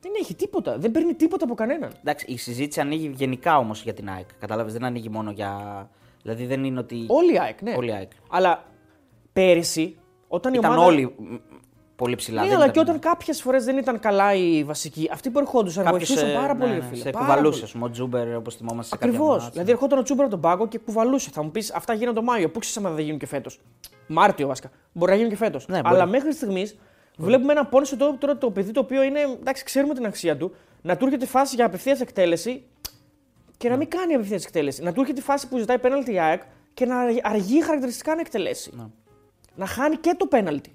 Δεν 0.00 0.12
έχει 0.20 0.34
τίποτα. 0.34 0.78
Δεν 0.78 0.90
παίρνει 0.90 1.14
τίποτα 1.14 1.44
από 1.44 1.54
κανέναν. 1.54 1.90
Εντάξει, 2.00 2.24
η 2.28 2.36
συζήτηση 2.36 2.80
ανοίγει 2.80 3.12
γενικά 3.14 3.58
όμως 3.58 3.82
για 3.82 3.94
την 3.94 4.08
ΑΕΚ. 4.08 4.26
Κατάλαβες, 4.38 4.72
δεν 4.72 4.84
ανοίγει 4.84 5.08
μόνο 5.08 5.30
για. 5.30 5.88
Δηλαδή 6.22 6.46
δεν 6.46 6.64
είναι 6.64 6.78
ότι. 6.78 7.04
Όλοι 7.08 7.32
οι 7.34 7.38
ΑΕΚ, 7.38 7.62
ναι. 7.62 7.74
Όλοι 7.76 7.88
οι 7.88 7.92
ΑΕΚ. 7.92 8.10
Αλλά 8.30 8.64
πέρυσι, 9.32 9.96
όταν 10.28 10.52
η 10.54 10.56
Ήταν 10.58 10.70
ομάδα. 10.72 10.86
όλοι 10.86 11.14
μ, 11.18 11.34
πολύ 11.96 12.14
ψηλά. 12.14 12.40
Ναι, 12.42 12.46
δεν 12.46 12.56
αλλά 12.56 12.64
ήταν- 12.66 12.74
και 12.84 12.90
όταν 12.90 13.00
κάποιες 13.00 13.42
φορές 13.42 13.64
δεν 13.64 13.76
ήταν 13.76 13.98
καλά 14.00 14.34
οι 14.34 14.64
βασικοί, 14.64 15.08
αυτοί 15.12 15.30
που 15.30 15.38
ερχόντουσαν 15.38 15.84
Κάποιος, 15.84 16.08
βοηθούσαν 16.08 16.30
ε, 16.30 16.34
πάρα 16.34 16.54
ναι, 16.54 16.60
πολύ, 16.60 16.72
ναι, 16.74 16.80
φίλε. 16.82 17.02
Σε 17.02 17.10
πάρα 17.10 17.24
κουβαλούσες, 17.26 17.60
πολύ. 17.60 17.70
α 17.70 17.72
πούμε, 17.72 17.84
ο 17.84 17.90
Τζούμπερ, 17.90 18.36
όπως 18.36 18.56
θυμόμαστε 18.56 18.90
σε 18.96 18.96
κάποια 19.02 19.08
Ακριβώς. 19.18 19.42
μάτς. 19.42 19.52
Δηλαδή, 19.52 19.70
ερχόταν 19.70 19.98
ο 19.98 20.02
Τσούμπερ 20.02 20.24
από 20.24 20.32
τον 20.34 20.40
πάγκο 20.42 20.68
και 20.68 20.78
κουβαλούσε. 20.78 21.30
Θα 21.32 21.42
μου 21.42 21.50
πεις, 21.50 21.72
αυτά 21.72 21.92
γίνανε 21.94 22.16
το 22.16 22.22
Μάιο. 22.22 22.50
Πού 22.50 22.58
ξέρεις 22.58 22.88
αν 22.88 22.94
δεν 22.94 23.04
γίνουν 23.04 23.18
και 23.18 23.26
φέτος. 23.26 23.60
Μάρτιο 24.06 24.46
βασικά. 24.46 24.70
Μπορεί 24.92 25.10
να 25.10 25.16
γίνουν 25.16 25.30
και 25.30 25.36
φέτος. 25.36 25.68
Ναι, 25.68 25.80
μπορεί. 25.80 25.94
Αλλά 25.94 26.06
μέχρι 26.06 26.32
στιγμής 26.32 26.78
βλέπουμε 27.24 27.52
ένα 27.52 27.66
πόνσο 27.66 27.96
τώρα, 27.96 28.16
τώρα 28.18 28.38
το 28.38 28.50
παιδί 28.50 28.72
το 28.72 28.80
οποίο 28.80 29.02
είναι. 29.02 29.20
Εντάξει, 29.20 29.64
ξέρουμε 29.64 29.94
την 29.94 30.06
αξία 30.06 30.36
του. 30.36 30.54
Να 30.82 30.96
του 30.96 31.04
έρχεται 31.04 31.26
φάση 31.26 31.54
για 31.54 31.66
απευθείας 31.66 32.00
εκτέλεση 32.00 32.64
και 33.56 33.66
Ναι. 33.68 33.72
να 33.74 33.78
μην 33.78 33.88
κάνει 33.88 34.14
απευθείας 34.14 34.44
εκτέλεση. 34.44 34.82
Να 34.82 34.92
του 34.92 35.00
έρχεται 35.00 35.20
φάση 35.20 35.48
που 35.48 35.58
ζητάει 35.58 35.78
πέναλτι 35.78 36.12
η 36.12 36.20
ΑΕΚ 36.20 36.42
και 36.74 36.86
να 36.86 36.96
αργεί 37.22 37.62
χαρακτηριστικά 37.62 38.14
να 38.14 38.20
εκτελέσει. 38.20 38.70
Ναι. 38.76 38.84
Να 39.54 39.66
χάνει 39.66 39.96
και 39.96 40.14
το 40.18 40.26
πέναλτι. 40.26 40.74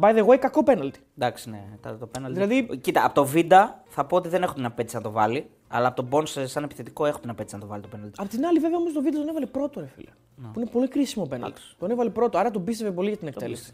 By 0.00 0.16
the 0.16 0.26
way, 0.26 0.36
κακό 0.38 0.62
πέναλτι. 0.62 1.00
Εντάξει, 1.18 1.50
ναι, 1.50 1.64
τα- 1.80 1.98
το 1.98 2.06
πέναλτι. 2.06 2.40
Δηλαδή- 2.40 2.76
Κοίτα, 2.78 3.04
από 3.04 3.14
το 3.14 3.24
Βίντα 3.24 3.82
θα 3.86 4.04
πω 4.04 4.16
ότι 4.16 4.28
δεν 4.28 4.42
έχω 4.42 4.52
την 4.54 4.64
απέτηση 4.64 4.96
να 4.96 5.02
το 5.02 5.10
βάλει. 5.10 5.50
Αλλά 5.68 5.86
από 5.86 5.96
τον 5.96 6.04
Μπόνσε, 6.04 6.46
σαν 6.46 6.64
επιθετικό, 6.64 7.06
έχω 7.06 7.18
την 7.18 7.30
απέτηση 7.30 7.54
να 7.54 7.60
το 7.60 7.66
βάλει 7.66 7.82
το 7.82 7.88
πέναλτι. 7.88 8.12
Απ' 8.22 8.28
την 8.28 8.46
άλλη, 8.46 8.58
βέβαια, 8.58 8.78
όμως 8.78 8.92
το 8.92 9.02
βίντεο 9.02 9.20
τον 9.20 9.28
έβαλε 9.28 9.46
πρώτο, 9.46 9.80
ρε 9.80 9.86
φίλε. 9.86 10.10
Που 10.52 10.60
είναι 10.60 10.70
πολύ 10.70 10.88
κρίσιμο 10.88 11.24
πέναλτι. 11.26 11.50
Εντάξει. 11.56 11.76
Τον 11.78 11.90
έβαλε 11.90 12.10
πρώτο, 12.10 12.38
άρα 12.38 12.50
τον 12.50 12.64
πίστευε 12.64 12.90
πολύ 12.90 13.08
για 13.08 13.16
την 13.18 13.28
εκτέλεση. 13.28 13.72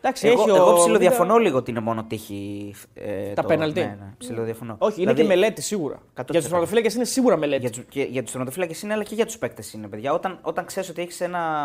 Εντάξει, 0.00 0.26
Εγώ, 0.28 0.40
έχει 0.42 0.50
εγώ 0.50 0.70
ο 0.70 0.74
ψιλοδιαφωνώ 0.74 1.28
Βίντα- 1.32 1.44
λίγο 1.46 1.58
ότι 1.58 1.70
είναι 1.70 1.80
μόνο 1.80 2.04
τύχη. 2.04 2.74
Ε, 2.94 3.32
Τα 3.32 3.42
το- 3.42 3.48
πέναλτι. 3.48 3.80
Ναι, 3.80 3.86
ναι, 3.86 4.14
ψιλοδιαφωνώ. 4.18 4.74
Όχι, 4.78 5.02
είναι 5.02 5.12
Δηλαδή, 5.12 5.34
και 5.34 5.40
μελέτη 5.40 5.62
σίγουρα. 5.62 5.94
100%. 5.94 6.24
Για 6.30 6.40
τους 6.40 6.48
τερματοφύλακε 6.48 6.94
είναι 6.96 7.04
σίγουρα 7.04 7.36
μελέτη. 7.36 7.60
Για, 7.60 7.70
τους- 7.70 7.84
και, 7.88 8.02
για 8.02 8.22
τους 8.22 8.30
τερματοφύλακε 8.32 8.74
είναι, 8.84 8.92
αλλά 8.92 9.02
και 9.02 9.14
για 9.14 9.26
τους 9.26 9.38
παίκτες 9.38 9.72
είναι, 9.72 9.88
παιδιά. 9.88 10.12
Όταν, 10.12 10.38
όταν 10.42 10.64
ξέρεις 10.64 10.88
ότι 10.88 11.02
έχεις 11.02 11.20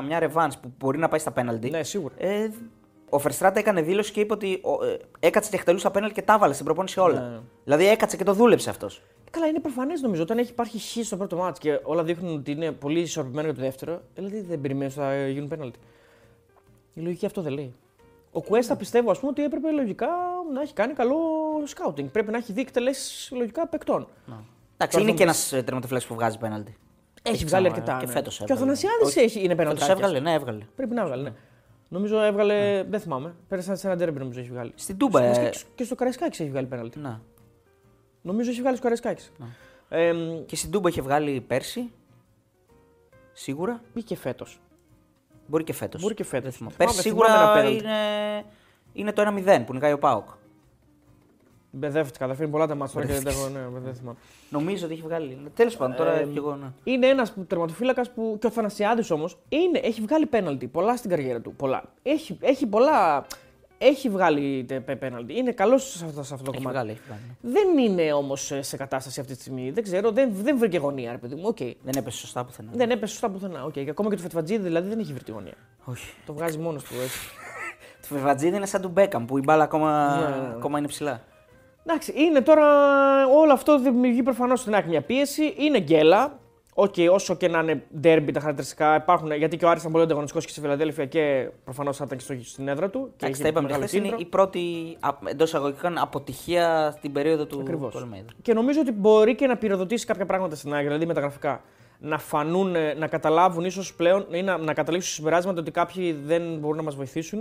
μια 0.07 0.19
ρεβάν 0.19 0.51
που 0.61 0.71
μπορεί 0.79 0.97
να 0.97 1.07
πάει 1.07 1.19
στα 1.19 1.31
πέναλτι. 1.31 1.69
Ναι, 1.69 1.83
σίγουρα. 1.83 2.13
Ε, 2.17 2.49
ο 3.09 3.19
Φερστράτα 3.19 3.59
έκανε 3.59 3.81
δήλωση 3.81 4.11
και 4.11 4.19
είπε 4.19 4.33
ότι 4.33 4.59
ο, 4.63 4.85
ε, 4.85 4.97
έκατσε 5.19 5.49
και 5.49 5.55
εκτελούσε 5.55 5.83
τα 5.83 5.91
πέναλτι 5.91 6.13
και 6.15 6.21
τα 6.21 6.33
έβαλε 6.33 6.53
στην 6.53 6.65
προπόνηση 6.65 6.99
όλα. 6.99 7.19
Ναι. 7.19 7.39
Δηλαδή 7.63 7.87
έκατσε 7.87 8.17
και 8.17 8.23
το 8.23 8.33
δούλεψε 8.33 8.69
αυτός. 8.69 9.01
Καλά, 9.31 9.45
είναι 9.47 9.59
προφανές 9.59 10.01
νομίζω. 10.01 10.21
Όταν 10.21 10.37
έχει 10.37 10.49
υπάρχει 10.51 10.79
χ 10.79 11.05
στο 11.05 11.17
πρώτο 11.17 11.35
μάτι 11.35 11.59
και 11.59 11.79
όλα 11.83 12.03
δείχνουν 12.03 12.35
ότι 12.37 12.51
είναι 12.51 12.71
πολύ 12.71 12.99
ισορροπημένο 12.99 13.47
για 13.47 13.55
το 13.55 13.61
δεύτερο, 13.61 14.01
δηλαδή 14.15 14.41
δεν 14.41 14.61
περιμένεις 14.61 14.97
ότι 14.97 15.05
θα 15.05 15.27
γίνουν 15.27 15.47
πέναλτι. 15.47 15.79
Η 16.93 17.01
λογική 17.01 17.25
αυτό 17.25 17.41
δεν 17.41 17.53
λέει. 17.53 17.73
Ο 18.35 18.41
Κουέστα 18.41 18.75
πιστεύω 18.75 19.11
ας 19.11 19.19
πούμε, 19.19 19.31
ότι 19.31 19.43
έπρεπε 19.43 19.71
λογικά 19.71 20.07
να 20.53 20.61
έχει 20.61 20.73
κάνει 20.73 20.93
καλό 20.93 21.17
σκάουτινγκ. 21.65 22.09
Πρέπει 22.09 22.31
να 22.31 22.37
έχει 22.37 22.53
δει 22.53 22.61
εκτελέσεις 22.61 23.31
λογικά 23.31 23.67
παικτών. 23.67 24.07
Εντάξει, 24.27 24.97
Τώρα 24.97 25.01
είναι 25.03 25.11
θα 25.11 25.17
και 25.17 25.23
μου 25.23 25.29
ένας 25.29 25.49
τερματοφύλακας 25.65 26.07
που 26.07 26.13
βγάζει 26.15 26.37
πέναλτι. 26.37 26.77
Έχει 27.21 27.45
βγάλει 27.45 27.67
ξανά- 27.69 27.71
αρκετά. 27.87 27.97
Και 27.99 28.05
ναι. 28.05 28.11
φέτος 28.11 28.37
Και 28.45 28.51
ο 28.51 28.55
Αθανασιάδης 28.55 29.15
έχει, 29.15 29.43
είναι 29.43 29.55
πέναλτι. 29.55 29.79
Φέτος 29.81 29.95
έβγαλε, 29.95 30.19
ναι, 30.19 30.33
έβγαλε. 30.33 30.65
Πρέπει 30.75 30.93
να 30.93 31.01
έβγαλε, 31.01 31.23
ναι. 31.23 31.33
Νομίζω 31.89 32.19
έβγαλε. 32.21 32.83
Δεν 32.83 32.99
θυμάμαι. 32.99 33.35
Πέρασε 33.47 33.75
σε 33.75 33.87
ένα 33.87 33.97
τέρμπι 33.97 34.19
νομίζω 34.19 34.39
έχει 34.39 34.49
βγάλει. 34.49 34.71
Στην 34.75 34.97
Τούμπα. 34.97 35.21
Και 35.21 35.39
Ε, 35.39 35.51
στο- 35.51 35.67
Και 35.75 35.83
στο 35.83 35.95
Καραϊσκάκης 35.95 36.39
έχει 36.39 36.49
βγάλει 36.49 36.67
πέναλτι. 36.67 36.99
να. 36.99 37.21
Νομίζω 38.21 38.49
έχει 38.49 38.61
βγάλει 38.61 38.77
Σκαρεσκάκη. 38.77 39.23
Ναι. 39.37 39.47
Ε, 39.89 40.13
Και 40.45 40.55
στην 40.55 40.71
Τούμπα 40.71 40.89
είχε 40.89 41.01
βγάλει 41.01 41.41
πέρσι. 41.41 41.91
Σίγουρα. 43.33 43.81
ή 43.93 44.01
και 44.01 44.15
φέτος. 44.15 44.59
Μπορεί 45.53 45.63
και 45.65 45.73
φέτος. 45.73 46.01
Μπορεί 46.01 46.13
και 46.13 46.23
φέτος. 46.23 46.57
Πέρσι 46.57 46.73
Θυμάμαι- 46.77 47.01
σίγουρα 47.01 47.27
θυμάμαι 47.27 47.59
ένα 47.59 47.69
είναι, 47.69 48.45
είναι 48.93 49.11
το 49.11 49.21
1-0 49.21 49.63
που 49.65 49.73
νικάει 49.73 49.91
ο 49.93 49.99
Πάοκ. 49.99 50.27
Μπεδεύτηκα, 51.71 52.27
θα 52.27 52.35
φύγει 52.35 52.49
πολλά 52.49 52.67
τα 52.67 52.75
μάτια 52.75 52.93
τώρα 52.93 53.05
και 53.07 53.13
δεν 53.13 53.21
Μπερδεύτηκες. 53.23 53.57
έχω. 53.61 53.69
Ναι, 53.71 53.79
δεν 53.79 53.95
θυμάμαι. 53.95 54.17
Νομίζω 54.49 54.85
ότι 54.85 54.93
έχει 54.93 55.01
βγάλει. 55.03 55.37
Τέλος 55.55 55.75
πάντων, 55.77 55.95
τώρα 55.95 56.13
Ε, 56.13 56.23
κι 56.23 56.37
εγώ. 56.37 56.55
Ναι. 56.55 56.67
Είναι 56.83 57.07
ένας 57.07 57.33
τερματοφύλακας 57.47 58.11
που. 58.11 58.37
και 58.39 58.47
ο 58.47 58.49
Θανασιάδης 58.49 59.11
όμως 59.11 59.37
έχει 59.81 60.01
βγάλει 60.01 60.25
πέναλτι. 60.25 60.67
Πολλά 60.67 60.97
στην 60.97 61.09
καριέρα 61.09 61.39
του. 61.41 61.53
Πολλά. 61.55 61.83
Έχει, 62.03 62.37
έχει 62.41 62.65
πολλά. 62.67 63.25
Έχει 63.85 64.09
βγάλει 64.09 64.63
τε- 64.67 64.81
πέ- 64.81 64.97
πέναλτι. 64.99 65.37
Είναι 65.37 65.51
καλός 65.51 65.83
σε 65.97 66.05
αυτό, 66.05 66.23
σε 66.23 66.33
αυτό 66.33 66.45
το 66.45 66.51
Έχει 66.55 66.63
κομμάτι. 66.63 66.75
βγάλει, 66.85 66.91
έχει 66.91 67.01
βγάλει. 67.07 67.21
ναι. 67.41 67.51
Δεν 67.51 67.77
είναι 67.77 68.13
όμως 68.13 68.51
σε 68.59 68.77
κατάσταση 68.77 69.19
αυτή 69.19 69.33
τη 69.35 69.41
στιγμή. 69.41 69.71
Δεν 69.71 69.83
ξέρω, 69.83 70.11
δεν, 70.11 70.29
δεν 70.33 70.57
βρήκε 70.57 70.77
γωνία, 70.77 71.11
ρε 71.11 71.17
παιδί 71.17 71.35
μου. 71.35 71.41
Οκ. 71.45 71.57
Δεν 71.57 71.93
έπεσε 71.97 72.17
σωστά 72.17 72.45
πουθενά. 72.45 72.69
Δεν 72.73 72.89
έπεσε 72.91 73.11
σωστά 73.11 73.29
πουθενά. 73.29 73.63
Οκ. 73.63 73.71
Και 73.71 73.85
ακόμα 73.89 74.09
και 74.09 74.15
το 74.15 74.21
Φετφατζίδη 74.21 74.63
δηλαδή 74.63 74.89
δεν 74.89 74.99
έχει 74.99 75.13
βρει 75.13 75.23
τη 75.23 75.31
γωνία. 75.31 75.53
Όχι. 75.83 76.13
Το 76.25 76.33
βγάζει 76.33 76.57
μόνος 76.57 76.83
του 76.83 76.93
έτσι. 77.03 77.17
Το 78.09 78.15
Φετφατζίδη 78.15 78.55
είναι 78.55 78.65
σαν 78.65 78.81
του 78.81 78.89
Μπέκαμ 78.89 79.25
που 79.25 79.37
η 79.37 79.41
μπάλα 79.43 79.63
ακόμα, 79.63 80.15
Ναι, 80.19 80.35
ναι, 80.35 80.41
ναι. 80.41 80.53
ακόμα 80.55 80.77
είναι 80.77 80.87
ψηλά. 80.87 81.21
Εντάξει, 81.85 82.13
είναι 82.15 82.41
τώρα. 82.41 82.65
Όλο 83.27 83.53
αυτό 83.53 83.79
δημιουργεί 83.79 84.23
προφανώς 84.23 84.59
στην 84.59 84.75
άκρη 84.75 84.89
μια 84.89 85.01
πίεση. 85.01 85.53
Είναι 85.57 85.79
γκέλα. 85.79 86.39
Οκ, 86.73 86.93
όσο 87.12 87.36
και 87.36 87.47
να 87.47 87.59
είναι 87.59 87.83
ντέρμπι 87.99 88.31
τα 88.31 88.39
χαρακτηριστικά 88.39 88.95
υπάρχουν. 88.95 89.31
Γιατί 89.31 89.57
και 89.57 89.65
ο 89.65 89.69
Άρης 89.69 89.79
ήταν 89.81 89.91
πολύ 89.91 90.03
ανταγωνιστικός 90.03 90.45
και 90.45 90.51
στη 90.51 90.62
Φιλαδέλφια 90.62 91.05
και 91.05 91.49
προφανώς 91.63 91.97
θα 91.97 92.03
ήταν 92.05 92.17
και 92.17 92.23
στο, 92.23 92.36
στην 92.43 92.67
έδρα 92.67 92.89
του. 92.89 92.99
Και 92.99 93.25
Εντάξει, 93.25 93.31
είχε 93.31 93.41
τα 93.41 93.47
είπαμε 93.47 93.65
μεγάλο 93.67 93.86
χθες. 93.86 93.97
Είναι 93.99 94.07
κίνητρο. 94.07 94.27
η 94.27 94.29
πρώτη 94.29 94.97
εντός 95.25 95.47
εισαγωγικών 95.47 95.97
αποτυχία 95.97 96.93
στην 96.97 97.12
περίοδο 97.12 97.45
του, 97.45 97.59
Ακριβώς. 97.62 97.91
του 97.93 97.97
Αλμέιδα. 97.97 98.25
Και 98.41 98.53
νομίζω 98.53 98.79
ότι 98.79 98.91
μπορεί 98.91 99.36
και 99.36 99.47
να 99.47 99.57
πυροδοτήσει 99.57 100.05
κάποια 100.05 100.25
πράγματα 100.25 100.55
στην 100.55 100.73
άκρη, 100.73 100.86
δηλαδή 100.86 101.05
μεταγραφικά. 101.05 101.62
Να 101.99 102.17
φανούν, 102.17 102.75
ε, 102.75 102.93
να 102.93 103.07
καταλάβουν 103.07 103.65
ίσως 103.65 103.93
πλέον 103.95 104.25
ή 104.31 104.41
να, 104.41 104.57
να 104.57 104.73
καταλήξουν 104.73 105.12
στο 105.12 105.21
συμπεράσματα 105.21 105.59
ότι 105.59 105.71
κάποιοι 105.71 106.12
δεν 106.12 106.57
μπορούν 106.57 106.77
να 106.77 106.83
μας 106.83 106.95
βοηθήσουν 106.95 107.39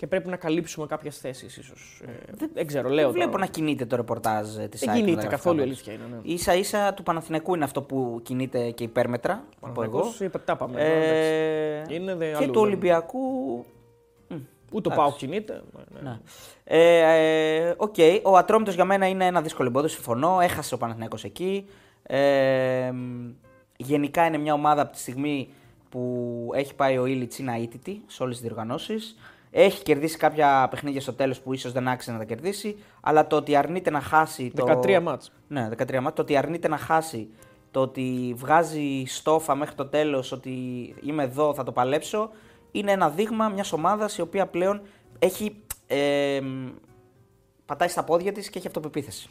και 0.00 0.06
πρέπει 0.06 0.28
να 0.28 0.36
καλύψουμε 0.36 0.86
κάποιες 0.86 1.18
θέσεις, 1.18 1.56
ίσως. 1.56 2.02
Ε, 2.06 2.46
δεν, 2.54 2.66
ξέρω, 2.66 2.88
λέω. 2.88 3.04
Δεν 3.04 3.12
βλέπω 3.12 3.30
τώρα. 3.30 3.44
να 3.44 3.50
κινείται 3.50 3.86
το 3.86 3.96
ρεπορτάζ 3.96 4.48
της 4.70 4.80
Δεν 4.80 4.94
κινείται 4.94 5.26
καθόλου 5.26 5.58
η 5.58 5.62
αλήθεια 5.62 5.92
είναι. 5.92 6.02
Ναι. 6.24 6.36
σα 6.36 6.54
ίσα 6.54 6.94
του 6.94 7.02
Παναθηναϊκού 7.02 7.54
είναι 7.54 7.64
αυτό 7.64 7.82
που 7.82 8.20
κινείται 8.22 8.70
και 8.70 8.84
υπέρμετρα. 8.84 9.44
Θα 9.60 9.68
πω 9.68 9.82
εγώ. 9.82 9.92
Παναθηναϊκός, 9.92 10.20
είπα, 10.20 10.40
τα 10.40 10.56
πάμε. 10.56 10.80
εντάξει. 10.80 11.92
Ε, 11.92 11.94
Είναι 11.94 12.14
δε 12.14 12.30
και 12.30 12.36
αλλού, 12.36 12.46
του 12.46 12.52
δεν- 12.52 12.62
Ολυμπιακού. 12.62 13.18
Ούτε 14.72 14.88
ο 14.92 14.94
ΠΑΟΚ 14.94 15.12
κινείται. 15.12 15.62
Ναι, 15.72 16.00
ναι. 16.00 16.10
Ναι. 16.10 16.18
Ε, 16.64 17.66
ε, 17.66 17.74
οκ, 17.76 17.94
ο 18.22 18.36
Ατρόμητος 18.36 18.74
για 18.74 18.84
μένα 18.84 19.08
είναι 19.08 19.26
ένα 19.26 19.42
δύσκολο 19.42 19.68
εμπόδιο, 19.68 19.88
συμφωνώ. 19.88 20.38
Έχασε 20.40 20.74
ο 20.74 20.78
Παναθηναϊκός 20.78 21.24
εκεί. 21.24 21.66
Ε, 22.02 22.92
γενικά 23.76 24.26
είναι 24.26 24.38
μια 24.38 24.52
ομάδα 24.52 24.82
από 24.82 24.92
τη 24.92 24.98
στιγμή 24.98 25.48
που 25.88 26.50
έχει 26.54 26.74
πάει 26.74 26.98
ο 26.98 27.06
Ήλιτς 27.06 27.38
είναι 27.38 27.56
αήττητη 27.56 28.02
σε 28.06 28.22
όλες 28.22 28.36
τις 28.38 28.46
διοργανώσεις. 28.46 29.16
Έχει 29.50 29.82
κερδίσει 29.82 30.16
κάποια 30.16 30.68
παιχνίδια 30.70 31.00
στο 31.00 31.12
τέλος 31.12 31.40
που 31.40 31.52
ίσως 31.52 31.72
δεν 31.72 31.88
άξιζε 31.88 32.12
να 32.12 32.18
τα 32.18 32.24
κερδίσει. 32.24 32.76
Αλλά 33.00 33.26
το 33.26 33.36
ότι 33.36 33.56
αρνείται 33.56 33.90
να 33.90 34.00
χάσει. 34.00 34.52
Το... 34.56 34.80
13 34.84 35.00
μάτς. 35.02 35.32
Ναι, 35.48 35.68
13 35.76 36.00
μάτς. 36.00 36.14
Το 36.14 36.22
ότι 36.22 36.36
αρνείται 36.36 36.68
να 36.68 36.76
χάσει, 36.76 37.28
το 37.70 37.80
ότι 37.80 38.34
βγάζει 38.36 39.04
στόφα 39.06 39.54
μέχρι 39.54 39.74
το 39.74 39.86
τέλος, 39.86 40.32
ότι 40.32 40.50
είμαι 41.02 41.22
εδώ, 41.22 41.54
θα 41.54 41.62
το 41.62 41.72
παλέψω, 41.72 42.30
είναι 42.70 42.92
ένα 42.92 43.10
δείγμα 43.10 43.48
μιας 43.48 43.72
ομάδας 43.72 44.16
η 44.16 44.20
οποία 44.20 44.46
πλέον 44.46 44.82
έχει, 45.18 45.62
ε, 45.86 46.40
πατάει 47.66 47.88
στα 47.88 48.04
πόδια 48.04 48.32
της 48.32 48.50
και 48.50 48.58
έχει 48.58 48.66
αυτοπεποίθηση. 48.66 49.28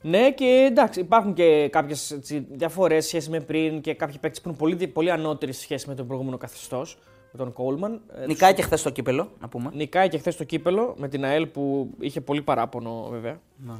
Ναι, 0.00 0.30
και 0.30 0.66
εντάξει, 0.70 1.00
υπάρχουν 1.00 1.32
και 1.32 1.68
κάποιες 1.68 2.18
διαφορές 2.50 3.06
σχέση 3.06 3.30
με 3.30 3.40
πριν 3.40 3.80
και 3.80 3.94
κάποιοι 3.94 4.18
παίκτες 4.18 4.40
που 4.40 4.48
είναι 4.48 4.58
πολύ, 4.58 4.88
πολύ 4.88 5.10
ανώτεροι 5.10 5.52
σε 5.52 5.60
σχέση 5.60 5.88
με 5.88 5.94
τον 5.94 6.06
προηγούμενο 6.06 6.36
καθεστώς, 6.36 6.98
με 7.36 7.44
τον 7.44 7.52
Κόλμαν. 7.52 8.00
Ε, 8.22 8.26
Νικάει 8.26 8.54
και 8.54 8.62
χθες 8.62 8.82
το 8.82 8.90
κύπελο, 8.90 9.28
να 9.40 9.48
πούμε. 9.48 9.70
Νικάει 9.74 10.08
και 10.08 10.18
χθες 10.18 10.36
το 10.36 10.44
κύπελο 10.44 10.94
με 10.98 11.08
την 11.08 11.24
ΑΕΛ 11.24 11.46
που 11.46 11.90
είχε 12.00 12.20
πολύ 12.20 12.42
παράπονο 12.42 13.08
βέβαια. 13.10 13.40
Να. 13.56 13.78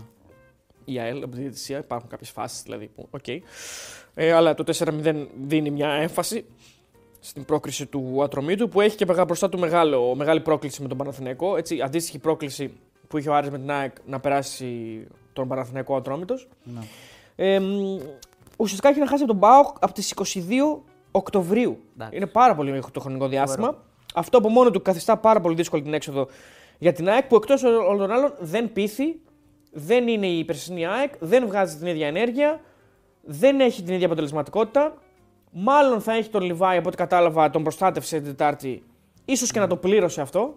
Η 0.84 0.98
ΑΕΛ 0.98 1.22
από 1.22 1.34
τη 1.34 1.40
διαιτησία, 1.40 1.78
υπάρχουν 1.78 2.08
κάποιες 2.08 2.30
φάσεις 2.30 2.62
δηλαδή 2.62 2.86
που. 2.94 3.06
οκ. 3.10 3.28
Ε, 4.14 4.32
αλλά 4.32 4.54
το 4.54 4.64
4-0 4.78 5.26
δίνει 5.46 5.70
μια 5.70 5.88
έμφαση 5.92 6.44
στην 7.20 7.44
πρόκριση 7.44 7.86
του 7.86 8.22
Ατρομήτου 8.22 8.68
που 8.68 8.80
έχει 8.80 8.96
και 8.96 9.06
μεγά- 9.06 9.24
μπροστά 9.24 9.48
του 9.48 9.58
μεγάλο, 9.58 10.14
μεγάλη 10.14 10.40
πρόκληση 10.40 10.82
με 10.82 10.88
τον 10.88 10.96
Παναθηναϊκό. 10.96 11.56
Έτσι, 11.56 11.80
αντίστοιχη 11.80 12.18
πρόκληση 12.18 12.72
που 13.08 13.18
είχε 13.18 13.28
ο 13.28 13.34
Άρης 13.34 13.50
με 13.50 13.58
την 13.58 13.70
ΑΕΚ 13.70 13.94
να 14.06 14.20
περάσει 14.20 15.06
τον 15.32 15.48
Παναθηναϊκό 15.48 15.96
Ατρόμητος. 15.96 16.48
Να. 16.64 16.84
Ε, 17.36 17.60
μ, 17.60 17.98
ουσιαστικά 18.56 18.88
έχει 18.88 18.98
να 18.98 19.06
χάσει 19.06 19.22
από 19.22 19.32
τον 19.32 19.40
Μπάουκ 19.40 19.76
από 19.80 19.92
τις 19.92 20.10
22 20.10 20.82
Οκτωβρίου. 21.16 21.78
Εντάξει. 21.94 22.16
Είναι 22.16 22.26
πάρα 22.26 22.54
πολύ 22.54 22.82
το 22.92 23.00
χρονικό 23.00 23.28
διάστημα. 23.28 23.76
Αυτό 24.14 24.38
από 24.38 24.48
μόνο 24.48 24.70
του 24.70 24.82
καθιστά 24.82 25.16
πάρα 25.16 25.40
πολύ 25.40 25.54
δύσκολη 25.54 25.82
την 25.82 25.94
έξοδο 25.94 26.26
για 26.78 26.92
την 26.92 27.08
ΑΕΚ 27.08 27.24
που 27.26 27.36
εκτός 27.36 27.62
όλων 27.62 27.98
των 27.98 28.10
άλλων 28.10 28.32
δεν 28.38 28.72
πείθει, 28.72 29.20
δεν 29.72 30.08
είναι 30.08 30.26
η 30.26 30.44
περσινή 30.44 30.86
ΑΕΚ, 30.86 31.12
δεν 31.18 31.46
βγάζει 31.46 31.76
την 31.76 31.86
ίδια 31.86 32.06
ενέργεια, 32.06 32.60
δεν 33.22 33.60
έχει 33.60 33.82
την 33.82 33.94
ίδια 33.94 34.06
αποτελεσματικότητα. 34.06 34.94
Μάλλον 35.50 36.00
θα 36.00 36.12
έχει 36.12 36.28
τον 36.30 36.42
Λιβάη, 36.42 36.76
από 36.78 36.88
ό,τι 36.88 36.96
κατάλαβα, 36.96 37.50
τον 37.50 37.62
προστάτευσε 37.62 38.16
την 38.16 38.24
Τετάρτη. 38.24 38.82
ίσως 39.24 39.50
και 39.50 39.58
να 39.58 39.66
το 39.66 39.76
πλήρωσε 39.76 40.20
αυτό. 40.20 40.54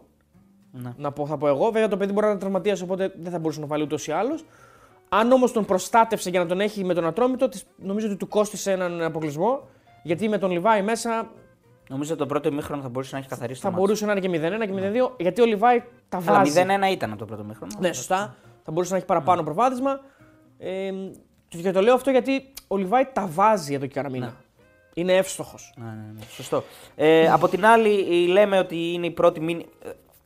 Ναι. 0.71 0.93
Να 0.97 1.11
πω, 1.11 1.25
θα 1.25 1.37
πω 1.37 1.47
εγώ. 1.47 1.71
Βέβαια 1.71 1.87
το 1.87 1.97
παιδί 1.97 2.11
μπορεί 2.13 2.25
να 2.25 2.31
είναι 2.31 2.39
τραυματίας, 2.39 2.81
οπότε 2.81 3.13
δεν 3.15 3.31
θα 3.31 3.39
μπορούσε 3.39 3.59
να 3.59 3.65
βάλει 3.65 3.83
ούτως 3.83 4.07
ή 4.07 4.11
άλλως. 4.11 4.45
Αν 5.09 5.31
όμως 5.31 5.51
τον 5.51 5.65
προστάτευσε 5.65 6.29
για 6.29 6.39
να 6.39 6.45
τον 6.45 6.59
έχει 6.59 6.83
με 6.83 6.93
τον 6.93 7.05
Ατρόμητο, 7.05 7.49
της- 7.49 7.65
νομίζω 7.77 8.07
ότι 8.07 8.15
του 8.15 8.27
κόστησε 8.27 8.71
έναν 8.71 9.01
αποκλεισμό. 9.03 9.61
Γιατί 10.07 10.29
με 10.29 10.37
τον 10.37 10.51
Λιβάη 10.51 10.81
μέσα 10.81 11.29
Νομίζω 11.89 12.11
ότι 12.11 12.21
το 12.21 12.27
πρώτο 12.27 12.49
ημίχρονο 12.49 12.81
θα 12.81 12.89
μπορούσε 12.89 13.13
να 13.13 13.19
έχει 13.19 13.27
καθαρίσει 13.29 13.61
θα 13.61 13.67
το 13.67 13.73
μάτς. 13.73 13.85
μπορούσε 13.85 14.05
να 14.05 14.11
είναι 14.11 14.21
και 14.21 14.65
0-1 14.65 14.91
και 14.93 15.01
0-2, 15.07 15.11
γιατί 15.17 15.41
ο 15.41 15.45
Λιβάη 15.45 15.83
τα 16.09 16.21
Αλλά 16.27 16.37
βάζει. 16.37 16.63
0-1 16.89 16.91
ήταν 16.91 17.09
από 17.09 17.19
το 17.19 17.25
πρώτο 17.25 17.41
ημίχρονο. 17.41 17.73
Ναι, 17.79 17.93
σωστά. 17.93 18.35
Θα 18.63 18.71
μπορούσε 18.71 18.91
να 18.91 18.97
έχει 18.97 19.05
παραπάνω 19.05 19.43
προβάδισμα. 19.43 19.99
Ε, 20.57 20.91
και 21.47 21.71
το 21.71 21.81
λέω 21.81 21.93
αυτό 21.93 22.11
γιατί 22.11 22.53
ο 22.67 22.77
Λιβάη 22.77 23.07
τα 23.13 23.27
βάζει 23.27 23.73
εδώ 23.73 23.85
και 23.85 23.93
κανένα 23.93 24.13
μήνα. 24.13 24.35
Είναι 24.93 25.13
εύστοχος. 25.13 25.73
Ναι, 25.77 25.85
ναι, 25.85 26.11
ναι. 26.13 26.21
Σωστό. 26.29 26.63
Ε, 26.95 27.29
από 27.31 27.47
την 27.47 27.65
άλλη, 27.65 28.23
ε, 28.23 28.31
λέμε 28.31 28.59
ότι 28.59 28.93
είναι 28.93 29.05
η 29.05 29.11
πρώτη 29.11 29.39
μήνυ... 29.39 29.65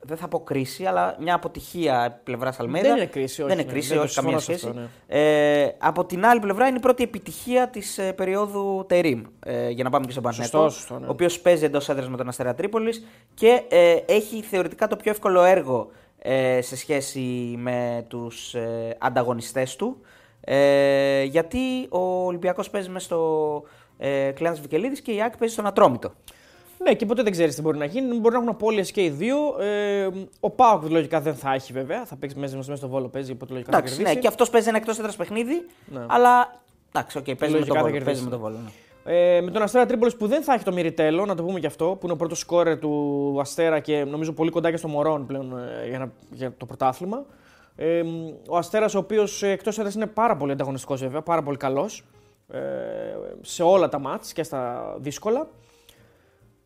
ε, 0.01 0.07
Δεν 0.07 0.17
θα 0.17 0.27
πω 0.27 0.39
κρίση, 0.39 0.85
αλλά 0.85 1.15
μια 1.19 1.35
αποτυχία 1.35 2.21
πλευρά 2.23 2.53
Αλμέδα. 2.57 2.87
Δεν 2.87 2.97
είναι 2.97 3.05
κρίση, 3.05 3.41
όχι, 3.41 3.49
Δεν 3.49 3.59
είναι 3.59 3.67
ναι, 3.67 3.73
κρίση, 3.73 3.87
δεν 3.87 3.97
το 3.97 4.03
όχι 4.03 4.15
καμία 4.15 4.39
συμφωνώ 4.39 4.57
σε 4.57 4.67
σχέση. 4.67 4.79
αυτό, 4.79 5.15
ναι. 5.15 5.61
ε, 5.63 5.75
από 5.77 6.05
την 6.05 6.25
άλλη 6.25 6.39
πλευρά 6.39 6.67
είναι 6.67 6.77
η 6.77 6.79
πρώτη 6.79 7.03
επιτυχία 7.03 7.67
της 7.67 7.97
ε, 7.97 8.13
περίοδου 8.13 8.85
Τερίμ. 8.87 9.21
Ε, 9.45 9.69
για 9.69 9.83
να 9.83 9.89
πάμε 9.89 10.05
και 10.05 10.11
στον 10.11 10.23
Παναθηναϊκό. 10.23 10.69
σωστό, 10.69 10.99
ναι. 10.99 11.05
Ο 11.05 11.09
οποίος 11.09 11.39
παίζει 11.39 11.65
εντός 11.65 11.89
έδρας 11.89 12.09
με 12.09 12.17
τον 12.17 12.27
Αστέρα 12.27 12.53
Τρίπολης 12.55 13.05
και 13.33 13.61
ε, 13.69 13.97
έχει 14.05 14.41
θεωρητικά 14.41 14.87
το 14.87 14.95
πιο 14.95 15.11
εύκολο 15.11 15.43
έργο 15.43 15.89
ε, 16.19 16.61
σε 16.61 16.75
σχέση 16.75 17.55
με 17.57 18.05
τους 18.07 18.53
ε, 18.53 18.95
ανταγωνιστές 18.99 19.75
του. 19.75 20.01
Ε, 20.41 21.23
γιατί 21.23 21.87
ο 21.89 22.25
Ολυμπιακός 22.25 22.69
παίζει 22.69 22.89
μέσα 22.89 23.05
στο 23.05 23.63
ε, 23.97 24.31
Κλέανας 24.31 24.61
Βικελίδης 24.61 25.01
και 25.01 25.11
η 25.11 25.21
Άκη 25.21 25.37
παίζει 25.37 25.53
στον 25.53 25.67
Ατρόμητο. 25.67 26.11
Ναι, 26.83 26.93
και 26.93 27.05
ποτέ 27.05 27.23
δεν 27.23 27.31
ξέρεις 27.31 27.55
τι 27.55 27.61
μπορεί 27.61 27.77
να 27.77 27.85
γίνει. 27.85 28.15
Μπορεί 28.19 28.33
να 28.33 28.39
έχουν 28.39 28.49
απώλειε 28.49 28.83
και 28.83 29.03
οι 29.03 29.09
δύο. 29.09 29.37
Ε, 29.59 30.09
ο 30.39 30.49
Πάοκ 30.49 30.89
λογικά 30.89 31.21
δεν 31.21 31.35
θα 31.35 31.53
έχει 31.53 31.73
βέβαια. 31.73 32.05
Θα 32.05 32.15
παίξει 32.15 32.37
μέσα, 32.39 32.57
μέσα 32.57 32.75
στο 32.75 32.87
βόλο 32.87 33.07
παίζει, 33.07 33.31
οπότε 33.31 33.53
λογικά 33.53 33.71
Εντάξει, 33.77 33.91
θα 33.93 33.97
ναι, 33.97 34.03
κερδίσει. 34.03 34.21
και 34.21 34.27
αυτός 34.27 34.49
παίζει 34.49 34.67
ένα 34.67 34.77
εκτός 34.77 34.99
έδρας 34.99 35.15
παιχνίδι. 35.15 35.65
Ναι. 35.85 36.05
Αλλά 36.07 36.59
εντάξει, 36.93 37.19
okay, 37.21 37.37
παίζει, 37.37 37.53
με 37.53 37.59
Λογικά 37.59 37.67
τον 37.67 37.75
θα 37.75 37.81
βόλο, 37.81 37.91
κερδίσει. 37.93 38.05
παίζει 38.05 38.23
με 38.23 38.29
τον 38.29 38.39
βόλο. 38.39 38.55
Ναι. 38.63 38.69
Ε, 39.03 39.41
με 39.41 39.51
τον 39.51 39.61
Αστέρα 39.61 39.85
Τρίπολης 39.85 40.15
που 40.15 40.27
δεν 40.27 40.43
θα 40.43 40.53
έχει 40.53 40.63
το 40.63 40.71
Μυριτέλο, 40.73 41.25
να 41.25 41.35
το 41.35 41.43
πούμε 41.43 41.59
και 41.59 41.67
αυτό, 41.67 41.85
που 41.85 41.99
είναι 42.03 42.11
ο 42.13 42.15
πρώτος 42.15 42.39
σκόρερ 42.39 42.79
του 42.79 43.37
Αστέρα 43.39 43.79
και 43.79 44.03
νομίζω 44.03 44.31
πολύ 44.33 44.49
κοντά 44.49 44.71
και 44.71 44.77
στο 44.77 44.87
Μωρόν 44.87 45.25
πλέον 45.25 45.57
ε, 45.57 45.87
για, 45.89 45.99
να- 45.99 46.11
για 46.31 46.53
το 46.57 46.65
πρωτάθλημα. 46.65 47.25
Ε, 47.75 48.01
ο 48.49 48.57
Αστέρας, 48.57 48.95
ο 48.95 48.97
οποίος 48.97 49.43
εκτός 49.43 49.77
έδρας 49.79 49.93
είναι 49.95 50.05
πάρα 50.07 50.35
πολύ 50.37 50.51
ανταγωνιστικός 50.51 51.01
βέβαια, 51.01 51.21
πάρα 51.21 51.43
πολύ 51.43 51.57
καλός 51.57 52.03
ε, 52.53 52.59
σε 53.41 53.63
όλα 53.63 53.89
τα 53.89 53.99
μάτς 53.99 54.33
και 54.33 54.43
στα 54.43 54.93
δύσκολα. 54.99 55.47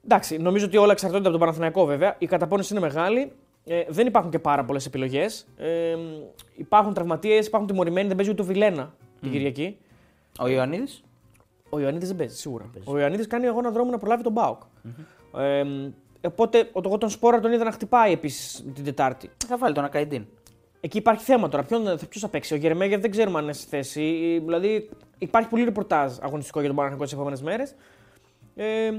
Εντάξει, 0.06 0.38
νομίζω 0.38 0.65
ότι 0.65 0.78
όλα 0.78 0.91
εξαρτώνται 0.91 1.22
από 1.22 1.32
τον 1.32 1.39
Παναθηναϊκό 1.39 1.86
βέβαια. 1.86 2.15
Η 2.18 2.26
καταπώνηση 2.26 2.74
είναι 2.74 2.82
μεγάλη. 2.82 3.32
Ε, 3.65 3.84
δεν 3.88 4.08
υπάρχουν 4.08 4.32
και 4.32 4.39
πάρα 4.39 4.65
πολλές 4.65 4.86
επιλογές. 4.86 5.48
Ε, 5.58 5.96
υπάρχουν 6.56 6.94
τραυματίες, 6.94 7.48
υπάρχουν 7.48 7.70
τιμωρημένοι, 7.70 8.08
δεν 8.08 8.15
παίζει 8.15 8.32
ούτε 8.32 8.41
ο 8.41 8.46
Βιλένα 8.46 8.94
την 9.22 9.32
Κυριακή. 9.32 9.78
Ο 10.39 10.48
Ιωαννίδης; 10.48 11.04
Ο 11.70 11.80
Ιωαννίδης 11.80 12.08
δεν 12.08 12.18
παίζει, 12.18 12.36
σίγουρα. 12.36 12.70
Ο 12.84 12.98
Ιωαννίδης 13.00 13.28
κάνει 13.28 13.48
αγώνα 13.48 13.72
δρόμου 13.72 13.91
να 13.91 13.98
προλάβει 13.98 14.24
τον 14.24 14.32
Μπάουκ. 14.32 14.62
Ε, 15.38 15.63
οπότε 16.28 16.70
ο- 16.74 16.82
εγώ 16.86 16.98
τον 16.98 17.10
Σπόρα 17.10 17.39
τον 17.39 17.52
είδα 17.52 17.63
να 17.63 17.72
χτυπάει 17.72 18.12
επίσης 18.12 18.65
την 18.74 18.84
Τετάρτη. 18.84 19.30
Θα 19.48 19.58
βάλει 19.58 19.74
τον 19.74 19.84
Ακαϊντίν. 19.84 20.26
Εκεί 20.82 20.98
υπάρχει 20.98 21.24
θέμα 21.24 21.50
τώρα. 21.50 21.63
Ποιον, 21.63 21.84
ποιος 21.84 22.22
θα 22.22 22.28
παίξει. 22.28 22.54
Ο 22.54 22.58
Γερμέγεφ 22.58 23.02
δεν 23.02 23.12
ξέρουμε 23.12 23.38
αν 23.38 23.44
είναι 23.44 23.54
στη 23.54 23.68
θέση. 23.68 24.02
Δηλαδή 24.46 24.89
υπάρχει 25.18 25.50
πολύ 25.50 25.63
ρεπορτάζ 25.63 26.13
αγωνιστικό 26.22 26.60
για 26.60 26.68
τον 26.68 26.76
Παναγενικό 26.78 27.04
τις 27.06 27.13
επόμενες 27.13 27.41
μέρες. 27.41 27.76
Ε, 28.56 28.91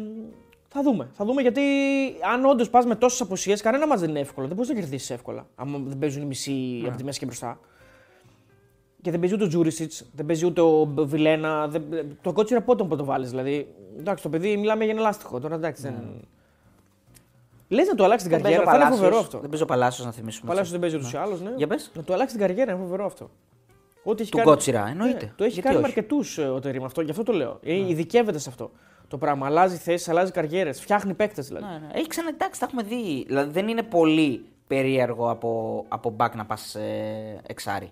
θα 0.69 0.83
δούμε. 0.83 1.09
Θα 1.13 1.25
δούμε 1.25 1.43
γιατί 1.43 1.63
αν 2.33 2.45
όντως 2.45 2.71
πας 2.71 2.87
με 2.87 2.95
τόσες 2.95 3.21
απουσίες, 3.21 3.61
κανένα 3.61 3.87
μας 3.87 4.01
δεν 4.01 4.09
είναι 4.09 4.21
εύκολο. 4.21 4.47
Δεν 4.47 4.57
μπορείς 4.57 4.71
να 4.71 4.81
κερδίσεις 4.81 5.11
εύκολα. 5.11 5.47
Αν 5.55 5.85
δεν 5.87 5.99
παίζουν 5.99 6.23
οι 6.23 6.27
μισοί 6.27 6.85
από 6.87 6.97
τη 6.97 7.05
μέση 7.05 7.19
και 7.19 7.27
μπροστά. 7.27 7.61
Και 9.03 9.11
δεν 9.11 9.21
παίζει 9.21 9.35
ούτε 9.35 9.45
ο 9.45 9.49
Τζούρισιτς, 9.49 10.05
δεν 10.13 10.27
παίζει 10.27 10.47
ούτε 10.47 10.61
ο 10.61 10.85
Βιλένα. 10.97 11.69
Δεν... 11.69 11.83
Το 12.23 12.33
κότσιρα 12.33 12.63
πότε 12.63 12.85
τον 12.85 12.99
το 12.99 13.05
βάλεις. 13.05 13.31
Δηλαδή, 13.31 13.75
εντάξει, 13.99 14.23
το 14.23 14.29
παιδί 14.29 14.57
μιλάμε 14.57 14.85
για 14.85 14.93
ένα 14.93 15.03
λάστιχο. 15.03 15.41
Τώρα 15.41 15.55
εντάξει, 15.55 15.83
δεν. 15.83 15.95
Λες 17.69 17.87
να 17.87 17.95
του 17.95 18.05
αλλάξεις 18.05 18.29
την 18.29 18.37
Δεν 18.37 18.43
παίζει 18.45 18.59
ο 18.59 18.65
καριέρα, 18.65 18.71
θα 18.71 18.77
είναι 18.77 18.85
Παλάσιος, 18.85 19.07
φοβερό 19.07 19.19
αυτό. 19.25 19.39
Δεν 19.39 19.49
παίζει 19.49 19.65
ο 19.65 19.67
Παλάσιος 19.67 20.07
να 20.07 20.13
θυμίσουμε. 20.13 20.49
Παλάσιος 20.49 20.79
δεν 20.79 20.83
έτσι. 20.83 20.97
παίζει 20.97 21.09
ούτως 21.09 21.21
ή 21.21 21.25
άλλως, 21.25 21.41
ναι. 21.41 21.57
Για 21.57 21.67
πες. 21.67 21.91
Να 21.95 22.03
του 22.03 22.13
αλλάξεις 22.13 22.39
την 22.39 22.47
καριέρα, 22.47 22.73
είναι 22.73 22.81
φοβερό 22.81 23.05
αυτό. 23.05 23.31
Ό,τι 24.03 24.23
έχει 24.23 24.31
Του 24.31 24.37
κάνει... 24.37 24.49
Κότσιρα, 24.49 24.89
εννοείται. 24.89 25.25
Ναι, 25.25 25.33
το 25.37 25.45
έχει 25.45 25.53
Γιατί 25.53 25.69
κάνει 25.69 25.81
με 25.81 25.89
όχι. 25.89 25.99
αρκετού 25.99 26.19
ο 26.55 26.61
Τερήμ 26.61 26.85
αυτό, 26.85 27.01
γι' 27.01 27.11
αυτό 27.11 27.23
το 27.23 27.33
λέω. 27.33 27.59
Ε, 27.63 27.75
Ειδικεύεται 27.75 28.39
σε 28.39 28.49
αυτό 28.49 28.71
το 29.09 29.19
πράγμα. 29.19 29.47
Αλλάζει 29.47 29.77
θέσεις, 29.77 30.09
αλλάζει 30.09 30.33
καριέρες, 30.33 30.81
φτιάχνει 30.81 31.15
παίκτες 31.15 31.47
δηλαδή. 31.47 31.65
Ναι, 31.65 31.71
ναι. 31.87 31.99
Έχει 31.99 32.07
ξανά, 32.07 32.29
εντάξει, 32.29 32.61
τα 32.61 32.67
έχουμε 32.67 32.83
δει. 32.83 33.25
Δηλαδή 33.27 33.51
δεν 33.51 33.69
είναι 33.69 33.83
πολύ 33.83 34.45
περίεργο 34.67 35.31
από, 35.31 35.85
από 35.89 36.17
back 36.19 36.31
να 36.35 36.45
πας 36.45 36.75
ε, 36.75 37.41
εξάρι. 37.47 37.91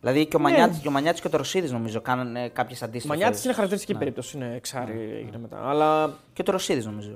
Δηλαδή 0.00 0.26
και 0.26 0.36
ο 0.36 0.38
Ναι. 0.38 0.44
Μανιάτης 0.50 0.78
και 0.78 0.88
ο, 0.88 0.90
Μανιάτης 0.90 1.20
και 1.20 1.26
ο 1.26 1.30
Τροσίδης 1.30 1.72
νομίζω 1.72 2.00
κάνανε 2.00 2.48
κάποιες 2.48 2.82
αντίστοιχες. 2.82 3.16
Μανιάτης 3.16 3.44
είναι 3.44 3.52
χαρακτηριστική 3.52 3.92
Ναι. 3.92 3.98
περίπτωση. 3.98 4.36
Είναι 4.36 4.52
εξάρι 4.54 4.92
έγινε 5.20 5.38
μετά. 5.38 5.68
Αλλά 5.68 6.14
Και 6.32 6.40
ο 6.40 6.44
Τροσίδης 6.44 6.86
νομίζω. 6.86 7.10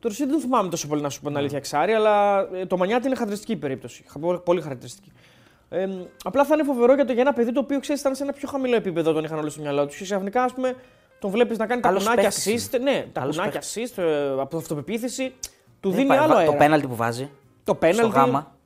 το 0.00 0.08
Ρωσίδη 0.08 0.30
δεν 0.30 0.40
θυμάμαι 0.40 0.68
τόσο 0.68 0.88
πολύ 0.88 1.02
να 1.02 1.08
σου 1.10 1.20
πω 1.20 1.28
την 1.28 1.36
αλήθεια 1.36 1.58
εξάρι, 1.58 1.92
αλλά 1.92 2.40
ε, 2.54 2.66
το 2.66 2.76
Μανιάτη 2.76 3.06
είναι 3.06 3.14
χαρακτηριστική 3.16 3.56
περίπτωση. 3.60 4.04
Χα- 4.08 4.18
πολύ- 4.18 4.38
Πολύ 4.38 4.60
χαρακτηριστική. 4.60 5.12
Ε, 5.68 5.86
μ, 5.86 6.02
απλά 6.24 6.44
θα 6.44 6.54
είναι 6.54 6.64
φοβερό 6.64 6.94
για, 6.94 7.04
το, 7.04 7.12
για 7.12 7.22
ένα 7.22 7.32
παιδί 7.32 7.52
το 7.52 7.60
οποίο 7.60 7.80
ξέρεις 7.80 8.00
ήταν 8.00 8.14
σε 8.14 8.22
ένα 8.22 8.32
πιο 8.32 8.48
χαμηλό 8.48 8.76
επίπεδο 8.76 9.12
τον 9.12 9.24
είχαν 9.24 9.38
όλοι 9.38 9.50
στο 9.50 9.60
μυαλό 9.60 9.86
τους. 9.86 9.96
Και 9.96 10.04
ξαφνικά, 10.04 10.42
ας 10.42 10.52
πούμε, 10.52 10.74
τον 11.18 11.30
βλέπεις 11.30 11.58
να 11.58 11.66
κάνει 11.66 11.80
τα 11.80 11.88
Καλός 11.88 12.02
κουνάκια 12.04 12.22
παίκτης 12.28 12.68
assist. 12.70 12.80
Ναι, 12.80 13.04
τα 13.12 13.20
Καλός 13.20 13.36
κουνάκια 13.36 13.60
assist 13.60 13.98
ε, 14.02 14.40
από 14.40 14.56
αυτοπεποίθηση. 14.56 15.32
Του 15.80 15.88
Δεν 15.88 15.98
δίνει 15.98 16.02
υπάρχει- 16.14 16.24
άλλο 16.24 16.32
Το 16.34 16.38
αέρα. 16.38 16.56
πέναλτι 16.56 16.86
που 16.86 16.96
βάζει. 16.96 17.24
Το 17.24 17.30
Στο 17.62 17.74
πέναλτι. 17.74 18.10
γάμα. 18.18 18.56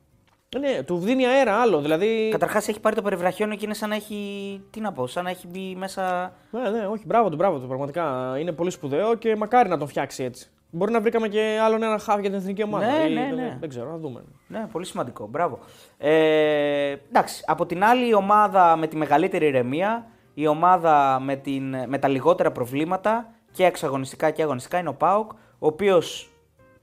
Ναι, 0.59 0.83
του 0.83 0.97
δίνει 0.97 1.25
αέρα 1.27 1.55
άλλο. 1.55 1.79
Δηλαδή. 1.81 2.29
Καταρχάς 2.31 2.67
έχει 2.67 2.79
πάρει 2.79 2.95
το 2.95 3.01
περιβραχιόνιο 3.01 3.55
και 3.55 3.65
είναι 3.65 3.73
σαν 3.73 3.89
να 3.89 3.95
έχει. 3.95 4.17
Τι 4.69 4.79
να 4.79 4.91
πω, 4.91 5.07
σαν 5.07 5.23
να 5.23 5.29
έχει 5.29 5.47
μπει 5.47 5.75
μέσα. 5.77 6.33
Ναι, 6.51 6.69
ναι, 6.69 6.85
όχι, 6.87 7.03
μπράβο 7.05 7.29
του, 7.29 7.35
μπράβο 7.35 7.59
του. 7.59 7.67
Πραγματικά 7.67 8.35
είναι 8.39 8.51
πολύ 8.51 8.69
σπουδαίο 8.71 9.15
και 9.15 9.35
μακάρι 9.35 9.69
να 9.69 9.77
τον 9.77 9.87
φτιάξει 9.87 10.23
έτσι. 10.23 10.47
Μπορεί 10.69 10.91
να 10.91 11.01
βρήκαμε 11.01 11.27
και 11.27 11.59
άλλον 11.63 11.83
ένα 11.83 11.97
χάβ 11.99 12.19
για 12.19 12.29
την 12.29 12.39
εθνική 12.39 12.63
ομάδα. 12.63 12.85
Ναι, 12.85 13.09
Ή 13.09 13.13
ναι, 13.13 13.21
δεν- 13.25 13.35
ναι. 13.35 13.57
Δεν 13.59 13.69
ξέρω, 13.69 13.89
να 13.91 13.97
δούμε. 13.97 14.23
Ναι, 14.47 14.67
πολύ 14.71 14.85
σημαντικό. 14.85 15.27
Μπράβο. 15.27 15.59
Ε, 15.97 16.95
εντάξει, 17.09 17.43
από 17.47 17.65
την 17.65 17.83
άλλη 17.83 18.07
η 18.09 18.13
ομάδα 18.13 18.75
με 18.75 18.87
τη 18.87 18.95
μεγαλύτερη 18.95 19.45
ηρεμία, 19.47 20.05
η 20.33 20.47
ομάδα 20.47 21.19
με, 21.19 21.35
την, 21.35 21.75
με 21.87 21.97
τα 21.97 22.07
λιγότερα 22.07 22.51
προβλήματα 22.51 23.33
και 23.51 23.65
εξαγωνιστικά 23.65 24.31
και 24.31 24.41
αγωνιστικά 24.41 24.77
είναι 24.77 24.89
ο 24.89 24.93
ΠΑΟΚ, 24.93 25.31
ο 25.31 25.67
οποίος 25.67 26.29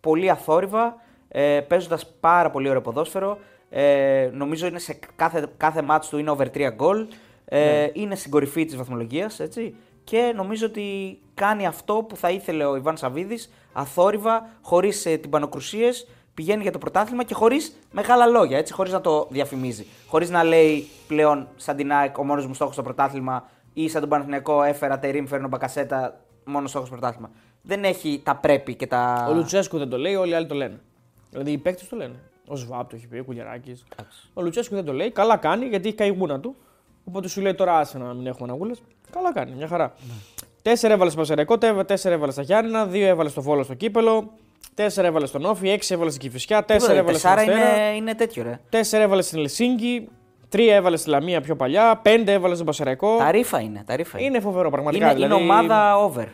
πολύ 0.00 0.30
αθόρυβα, 0.30 0.96
ε, 1.28 1.60
παίζοντας 1.60 2.06
πάρα 2.20 2.50
πολύ 2.50 2.68
ωραίο 2.68 2.80
ποδόσφαιρο, 2.80 3.38
ε, 3.70 4.30
νομίζω 4.32 4.66
είναι 4.66 4.78
σε 4.78 4.98
κάθε, 5.16 5.46
κάθε 5.56 5.82
μάτς 5.82 6.08
του 6.08 6.18
είναι 6.18 6.30
over 6.30 6.46
3 6.54 6.70
γκολ, 6.74 7.06
ε, 7.44 7.88
είναι 7.92 8.14
στην 8.14 8.30
κορυφή 8.30 8.64
της 8.64 8.76
βαθμολογίας, 8.76 9.40
έτσι, 9.40 9.74
και 10.04 10.32
νομίζω 10.36 10.66
ότι 10.66 11.18
κάνει 11.34 11.66
αυτό 11.66 11.94
που 12.08 12.16
θα 12.16 12.30
ήθελε 12.30 12.64
ο 12.64 12.76
Ιβάν 12.76 12.96
Σαββίδης, 12.96 13.52
αθόρυβα, 13.72 14.48
χωρίς 14.62 15.06
ε, 15.06 15.16
τυμπανοκρουσίες, 15.16 16.08
πηγαίνει 16.40 16.62
για 16.62 16.72
το 16.72 16.78
πρωτάθλημα 16.78 17.24
και 17.24 17.34
χωρίς 17.34 17.76
μεγάλα 17.92 18.26
λόγια, 18.26 18.58
έτσι, 18.58 18.72
χωρίς 18.72 18.92
να 18.92 19.00
το 19.00 19.26
διαφημίζει. 19.30 19.86
Χωρίς 20.06 20.30
να 20.30 20.44
λέει 20.44 20.88
πλέον 21.06 21.48
σαν 21.56 21.76
την 21.76 21.92
ΑΕΚ 21.92 22.18
ο 22.18 22.24
μόνος 22.24 22.46
μου 22.46 22.54
στόχος 22.54 22.74
στο 22.74 22.82
πρωτάθλημα 22.82 23.48
ή 23.72 23.88
σαν 23.88 24.00
τον 24.00 24.10
Παναθηναϊκό 24.10 24.62
έφερα 24.62 24.98
τερίμ, 24.98 25.26
φέρνω 25.26 25.48
μπακασέτα, 25.48 26.20
μόνος 26.44 26.70
στόχος 26.70 26.88
πρωτάθλημα. 26.88 27.30
Δεν 27.62 27.84
έχει 27.84 28.20
τα 28.24 28.36
πρέπει 28.36 28.74
και 28.74 28.86
τα. 28.86 29.26
Ο 29.30 29.34
Λουτσέσκου 29.34 29.78
δεν 29.78 29.88
το 29.88 29.98
λέει, 29.98 30.14
όλοι 30.14 30.30
οι 30.30 30.34
άλλοι 30.34 30.46
το 30.46 30.54
λένε. 30.54 30.80
Δηλαδή 31.30 31.52
οι 31.52 31.58
παίκτες 31.58 31.88
το 31.88 31.96
λένε. 31.96 32.14
Ο 32.46 32.56
Σβάπ 32.56 32.90
το 32.90 32.96
έχει 32.96 33.06
πει, 33.06 33.18
ο 33.18 33.24
Κουλιαράκη. 33.24 33.82
Εντάξει. 33.92 34.30
Ο 34.34 34.42
Λουτσέσκου 34.42 34.74
δεν 34.74 34.84
το 34.84 34.92
λέει. 34.92 35.10
Καλά 35.10 35.36
κάνει 35.36 35.66
γιατί 35.66 35.88
έχει 35.88 35.96
καεί 35.96 36.08
η 36.08 36.14
γούνα 36.18 36.40
του. 36.40 36.56
Οπότε 37.04 37.28
σου 37.28 37.40
λέει 37.40 37.54
τώρα 37.54 37.78
άσε 37.78 37.98
να 37.98 38.14
μην 38.14 38.26
έχουμε 38.26 38.48
αναγούλε. 38.48 38.72
Καλά 39.10 39.32
κάνει, 39.32 39.52
μια 39.52 39.68
χαρά. 39.68 39.94
Τέσσερα 40.62 40.94
έβαλες 40.94 41.12
στο 41.12 41.20
Πασαρικό, 41.20 41.58
τέσσερα 41.84 42.14
έβαλες 42.14 42.34
στα 42.34 42.42
Γιάννηνα, 42.42 42.86
δύο 42.86 43.06
έβαλες 43.06 43.32
στο 43.32 43.42
Βόλο 43.42 43.62
στο 43.62 43.74
Κύπελο, 43.74 44.32
τέσσερα 44.74 45.06
έβαλε 45.06 45.26
στον 45.26 45.44
Όφη, 45.44 45.70
έξι 45.70 45.94
έβαλε 45.94 46.10
στην 46.10 46.22
Κυφυσιά, 46.22 46.64
τέσσερα 46.64 46.98
έβαλε 46.98 47.18
στην 47.18 47.30
Τεσσάρα 47.30 47.52
Αστέρα, 47.52 47.86
είναι, 47.86 47.96
είναι 47.96 48.14
τέτοιο, 48.14 48.42
ρε. 48.42 48.60
τέσσερα 48.68 49.02
έβαλε 49.02 49.22
στην 49.22 49.38
Ελσίνκη, 49.38 50.08
τρία 50.48 50.74
έβαλε 50.74 50.96
στη 50.96 51.08
Λαμία 51.10 51.40
πιο 51.40 51.56
παλιά, 51.56 51.96
πέντε 52.02 52.32
έβαλε 52.32 52.54
στον 52.54 52.66
Πασαρικό. 52.66 53.16
Τα 53.16 53.30
ρήφα 53.30 53.60
είναι. 53.60 53.82
Τα 53.86 53.96
ρήφα 53.96 54.18
είναι. 54.18 54.26
Είναι 54.26 54.40
φοβερό 54.40 54.70
πραγματικά. 54.70 55.04
είναι, 55.04 55.14
δηλαδή... 55.14 55.34
είναι 55.34 55.42
ομάδα 55.42 55.96
over. 55.96 56.26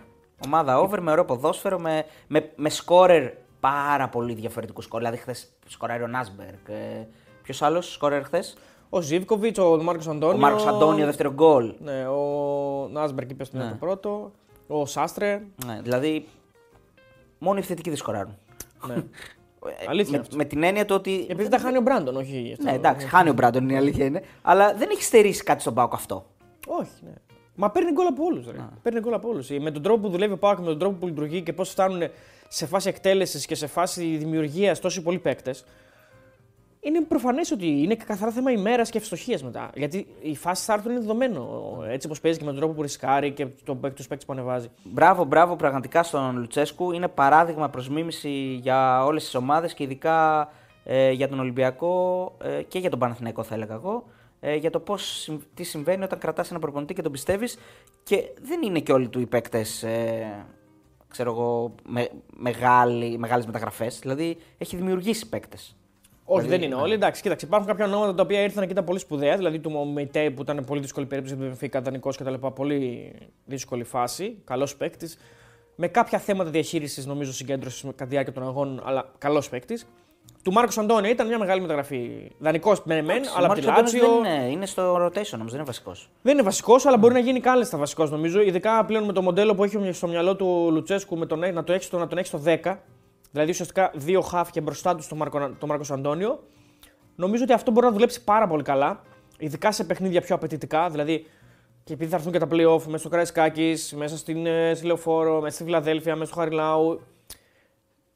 Ομάδα 0.47 0.79
over 0.79 1.01
με 1.01 1.11
ωραίο 1.11 1.25
ποδόσφαιρο, 1.25 1.79
με, 1.79 2.05
με, 2.27 2.51
με 2.57 2.69
σκόρερ 2.69 3.31
πάρα 3.61 4.09
πολύ 4.09 4.35
διαφορετικού 4.35 4.81
σκόρ. 4.83 4.99
Δηλαδή, 5.01 5.17
χθες 5.17 5.53
σκοράρει 5.67 6.03
ο 6.03 6.07
Νάσμπερκ. 6.07 6.69
Ε, 6.69 7.07
Ποιος 7.43 7.63
άλλος 7.63 7.93
σκόρερ 7.93 8.23
χθες, 8.25 8.57
Ο 8.89 9.01
Ζήβκοβιτ, 9.01 9.59
ο 9.59 9.83
Μάρκος 9.83 10.09
Αντώνιο. 10.09 10.37
Ο 10.37 10.39
Μάρκος 10.39 10.67
Αντώνιο, 10.67 11.05
δεύτερο 11.05 11.33
γκολ. 11.33 11.75
Ναι, 11.79 12.07
ο 12.09 12.89
Νάσμπερκ 12.93 13.31
είπε 13.31 13.45
στον 13.45 13.61
Ναι. 13.61 13.69
το 13.69 13.75
πρώτο. 13.81 14.33
Ο 14.67 14.87
Σάστρε. 14.87 15.43
Ναι, 15.67 15.81
δηλαδή, 15.83 16.27
μόνο 17.39 17.59
οι 17.59 17.63
θετικοί 17.63 17.89
δεν 17.89 17.99
σκοράρουν. 17.99 18.37
Ναι. 18.87 18.95
Ε, 18.95 19.87
Αλήθεια 19.89 20.13
με, 20.13 20.19
αυτό. 20.19 20.37
με 20.37 20.45
την 20.45 20.63
έννοια 20.63 20.85
του 20.85 20.95
ότι. 20.95 21.27
Επειδή 21.29 21.49
τα 21.49 21.59
χάνει 21.59 21.77
ο 21.77 21.81
Μπράντον, 21.81 22.17
όχι. 22.17 22.51
αυτό. 22.53 22.71
Ναι, 22.71 22.77
εντάξει, 22.77 23.07
χάνει 23.07 23.29
ο 23.29 23.33
Μπράντον, 23.33 23.63
είναι 23.63 23.73
η 23.73 23.77
αλήθεια 23.77 24.05
είναι. 24.05 24.23
Αλλά 24.43 24.75
δεν 24.75 24.89
έχει 24.91 25.03
στερήσει 25.03 25.43
κάτι 25.43 25.61
στον 25.61 25.75
Πάοκ 25.75 25.95
αυτό. 25.95 26.27
Όχι, 26.67 26.91
ναι. 27.01 27.13
Μα 27.55 27.71
παίρνει 27.71 27.93
γκολ 27.93 28.07
από 28.07 28.25
όλους. 28.25 28.47
Παίρνει 28.83 29.01
γκολ 29.01 29.15
από 29.15 29.29
όλους. 29.29 29.49
Με 29.49 29.71
τον 29.71 29.83
τρόπο 29.83 30.01
που 30.01 30.09
δουλεύει 30.09 30.33
ο 30.33 30.39
Πάοκ, 30.39 30.59
με 30.59 30.65
τον 30.65 30.79
τρόπο 30.79 30.97
που 30.97 31.07
λειτουργεί 31.07 31.43
και 31.43 31.53
πώς 31.53 31.71
φτάνουν 31.71 32.03
σε 32.49 32.67
φάση 32.67 32.89
εκτέλεσης 32.89 33.47
και 33.47 33.55
σε 33.55 33.67
φάση 33.67 34.17
δημιουργίας 34.17 34.81
τόσοι 34.81 35.03
πολλοί 35.03 35.19
παίκτες. 35.19 35.65
Είναι 36.87 37.01
προφανές 37.01 37.51
ότι 37.51 37.67
είναι 37.67 37.95
καθαρά 37.95 38.31
θέμα 38.31 38.51
ημέρας 38.51 38.91
και 38.91 38.99
ευστοχίας 38.99 39.43
μετά. 39.43 39.71
Γιατί 39.75 40.07
οι 40.21 40.37
φάσει 40.37 40.65
θα 40.65 40.73
έρθουν 40.73 40.91
είναι 40.91 41.01
δεδομένο. 41.01 41.75
Έτσι 41.89 42.07
όπως 42.07 42.21
παίζει 42.21 42.39
και 42.39 42.45
με 42.45 42.51
τον 42.51 42.61
τρόπο 42.61 42.75
που 42.75 42.83
ρισκάρει 42.83 43.31
και 43.31 43.47
τους 43.95 44.07
παίκτες 44.07 44.25
που 44.25 44.33
ανεβάζει. 44.33 44.69
Μπράβο, 44.85 45.25
μπράβο 45.25 45.57
πραγματικά 45.57 46.03
στον 46.03 46.39
Λουτσέσκου. 46.39 46.93
Είναι 46.93 47.09
παράδειγμα 47.09 47.69
προς 47.69 47.89
μίμηση 47.89 48.59
για 48.63 49.05
όλες 49.05 49.25
τις 49.25 49.35
ομάδες 49.35 49.75
και 49.75 49.83
ειδικά 49.83 50.49
ε, 50.85 51.11
για 51.11 51.29
τον 51.29 51.41
Ολυμπιακό 51.41 52.33
ε, 52.43 52.63
και 52.63 52.79
για 52.79 52.91
τον 52.91 52.99
Παναθηναϊκό, 52.99 53.43
θα 53.43 53.55
έλεγα 53.55 53.75
εγώ. 53.75 54.05
Ε, 54.41 54.55
για 54.55 54.71
το 54.71 54.81
πώς, 54.81 55.21
συμ- 55.21 55.43
τι 55.55 55.63
συμβαίνει 55.63 56.05
όταν 56.05 56.19
κρατάς 56.19 56.51
ένα 56.51 56.59
προπονητή 56.59 56.95
και 56.95 57.03
τον 57.03 57.13
πιστεύεις. 57.13 57.59
Και 58.03 58.23
δεν 58.43 58.63
είναι 58.63 58.81
και 58.81 58.93
όλοι 58.93 59.09
του 59.09 59.21
οι 59.21 59.27
παίκτες, 59.27 59.83
ε, 59.83 60.47
ξέρω 61.09 61.31
εγώ, 61.31 61.75
με, 61.89 62.09
μεγάλοι, 62.37 63.19
μεγάλες 63.19 63.47
μεταγραφές. 63.47 63.99
Δηλαδή 63.99 64.37
έχει 64.59 64.77
δημιουργήσει 64.77 65.29
παίκτες. 65.29 65.77
Όχι, 66.29 66.41
Δηλαδή, 66.41 66.61
δεν 66.61 66.67
είναι 66.67 66.77
ναι. 66.77 66.83
όλοι. 66.83 66.95
Εντάξει, 66.95 67.23
κοίταξε, 67.23 67.47
υπάρχουν 67.47 67.69
κάποια 67.69 67.85
ονόματα 67.85 68.15
τα 68.15 68.23
οποία 68.23 68.43
ήρθαν 68.43 68.67
και 68.67 68.73
ήταν 68.73 68.85
πολύ 68.85 68.99
σπουδαία. 68.99 69.37
Δηλαδή 69.37 69.59
του 69.59 69.87
Μεϊτέ 69.93 70.31
που 70.31 70.43
ήταν 70.43 70.65
πολύ 70.65 70.81
δύσκολη 70.81 71.07
περίπτωση 71.07 71.35
για 71.35 71.45
τον 71.45 71.53
Μπενφίκα, 71.53 71.81
δανεικό 71.81 72.11
κτλ. 72.11 72.35
Πολύ 72.55 73.13
δύσκολη 73.45 73.85
φάση. 73.85 74.39
Καλός 74.45 74.77
παίκτης. 74.77 75.19
Με 75.77 75.89
κάποια 75.89 76.19
θέματα 76.19 76.51
διαχείρισης 76.51 77.07
νομίζω 77.07 77.33
συγκέντρωσης 77.33 77.83
κατά 77.83 78.05
τη 78.05 78.09
διάρκεια 78.09 78.33
των 78.33 78.43
αγώνων, 78.43 78.83
αλλά 78.85 79.13
καλός 79.19 79.49
παίκτης. 79.49 79.87
Του 80.43 80.53
Μάρκος 80.53 80.79
Αντώνιο 80.79 81.11
ήταν 81.11 81.27
μια 81.27 81.39
μεγάλη 81.39 81.61
μεταγραφή. 81.61 82.31
Δανεικό 82.39 82.77
μεν, 82.85 83.05
μεν, 83.05 83.23
αλλά 83.37 83.47
από 83.47 83.55
τη 83.55 83.63
Λάτσιο. 83.63 84.09
δεν 84.09 84.33
είναι, 84.33 84.51
είναι 84.51 84.67
στο 84.67 84.95
rotation 84.97 85.35
όμως, 85.35 85.51
δεν 85.51 85.55
είναι 85.55 85.63
βασικός. 85.63 86.11
Δεν 86.23 86.33
είναι 86.35 86.43
βασικός, 86.43 86.87
αλλά 86.87 86.97
μπορεί 86.97 87.13
να 87.15 87.19
γίνει 87.19 87.41
κάλλιστα 87.41 87.79
βασικό 87.79 88.07
νομίζω. 88.07 88.41
Ειδικά 88.41 88.85
πλέον 88.85 89.05
με 89.05 89.13
το 89.13 89.23
μοντέλο 89.23 89.55
που 89.55 89.65
έχει 89.65 89.93
στο 89.93 90.09
μυαλό 90.09 90.37
του 90.37 90.69
Λουτσέσκου 90.73 91.17
με 91.17 91.27
τον, 91.27 91.39
να, 91.39 91.65
το 91.65 91.73
έχει, 91.73 91.97
να 91.97 92.07
τον 92.07 92.19
έχει 92.19 92.27
στο 92.27 92.41
10. 92.45 92.77
Δηλαδή 93.37 93.55
ουσιαστικά 93.55 93.91
δύο 93.95 94.21
χαφ 94.21 94.51
και 94.51 94.61
μπροστά 94.61 94.95
του 94.95 95.05
τον 95.09 95.19
Μάρκο, 95.19 95.39
τον 95.39 95.69
Μάρκος 95.69 95.91
Αντώνιο. 95.91 96.43
Νομίζω 97.17 97.43
ότι 97.43 97.53
αυτό 97.53 97.71
μπορεί 97.71 97.87
να 97.87 97.93
δουλέψει 97.93 98.25
πάρα 98.25 98.47
πολύ 98.47 98.63
καλά. 98.63 99.03
Ειδικά 99.39 99.73
σε 99.73 99.85
παιχνίδια 99.85 100.21
πιο 100.21 100.35
απαιτητικά. 100.35 100.91
Δηλαδή 100.91 101.27
και 101.85 101.93
επειδή 101.93 102.11
θα 102.11 102.17
έρθουν 102.17 102.33
και 102.33 102.39
τα 102.39 102.47
playoff 102.51 102.83
μέσα 102.83 102.99
στο 102.99 103.09
Καραϊσκάκης, 103.09 103.95
μέσα 103.97 104.17
στην, 104.17 104.47
ε, 104.47 104.75
στη 104.75 104.87
Λεωφόρο, 104.87 105.41
μέσα 105.41 105.55
στη 105.55 105.65
Φιλαδέλφια, 105.65 106.17
μέσα 106.17 106.31
στο 106.31 106.41
Χαριλάου, 106.41 107.01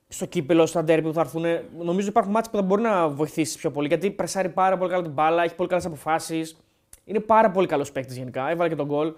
στο 0.08 0.26
κύπελο, 0.26 0.66
στα 0.66 0.84
ντέρμπι 0.84 1.06
που 1.06 1.14
θα 1.14 1.20
έρθουν. 1.20 1.44
Νομίζω 1.78 2.08
υπάρχουν 2.08 2.32
μάτς 2.32 2.50
που 2.50 2.56
θα 2.56 2.62
μπορεί 2.62 2.82
να 2.82 3.08
βοηθήσει 3.08 3.58
πιο 3.58 3.70
πολύ. 3.70 3.88
Γιατί 3.88 4.10
πρεσάρει 4.10 4.48
πάρα 4.48 4.78
πολύ 4.78 4.90
καλά 4.90 5.02
την 5.02 5.12
μπάλα, 5.12 5.42
έχει 5.42 5.54
πολύ 5.54 5.68
καλές 5.68 5.84
αποφάσεις. 5.84 6.56
Είναι 7.04 7.20
πάρα 7.20 7.50
πολύ 7.50 7.66
καλός 7.66 7.92
παίκτης 7.92 8.16
γενικά. 8.16 8.50
Έβαλε 8.50 8.68
και 8.68 8.76
τον 8.76 8.86
γκολ. 8.86 9.12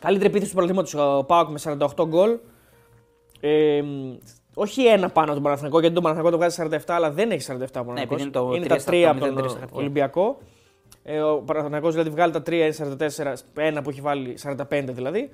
Καλύτερη 0.00 0.28
επίθεση 0.28 0.50
του 0.50 0.56
παραδείγματο 0.56 1.16
ο 1.18 1.24
Πάοκ 1.24 1.48
με 1.50 1.58
48 1.96 2.06
γκολ. 2.06 2.38
Ε, 3.40 3.82
όχι 4.54 4.86
ένα 4.86 5.08
πάνω 5.08 5.24
από 5.26 5.34
τον 5.34 5.42
Παναθηναϊκό, 5.42 5.78
γιατί 5.80 5.94
τον 5.94 6.02
Παναθηναϊκό 6.02 6.36
το 6.38 6.42
βγάζει 6.42 6.78
47, 6.86 6.94
αλλά 6.94 7.10
δεν 7.10 7.30
έχει 7.30 7.46
47 7.52 7.54
ο 7.54 7.56
Παναθηναϊκός. 7.72 8.02
επειδή 8.02 8.22
είναι 8.22 8.30
το 8.30 8.52
είναι 8.54 8.64
3 8.64 8.68
τα 8.68 8.78
στα 8.78 8.90
3 8.92 8.94
8, 8.94 9.02
από 9.04 9.20
τον 9.20 9.38
0-3 9.38 9.48
στα 9.48 9.58
χαρτιά. 9.58 9.78
Ολυμπιακό. 9.80 10.38
Ε, 11.02 11.20
ο 11.20 11.36
Παναθηναϊκός 11.36 11.92
δηλαδή 11.92 12.10
βγάλει 12.10 12.32
τα 12.32 12.42
3, 12.46 12.52
είναι 12.52 12.72
44, 12.72 13.34
ένα 13.56 13.82
που 13.82 13.90
έχει 13.90 14.00
βάλει 14.00 14.38
45 14.42 14.84
δηλαδή. 14.88 15.30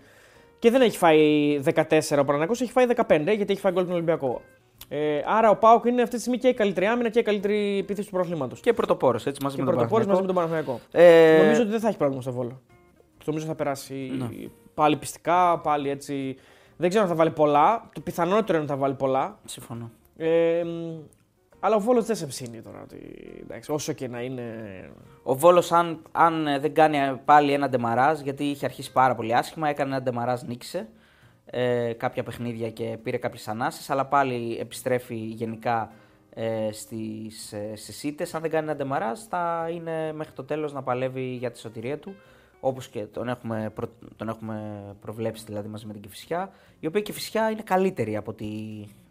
Και 0.58 0.70
δεν 0.70 0.80
έχει 0.80 0.96
φάει 0.98 1.56
14 1.64 1.72
ο 1.72 1.80
Παναθηναϊκός, 2.08 2.60
έχει 2.60 2.72
φάει 2.72 2.86
15 3.08 3.20
γιατί 3.36 3.52
έχει 3.52 3.60
φάει 3.60 3.72
γκολ 3.72 3.84
τον 3.84 3.92
Ολυμπιακό. 3.94 4.40
Ε, 4.88 5.20
άρα 5.26 5.50
ο 5.50 5.56
Πάοκ 5.56 5.84
είναι 5.84 6.02
αυτή 6.02 6.14
τη 6.14 6.20
στιγμή 6.20 6.38
και 6.38 6.48
η 6.48 6.54
καλύτερη 6.54 6.86
άμυνα 6.86 7.08
και 7.08 7.18
η 7.18 7.22
καλύτερη 7.22 7.78
επίθεση 7.78 8.06
του 8.08 8.12
πρωταθλήματο. 8.14 8.56
Και 8.60 8.72
πρωτοπόρος, 8.72 9.26
έτσι 9.26 9.42
μαζί 9.42 9.56
Και 9.56 9.62
με 9.62 9.66
τον 9.68 9.76
πρωτοπόρος 9.76 10.06
μαζί 10.06 10.22
με 10.22 10.32
Παναθηναϊκό. 10.32 10.72
τον 10.72 10.90
Παναθηναϊκό. 10.92 11.36
Ε, 11.38 11.42
Νομίζω 11.42 11.60
ότι 11.62 11.70
δεν 11.70 11.80
θα 11.80 11.88
έχει 11.88 11.96
πρόβλημα 11.96 12.22
στο 12.22 12.32
βόλο. 12.32 12.60
Νομίζω 13.24 13.46
θα 13.46 13.54
περάσει 13.54 14.12
Ναι. 14.18 14.28
πάλι 14.74 14.96
πιστικά, 14.96 15.58
πάλι 15.58 15.90
έτσι. 15.90 16.36
Δεν 16.80 16.88
ξέρω 16.88 17.04
αν 17.04 17.10
θα 17.10 17.16
βάλει 17.16 17.30
πολλά. 17.30 17.88
Το 17.92 18.00
πιθανότερο 18.00 18.52
είναι 18.52 18.58
ότι 18.58 18.72
θα 18.72 18.76
βάλει 18.76 18.94
πολλά. 18.94 19.38
Συμφωνώ. 19.44 19.90
Ε, 20.16 20.62
μ, 20.64 21.00
Αλλά 21.60 21.76
ο 21.76 21.80
Βόλος 21.80 22.04
δεν 22.04 22.16
σε 22.16 22.26
ψήνει 22.26 22.60
τώρα. 22.60 22.80
Ότι, 22.82 22.98
εντάξει, 23.42 23.72
όσο 23.72 23.92
και 23.92 24.08
να 24.08 24.20
είναι. 24.20 24.42
Ο 25.22 25.34
Βόλος, 25.34 25.72
αν, 25.72 26.02
αν 26.12 26.46
ε, 26.46 26.58
δεν 26.58 26.74
κάνει 26.74 26.98
πάλι 27.24 27.52
ένα 27.52 27.68
ντεμαράζ, 27.68 28.20
γιατί 28.20 28.44
είχε 28.44 28.64
αρχίσει 28.64 28.92
πάρα 28.92 29.14
πολύ 29.14 29.34
άσχημα, 29.34 29.68
έκανε 29.68 29.94
ένα 29.94 30.02
ντεμαράζ, 30.02 30.42
νίκησε 30.42 30.88
ε, 31.46 31.92
κάποια 31.92 32.22
παιχνίδια 32.22 32.70
και 32.70 32.98
πήρε 33.02 33.16
κάποιες 33.16 33.48
ανάσει, 33.48 33.92
αλλά 33.92 34.06
πάλι 34.06 34.56
επιστρέφει 34.60 35.14
γενικά 35.14 35.92
ε, 36.30 36.72
στις, 36.72 37.52
ε, 37.52 37.76
στις 37.76 38.02
ήττες. 38.02 38.34
Αν 38.34 38.40
δεν 38.40 38.50
κάνει 38.50 38.64
ένα 38.64 38.76
ντεμαράζ, 38.76 39.18
θα 39.28 39.68
είναι 39.72 40.12
μέχρι 40.12 40.32
το 40.32 40.44
τέλος 40.44 40.72
να 40.72 40.82
παλεύει 40.82 41.22
για 41.22 41.50
τη 41.50 41.58
σωτηρία 41.58 41.98
του, 41.98 42.14
όπως 42.60 42.88
και 42.88 43.00
τον 43.00 43.28
έχουμε, 43.28 43.70
προ, 43.74 43.88
τον 44.16 44.28
έχουμε 44.28 44.82
προβλέψει 45.00 45.44
δηλαδή 45.46 45.68
μαζί 45.68 45.86
με 45.86 45.92
την 45.92 46.02
Κηφισιά, 46.02 46.50
η 46.80 46.86
οποία 46.86 47.00
η 47.00 47.04
Κηφισιά 47.04 47.50
είναι 47.50 47.62
καλύτερη 47.62 48.16
από 48.16 48.30
ό,τι 48.30 48.46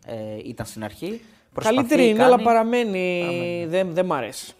ε, 0.05 0.37
ήταν 0.45 0.65
στην 0.65 0.83
αρχή. 0.83 1.21
Προσπαθεί, 1.53 1.75
καλύτερη 1.75 2.09
είναι, 2.09 2.17
κάνει... 2.17 2.33
αλλά 2.33 2.43
παραμένει, 2.43 3.19
παραμένει. 3.19 3.65
δεν, 3.65 3.93
δεν 3.93 4.05
μ' 4.05 4.13
αρέσει. 4.13 4.53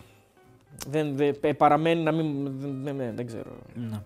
Δεν, 0.87 1.15
δεν, 1.15 1.35
ε, 1.41 1.53
παραμένει 1.53 2.01
να 2.01 2.11
μην. 2.11 2.43
Δεν, 2.83 2.97
δεν, 2.97 3.15
δεν 3.15 3.25
ξέρω. 3.25 3.51
Ναι. 3.73 4.01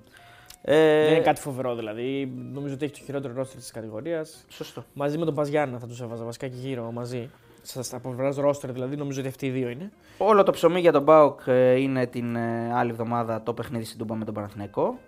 Ε... 0.62 1.04
Δεν 1.04 1.14
είναι 1.14 1.24
κάτι 1.24 1.42
φοβερό 1.42 1.76
δηλαδή. 1.76 2.32
Νομίζω 2.54 2.74
ότι 2.74 2.86
έχει 2.86 2.94
το 2.94 3.00
χειρότερο 3.06 3.34
ρόστερ 3.34 3.60
της 3.60 3.72
κατηγορίας. 3.72 4.46
Σωστό. 4.50 4.86
Μαζί 4.94 5.18
με 5.18 5.26
τον 5.26 5.36
Παζιάννα 5.36 5.80
θα 5.80 5.88
τους 5.88 6.02
έβαζα 6.02 6.24
βασικά 6.24 6.48
και 6.48 6.56
γύρω 6.56 6.92
μαζί. 6.92 7.30
Στα 7.62 7.98
από 7.98 8.10
πλευράς 8.10 8.36
ρόστερ 8.36 8.72
δηλαδή, 8.72 8.96
νομίζω 8.96 9.20
ότι 9.20 9.30
αυτοί 9.30 9.46
οι 9.46 9.50
δύο 9.50 9.70
είναι. 9.70 9.92
Όλο 10.18 10.44
το 10.44 10.52
ψωμί 10.52 10.80
για 10.80 10.92
τον 10.92 11.04
Μπάουκ 11.04 11.40
ε, 11.46 11.80
είναι 11.80 12.06
την 12.06 12.36
ε, 12.36 12.74
άλλη 12.74 12.90
εβδομάδα 12.90 13.44
το 13.44 13.54
παιχνίδι 13.54 13.86
στην 13.86 13.98
Τούμπα 13.98 14.16
με 14.16 14.26
τον 14.26 14.34
Παναθηναϊκό. 14.34 15.00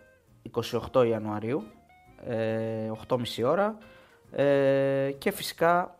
28 0.91 1.07
Ιανουαρίου, 1.07 1.63
8.30 3.07 3.19
ε, 3.37 3.43
ώρα. 3.43 3.77
και 5.17 5.31
φυσικά 5.31 5.97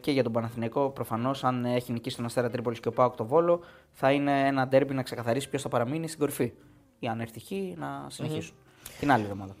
και 0.00 0.10
για 0.10 0.22
τον 0.22 0.32
Παναθηναϊκό, 0.32 0.90
προφανώς, 0.90 1.44
αν 1.44 1.64
έχει 1.64 1.92
νικήσει 1.92 2.16
τον 2.16 2.24
Αστέρα 2.24 2.50
Τρίπολης 2.50 2.80
και 2.80 2.88
ο 2.88 2.92
Πάοκ 2.92 3.14
το 3.14 3.24
Βόλο, 3.24 3.60
θα 3.92 4.12
είναι 4.12 4.46
ένα 4.46 4.66
ντέρμπι 4.66 4.94
να 4.94 5.02
ξεκαθαρίσει 5.02 5.48
ποιος 5.48 5.62
θα 5.62 5.68
παραμείνει 5.68 6.06
στην 6.06 6.18
κορυφή. 6.18 6.52
Η 6.98 7.06
αν 7.06 7.20
έρθει 7.20 7.74
να 7.78 8.06
συνεχίσουν. 8.08 8.54
Mm-hmm. 8.56 8.90
Την 8.98 9.10
άλλη 9.12 9.22
εβδομάδα. 9.22 9.54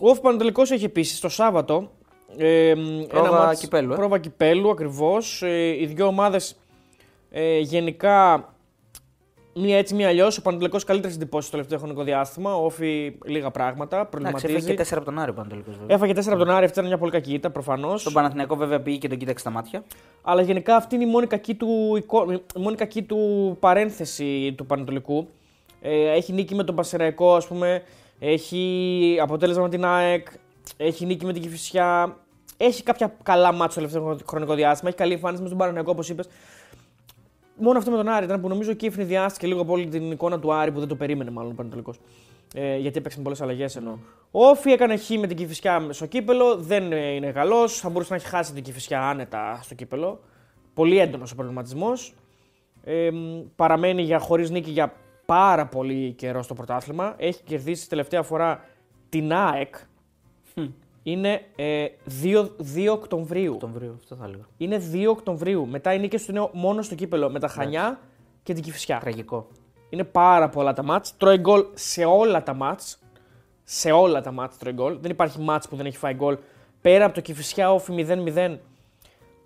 Ο 0.00 0.08
Όφ 0.08 0.20
Πανατολικό 0.20 0.62
έχει 0.62 0.84
επίσης 0.84 1.20
το 1.20 1.28
Σάββατο 1.28 1.90
ε, 2.36 2.74
πρόβα 3.08 3.42
ένα 3.42 3.54
κυπέλου. 3.54 3.92
Ε. 3.92 3.96
Πρόβα 3.96 4.18
κυπέλου 4.18 4.70
ακριβώς. 4.70 5.42
Ε, 5.42 5.80
οι 5.80 5.86
δύο 5.86 6.06
ομάδες 6.06 6.56
ε, 7.30 7.58
γενικά 7.58 8.48
μία 9.54 9.78
έτσι, 9.78 9.94
μία 9.94 10.08
αλλιώς. 10.08 10.38
Ο 10.38 10.42
Πανατολικό 10.42 10.78
καλύτερες 10.86 11.16
εντυπώσεις 11.16 11.48
στο 11.48 11.56
τελευταίο 11.56 11.78
χρονικό 11.78 12.02
διάστημα. 12.02 12.54
Όφη 12.54 13.18
λίγα 13.24 13.50
πράγματα. 13.50 14.06
Προβληματίζει. 14.06 14.54
Έφαγε 14.54 14.74
και 14.74 14.82
4 14.82 14.96
από 14.96 15.04
τον 15.04 15.18
Άρη 15.18 15.30
ο 15.30 15.34
Πανατολικό. 15.34 15.70
Έφαγε 15.86 16.12
4 16.12 16.22
από 16.26 16.38
τον 16.38 16.50
Άρη, 16.50 16.64
αυτή 16.64 16.78
ήταν 16.78 16.86
μια 16.88 16.98
πολύ 16.98 17.10
κακή 17.10 17.32
ήττα 17.32 17.50
προφανώς. 17.50 18.00
Στον 18.00 18.12
Παναθηναϊκό 18.12 18.56
βέβαια 18.56 18.80
πήγε 18.80 18.98
και 18.98 19.08
τον 19.08 19.18
κοίταξε 19.18 19.40
στα 19.40 19.50
μάτια. 19.50 19.84
Αλλά 20.22 20.42
γενικά 20.42 20.76
αυτή 20.76 20.94
είναι 20.94 21.04
η 21.04 21.08
μόνη 21.08 21.26
κακή 21.26 21.54
του, 21.54 21.96
η 22.56 22.60
μόνη 22.60 22.76
κακή 22.76 23.02
του 23.02 23.56
παρένθεση 23.60 24.54
του 24.56 24.66
Πανατολικού. 24.66 25.28
Ε, 25.80 26.10
έχει 26.10 26.32
νίκη 26.32 26.54
με 26.54 26.64
τον 26.64 26.74
Πασεραϊκό, 26.74 27.34
ας 27.34 27.46
πούμε. 27.46 27.82
Έχει 28.18 29.18
αποτέλεσμα 29.22 29.62
με 29.62 29.68
την 29.68 29.84
ΑΕΚ. 29.84 30.26
Έχει 30.76 31.06
νίκη 31.06 31.26
με 31.26 31.32
την 31.32 31.42
Κυφυσιά. 31.42 32.16
Έχει 32.56 32.82
κάποια 32.82 33.14
καλά 33.22 33.52
μάτια 33.52 33.70
στο 33.70 33.80
τελευταίο 33.80 34.26
χρονικό 34.28 34.54
διάστημα. 34.54 34.88
Έχει 34.88 34.98
καλή 34.98 35.12
εμφάνιση 35.12 35.42
με 35.42 35.48
τον 35.48 35.58
Παναγενικό, 35.58 35.90
όπως 35.90 36.08
είπες. 36.08 36.28
Μόνο 37.56 37.78
αυτό 37.78 37.90
με 37.90 37.96
τον 37.96 38.08
Άρη 38.08 38.24
ήταν 38.24 38.40
που 38.40 38.48
νομίζω 38.48 38.70
εκεί 38.70 38.86
ευνηδιάστηκε 38.86 39.46
λίγο 39.46 39.60
από 39.60 39.72
όλη 39.72 39.86
την 39.86 40.10
εικόνα 40.10 40.38
του 40.38 40.52
Άρη 40.52 40.72
που 40.72 40.78
δεν 40.78 40.88
το 40.88 40.96
περίμενε, 40.96 41.30
μάλλον 41.30 41.50
ο 41.50 41.54
Πανατολικό. 41.54 41.94
Ε, 42.54 42.76
γιατί 42.76 42.98
έπαιξε 42.98 43.20
πολλές 43.20 43.40
αλλαγές 43.40 43.76
ενώ. 43.76 43.98
Ο 44.30 44.46
Όφη 44.46 44.70
έκανε 44.70 44.96
χ 44.96 45.08
με 45.08 45.26
την 45.26 45.36
Κυφυσιά 45.36 45.86
στο 45.90 46.06
κύπελο. 46.06 46.56
Δεν 46.56 46.92
είναι 46.92 47.32
καλός. 47.32 47.78
Θα 47.78 47.88
μπορούσε 47.88 48.10
να 48.10 48.16
έχει 48.16 48.26
χάσει 48.26 48.52
την 48.52 48.62
Κυφυσιά 48.62 49.08
άνετα 49.08 49.60
στο 49.62 49.74
κύπελο. 49.74 50.20
Πολύ 50.74 50.98
έντονος 50.98 51.32
ο 51.32 51.34
προβληματισμός. 51.34 52.14
Ε, 52.84 53.10
παραμένει 53.56 54.02
για 54.02 54.18
χωρίς 54.18 54.50
νίκη 54.50 54.70
για 54.70 54.92
πάρα 55.26 55.66
πολύ 55.66 56.12
καιρό 56.12 56.42
στο 56.42 56.54
πρωτάθλημα. 56.54 57.14
Έχει 57.16 57.42
κερδίσει 57.42 57.88
τελευταία 57.88 58.22
φορά 58.22 58.64
την 59.08 59.32
ΑΕΚ. 59.32 59.74
Είναι 61.02 61.42
ε, 61.56 61.86
2, 62.22 62.48
2 62.76 62.88
Οκτωβρίου. 62.90 63.52
Οκτωβρίου, 63.54 63.94
αυτό 63.96 64.14
θα 64.14 64.24
έλεγα. 64.24 64.42
Είναι 64.56 64.82
2 64.92 65.06
Οκτωβρίου. 65.08 65.66
Μετά 65.66 65.92
οι 65.92 65.98
νίκες 65.98 66.24
του 66.24 66.30
είναι 66.30 66.48
μόνο 66.52 66.82
στο 66.82 66.94
κύπελο 66.94 67.30
με 67.30 67.38
τα 67.38 67.48
Χανιά 67.48 68.00
και 68.42 68.52
την 68.52 68.62
Κυφσιά. 68.62 68.98
Τραγικό. 68.98 69.46
Είναι 69.90 70.04
πάρα 70.04 70.48
πολλά 70.48 70.72
τα 70.72 70.82
μάτς. 70.82 71.16
Τρώει 71.16 71.36
γκολ 71.36 71.64
σε 71.74 72.04
όλα 72.04 72.42
τα 72.42 72.54
μάτς. 72.54 72.98
Σε 73.64 73.90
όλα 73.90 74.20
τα 74.20 74.32
μάτς 74.32 74.58
τρώει 74.58 74.72
γκολ. 74.72 74.98
Δεν 75.00 75.10
υπάρχει 75.10 75.40
μάτς 75.40 75.68
που 75.68 75.76
δεν 75.76 75.86
έχει 75.86 75.96
φάει 75.96 76.14
γκολ. 76.14 76.38
Πέρα 76.80 77.04
από 77.04 77.14
το 77.14 77.20
Κυφσιά 77.20 77.72
όφη 77.72 78.06
0-0, 78.08 78.56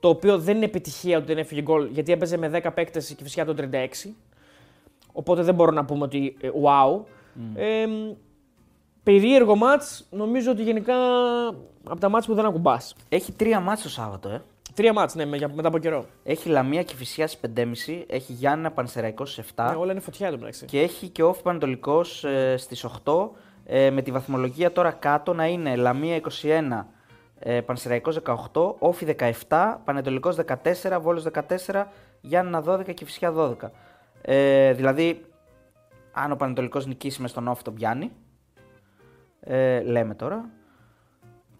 το 0.00 0.08
οποίο 0.08 0.38
δεν 0.38 0.56
είναι 0.56 0.64
επιτυχία 0.64 1.16
ότι 1.16 1.26
δεν 1.26 1.38
έφυγε 1.38 1.62
γκολ, 1.62 1.88
γιατί 1.90 2.12
έπαιζε 2.12 2.36
με 2.36 2.60
10 2.62 2.70
παίκτες 2.74 3.10
η 3.10 3.14
Κυφσιά 3.14 3.44
το 3.44 3.54
36. 3.58 4.10
Οπότε 5.12 5.42
δεν 5.42 5.54
μπορώ 5.54 5.70
να 5.70 5.84
πούμε 5.84 6.04
ότι 6.04 6.36
ε, 6.40 6.48
wow. 6.62 6.96
Mm. 6.96 7.02
Ε, 7.54 7.86
περίεργο 9.02 9.56
μάτς, 9.56 10.06
νομίζω 10.10 10.50
ότι 10.50 10.62
γενικά 10.62 10.94
από 11.84 12.00
τα 12.00 12.08
μάτς 12.08 12.26
που 12.26 12.34
δεν 12.34 12.44
ακουμπάς. 12.44 12.94
Έχει 13.08 13.32
τρία 13.32 13.60
μάτς 13.60 13.82
το 13.82 13.88
Σάββατο, 13.88 14.28
ε. 14.28 14.42
Τρία 14.74 14.92
μάτς, 14.92 15.14
ναι, 15.14 15.24
μετά 15.26 15.68
από 15.68 15.78
καιρό. 15.78 16.06
Έχει 16.24 16.48
Λαμία 16.48 16.82
και 16.82 16.94
Φυσιά 16.94 17.26
στις 17.26 17.40
5.30, 17.56 18.04
έχει 18.06 18.32
Γιάννα 18.32 18.70
Πανσεραϊκό 18.70 19.26
στις 19.26 19.52
7. 19.56 19.64
Ναι, 19.70 19.76
όλα 19.76 19.92
είναι 19.92 20.00
φωτιά 20.00 20.26
εδώ 20.26 20.36
μεταξύ. 20.36 20.64
Και 20.64 20.80
έχει 20.80 21.08
και 21.08 21.22
Όφη 21.22 21.42
Πανετολικός 21.42 22.24
ε, 22.24 22.56
στις 22.56 22.86
8. 23.04 23.28
Ε, 23.64 23.90
με 23.90 24.02
τη 24.02 24.10
βαθμολογία 24.10 24.72
τώρα 24.72 24.90
κάτω 24.90 25.32
να 25.34 25.46
είναι 25.46 25.76
Λαμία 25.76 26.20
21, 26.42 26.84
ε, 27.38 27.60
Πανσεραϊκός 27.60 28.20
18, 28.52 28.74
Όφη 28.78 29.16
17, 29.48 29.76
Πανετολικός 29.84 30.36
14, 30.36 30.98
Βόλος 31.00 31.24
14, 31.68 31.84
Γιάννα 32.20 32.62
12 32.66 32.94
και 32.94 33.04
Φυσιά 33.04 33.32
12. 33.32 33.70
Ε, 34.22 34.72
δηλαδή, 34.72 35.24
αν 36.12 36.32
ο 36.32 36.36
Πανετολικός 36.36 36.86
νικήσει 36.86 37.20
μες 37.20 37.30
στον 37.30 37.48
Όφη 37.48 37.62
τον 37.62 37.74
πιάνει, 37.74 38.10
ε, 39.44 39.80
λέμε 39.80 40.14
τώρα. 40.14 40.48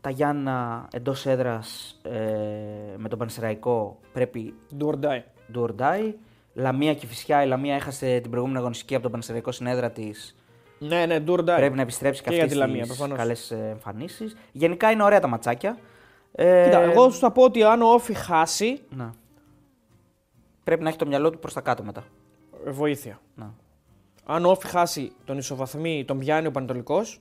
Τα 0.01 0.11
Γιάννα 0.11 0.89
εντός 0.93 1.27
έδρας 1.27 2.01
ε, 2.03 2.97
με 2.97 3.09
τον 3.09 3.19
Πανσεραϊκό 3.19 3.99
πρέπει. 4.13 4.55
Do 4.79 4.87
or 4.87 4.95
die. 5.01 5.23
Do 5.55 5.63
or 5.63 5.71
die. 5.77 6.13
Λαμία 6.55 6.95
και 6.95 7.07
φυσικά 7.07 7.43
η 7.43 7.47
Λαμία 7.47 7.75
έχασε 7.75 8.21
την 8.21 8.31
προηγούμενη 8.31 8.59
αγωνιστική 8.59 8.95
από 8.95 9.03
τον 9.03 9.13
Πανσεραϊκό 9.13 9.53
στην 9.53 9.67
έδρα 9.67 9.91
της. 9.91 10.37
Ναι, 10.79 11.07
ναι, 11.07 11.19
do 11.27 11.31
or 11.31 11.39
die. 11.39 11.55
Πρέπει 11.57 11.77
να 11.77 11.83
επιστρέψει 11.83 12.23
και, 12.23 12.31
και 12.31 12.43
αυτή 12.43 12.81
τις 12.81 12.99
καλές 13.15 13.51
εμφανίσεις. 13.51 14.37
Γενικά 14.53 14.91
είναι 14.91 15.03
ωραία 15.03 15.21
τα 15.21 15.27
ματσάκια. 15.27 15.79
Ε, 16.33 16.65
Κοίτα, 16.65 16.81
εγώ 16.81 17.11
σου 17.11 17.19
θα 17.19 17.31
πω 17.33 17.43
ότι 17.43 17.63
αν 17.63 17.83
ο 17.83 17.87
Όφη 17.87 18.15
χάσει. 18.15 18.81
Να. 18.89 19.15
Πρέπει 20.65 20.83
να 20.83 20.89
έχει 20.89 20.99
το 20.99 21.07
μυαλό 21.07 21.31
του 21.31 21.39
προς 21.39 21.53
τα 21.53 21.61
κάτω 21.61 21.83
μετά. 21.83 22.05
Βοήθεια. 22.67 23.21
Να. 23.35 23.55
Αν 24.27 24.45
ο 24.45 24.51
Όφη 24.51 24.67
χάσει 24.67 25.13
τον 25.25 25.39
ισοβαθμί, 25.39 26.05
τον 26.05 26.19
πιάνει 26.19 26.47
ο 26.47 26.51
Πανετολικός. 26.51 27.21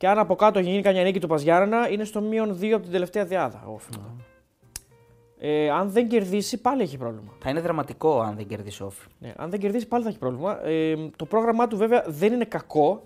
Και 0.00 0.08
αν 0.08 0.18
από 0.18 0.34
κάτω 0.34 0.58
γίνει 0.58 0.82
καμιά 0.82 1.02
νίκη 1.02 1.20
του 1.20 1.26
Παζιάρανα, 1.26 1.88
είναι 1.88 2.04
στο 2.04 2.20
μείον 2.20 2.58
2 2.60 2.70
από 2.70 2.82
την 2.82 2.92
τελευταία 2.92 3.24
διάδα. 3.24 3.62
Όφη. 3.66 3.90
Ε, 5.38 5.70
αν 5.70 5.90
δεν 5.90 6.08
κερδίσει, 6.08 6.60
πάλι 6.60 6.82
έχει 6.82 6.96
πρόβλημα. 6.96 7.32
Θα 7.38 7.50
είναι 7.50 7.60
δραματικό 7.60 8.20
αν 8.20 8.36
δεν 8.36 8.46
κερδίσει 8.46 8.82
όφη. 8.82 9.06
Ναι, 9.18 9.32
αν 9.36 9.50
δεν 9.50 9.60
κερδίσει, 9.60 9.86
πάλι 9.88 10.02
θα 10.02 10.08
έχει 10.08 10.18
πρόβλημα. 10.18 10.66
Ε, 10.66 10.96
το 11.16 11.24
πρόγραμμά 11.24 11.66
του 11.66 11.76
βέβαια 11.76 12.04
δεν 12.06 12.32
είναι 12.32 12.44
κακό. 12.44 13.02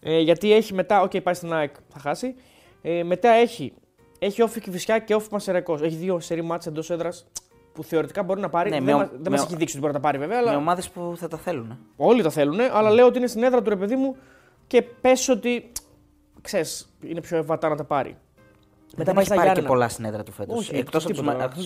Ε, 0.00 0.18
γιατί 0.18 0.52
έχει 0.52 0.74
μετά, 0.74 1.02
OK, 1.04 1.22
πάει 1.22 1.34
στην 1.34 1.52
ΑΕΚ, 1.52 1.74
θα 1.88 1.98
χάσει. 1.98 2.34
Ε, 2.82 3.02
μετά 3.02 3.28
έχει, 3.28 3.72
έχει 4.18 4.42
όφη 4.42 4.60
και 4.60 4.70
φυσικά 4.70 4.98
και 4.98 5.14
όφη 5.14 5.28
Μασερακό. 5.30 5.74
Έχει 5.74 5.96
δύο 5.96 6.20
σερή 6.20 6.42
μάτσε 6.42 6.68
εντός 6.68 6.90
έδρας 6.90 7.26
που 7.72 7.84
θεωρητικά 7.84 8.22
μπορεί 8.22 8.40
να 8.40 8.48
πάρει. 8.48 8.70
Ναι, 8.70 8.80
δεν 8.80 8.96
με, 8.96 9.10
δεν 9.12 9.32
μας 9.32 9.42
έχει 9.42 9.56
δείξει 9.56 9.76
ότι 9.76 9.86
μπορεί 9.86 9.92
να 9.92 10.00
τα 10.00 10.06
πάρει 10.06 10.18
βέβαια. 10.18 10.42
Με 10.42 10.56
ομάδες 10.56 10.90
που 10.90 11.14
θα 11.16 11.28
τα 11.28 11.36
θέλουν. 11.36 11.78
Όλοι 11.96 12.22
τα 12.22 12.30
θέλουν, 12.30 12.60
αλλά 12.60 12.90
λέω 12.90 13.06
ότι 13.06 13.18
είναι 13.18 13.26
στην 13.26 13.42
έδρα 13.42 13.62
του 13.62 13.68
ρε 13.68 13.76
παιδί 13.76 13.96
μου 13.96 14.16
και 14.66 14.82
πες 14.82 15.28
ότι 15.28 15.72
ξέρεις, 16.42 16.94
είναι 17.00 17.20
πιο 17.20 17.36
ευατά 17.36 17.68
να 17.68 17.76
τα 17.76 17.84
πάρει. 17.84 18.16
Μετά 18.96 19.12
δεν 19.12 19.22
έχει 19.22 19.34
πάρει 19.34 19.52
και 19.52 19.62
πολλά 19.62 19.88
στην 19.88 20.04
έδρα 20.04 20.22
του 20.22 20.32
φέτος. 20.32 20.70
Εκτός 20.70 21.04
από 21.04 21.14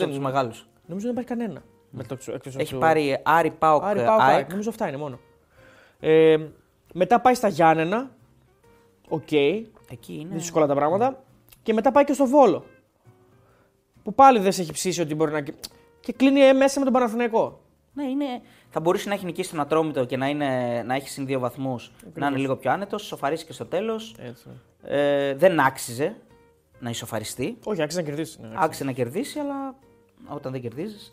τους 0.06 0.18
μεγάλους. 0.18 0.68
Νομίζω 0.86 1.12
δεν 1.12 1.24
υπάρχει 1.24 1.28
κανένα. 1.28 1.62
Έχει 2.56 2.76
πάρει 2.78 3.20
Άρη 3.22 3.50
Πάοκ. 3.50 3.84
Άρη 3.84 4.04
Πάοκ. 4.04 4.50
Νομίζω 4.50 4.70
αυτά 4.70 4.88
είναι 4.88 4.96
μόνο. 4.96 5.18
Ε, 6.00 6.36
μετά 6.92 7.20
πάει 7.20 7.34
στα 7.34 7.48
Γιάννενα. 7.48 8.10
Ok. 9.08 9.22
Okay. 9.30 9.62
Εκεί 9.90 10.14
είναι. 10.14 10.34
Δύσκολα 10.34 10.66
τα 10.66 10.74
πράγματα. 10.74 11.22
Και 11.62 11.72
μετά 11.72 11.92
πάει 11.92 12.04
και 12.04 12.12
στο 12.12 12.26
Βόλο. 12.26 12.64
Που 14.02 14.14
πάλι 14.14 14.38
δεν 14.38 14.52
σε 14.52 14.62
έχει 14.62 14.72
ψήσει 14.72 15.00
ότι 15.00 15.14
μπορεί 15.14 15.32
να. 15.32 15.40
Και 16.00 16.12
κλείνει 16.16 16.40
ε, 16.40 16.52
μέσα 16.52 16.78
με 16.78 16.84
τον 16.84 16.94
Παναθηναϊκό. 16.94 17.60
Ναι, 17.96 18.04
είναι... 18.04 18.24
θα 18.70 18.80
μπορούσε 18.80 19.08
να 19.08 19.14
έχει 19.14 19.24
νικήσει 19.24 19.50
τον 19.50 19.60
Ατρόμητο 19.60 20.04
και 20.04 20.16
να, 20.16 20.28
είναι... 20.28 20.82
να 20.86 20.94
έχει 20.94 21.08
συν 21.08 21.26
δύο 21.26 21.38
βαθμούς, 21.38 21.92
να 22.14 22.26
είναι 22.26 22.36
λίγο 22.36 22.56
πιο 22.56 22.70
άνετος, 22.70 23.02
ισοφαρίσει 23.02 23.44
και 23.44 23.52
στο 23.52 23.64
τέλος. 23.64 24.14
Ε, 24.82 25.34
δεν 25.34 25.60
άξιζε 25.60 26.16
να 26.78 26.90
ισοφαριστεί. 26.90 27.58
Όχι, 27.64 27.82
άξιζε 27.82 28.02
να 28.02 28.06
κερδίσει. 28.08 28.38
Ναι, 28.40 28.48
άξιζε 28.54 28.84
να 28.84 28.92
κερδίσει, 28.92 29.38
αλλά 29.38 29.74
όταν 30.28 30.52
δεν 30.52 30.60
κερδίζεις. 30.60 31.12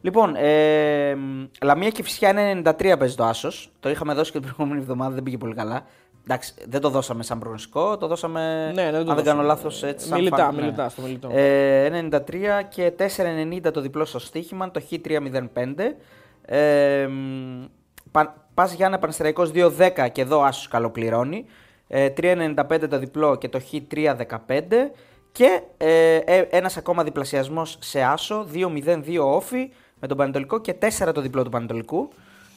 Λοιπόν, 0.00 0.34
ε, 0.36 1.16
Λαμία 1.62 1.90
και 1.90 2.02
φυσικά 2.02 2.28
είναι 2.28 2.62
93 2.64 2.94
παίζει 2.98 3.14
το 3.14 3.24
Άσος. 3.24 3.70
Το 3.80 3.90
είχαμε 3.90 4.14
δώσει 4.14 4.32
και 4.32 4.40
την 4.40 4.52
προηγούμενη 4.54 4.82
εβδομάδα, 4.82 5.14
δεν 5.14 5.22
πήγε 5.22 5.36
πολύ 5.36 5.54
καλά. 5.54 5.86
Εντάξει, 6.24 6.54
δεν 6.68 6.80
το 6.80 6.88
δώσαμε 6.88 7.22
σαν 7.22 7.38
προγνωστικό, 7.38 7.96
το 7.96 8.06
δώσαμε. 8.06 8.72
Ναι, 8.74 8.82
ναι, 8.82 8.90
δεν 8.90 9.04
το 9.04 9.10
αν 9.10 9.16
δεν 9.16 9.24
κάνω 9.24 9.42
δώσαμε. 9.42 9.42
λάθος 9.42 9.82
έτσι. 9.82 10.06
σαν 10.06 10.18
Μιλητά, 10.18 10.36
φαν- 10.36 10.54
μιλητά, 10.56 10.88
στο 10.88 11.02
μιλητό. 11.02 11.28
Ε, 11.32 12.08
93 12.10 12.62
και 12.68 12.92
4,90 12.98 13.70
το 13.72 13.80
διπλό 13.80 14.04
στο 14.04 14.18
στοίχημα, 14.18 14.70
το 14.70 14.82
Χ305. 14.90 15.48
Ε, 16.46 17.06
μ, 17.06 17.64
Πας, 18.10 18.26
Πας 18.54 18.72
Γιάννα 18.72 18.98
Πανστεραϊκός 18.98 19.50
2,10 19.50 20.08
και 20.12 20.20
εδώ 20.20 20.42
άσος 20.42 20.68
καλοπληρώνει. 20.68 21.44
Ε, 21.88 22.08
3,95 22.08 22.88
το 22.88 22.98
διπλό 22.98 23.36
και 23.36 23.48
το 23.48 23.60
Χ3,15. 23.70 24.90
Και 25.32 25.60
ε, 25.76 26.16
ε, 26.16 26.46
ένας 26.50 26.76
ακόμα 26.76 27.04
διπλασιασμός 27.04 27.78
σε 27.80 28.02
άσο, 28.02 28.46
2,02 28.52 29.18
όφι 29.20 29.70
με 30.00 30.06
τον 30.06 30.16
Πανετολικό 30.16 30.60
και 30.60 30.74
4 30.80 31.14
το 31.14 31.20
διπλό 31.20 31.44
του 31.44 31.50
Πανετολικού. 31.50 32.08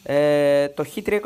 Ε, 0.03 0.67
το 0.67 0.85
Χ325, 0.95 1.19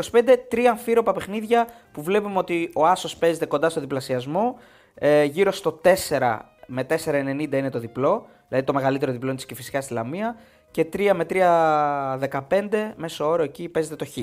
τρία 0.49 0.71
αμφίροπα 0.71 1.13
παιχνίδια 1.13 1.67
που 1.91 2.01
βλέπουμε 2.01 2.37
ότι 2.37 2.71
ο 2.75 2.85
Άσος 2.85 3.17
παίζεται 3.17 3.45
κοντά 3.45 3.69
στο 3.69 3.79
διπλασιασμό. 3.79 4.57
Ε, 4.93 5.23
γύρω 5.23 5.51
στο 5.51 5.81
4 5.83 6.37
με 6.65 6.85
4,90 6.89 7.51
είναι 7.51 7.69
το 7.69 7.79
διπλό, 7.79 8.27
δηλαδή 8.47 8.65
το 8.65 8.73
μεγαλύτερο 8.73 9.11
διπλό 9.11 9.27
είναι 9.27 9.37
της 9.37 9.45
Κηφισιάς 9.45 9.83
στη 9.83 9.93
Λαμία. 9.93 10.35
Και 10.71 10.85
3 10.93 11.11
με 11.15 11.25
3,15 11.29 12.91
μέσω 12.95 13.27
όρο 13.29 13.43
εκεί 13.43 13.69
παίζεται 13.69 13.95
το 13.95 14.05
Χ. 14.05 14.17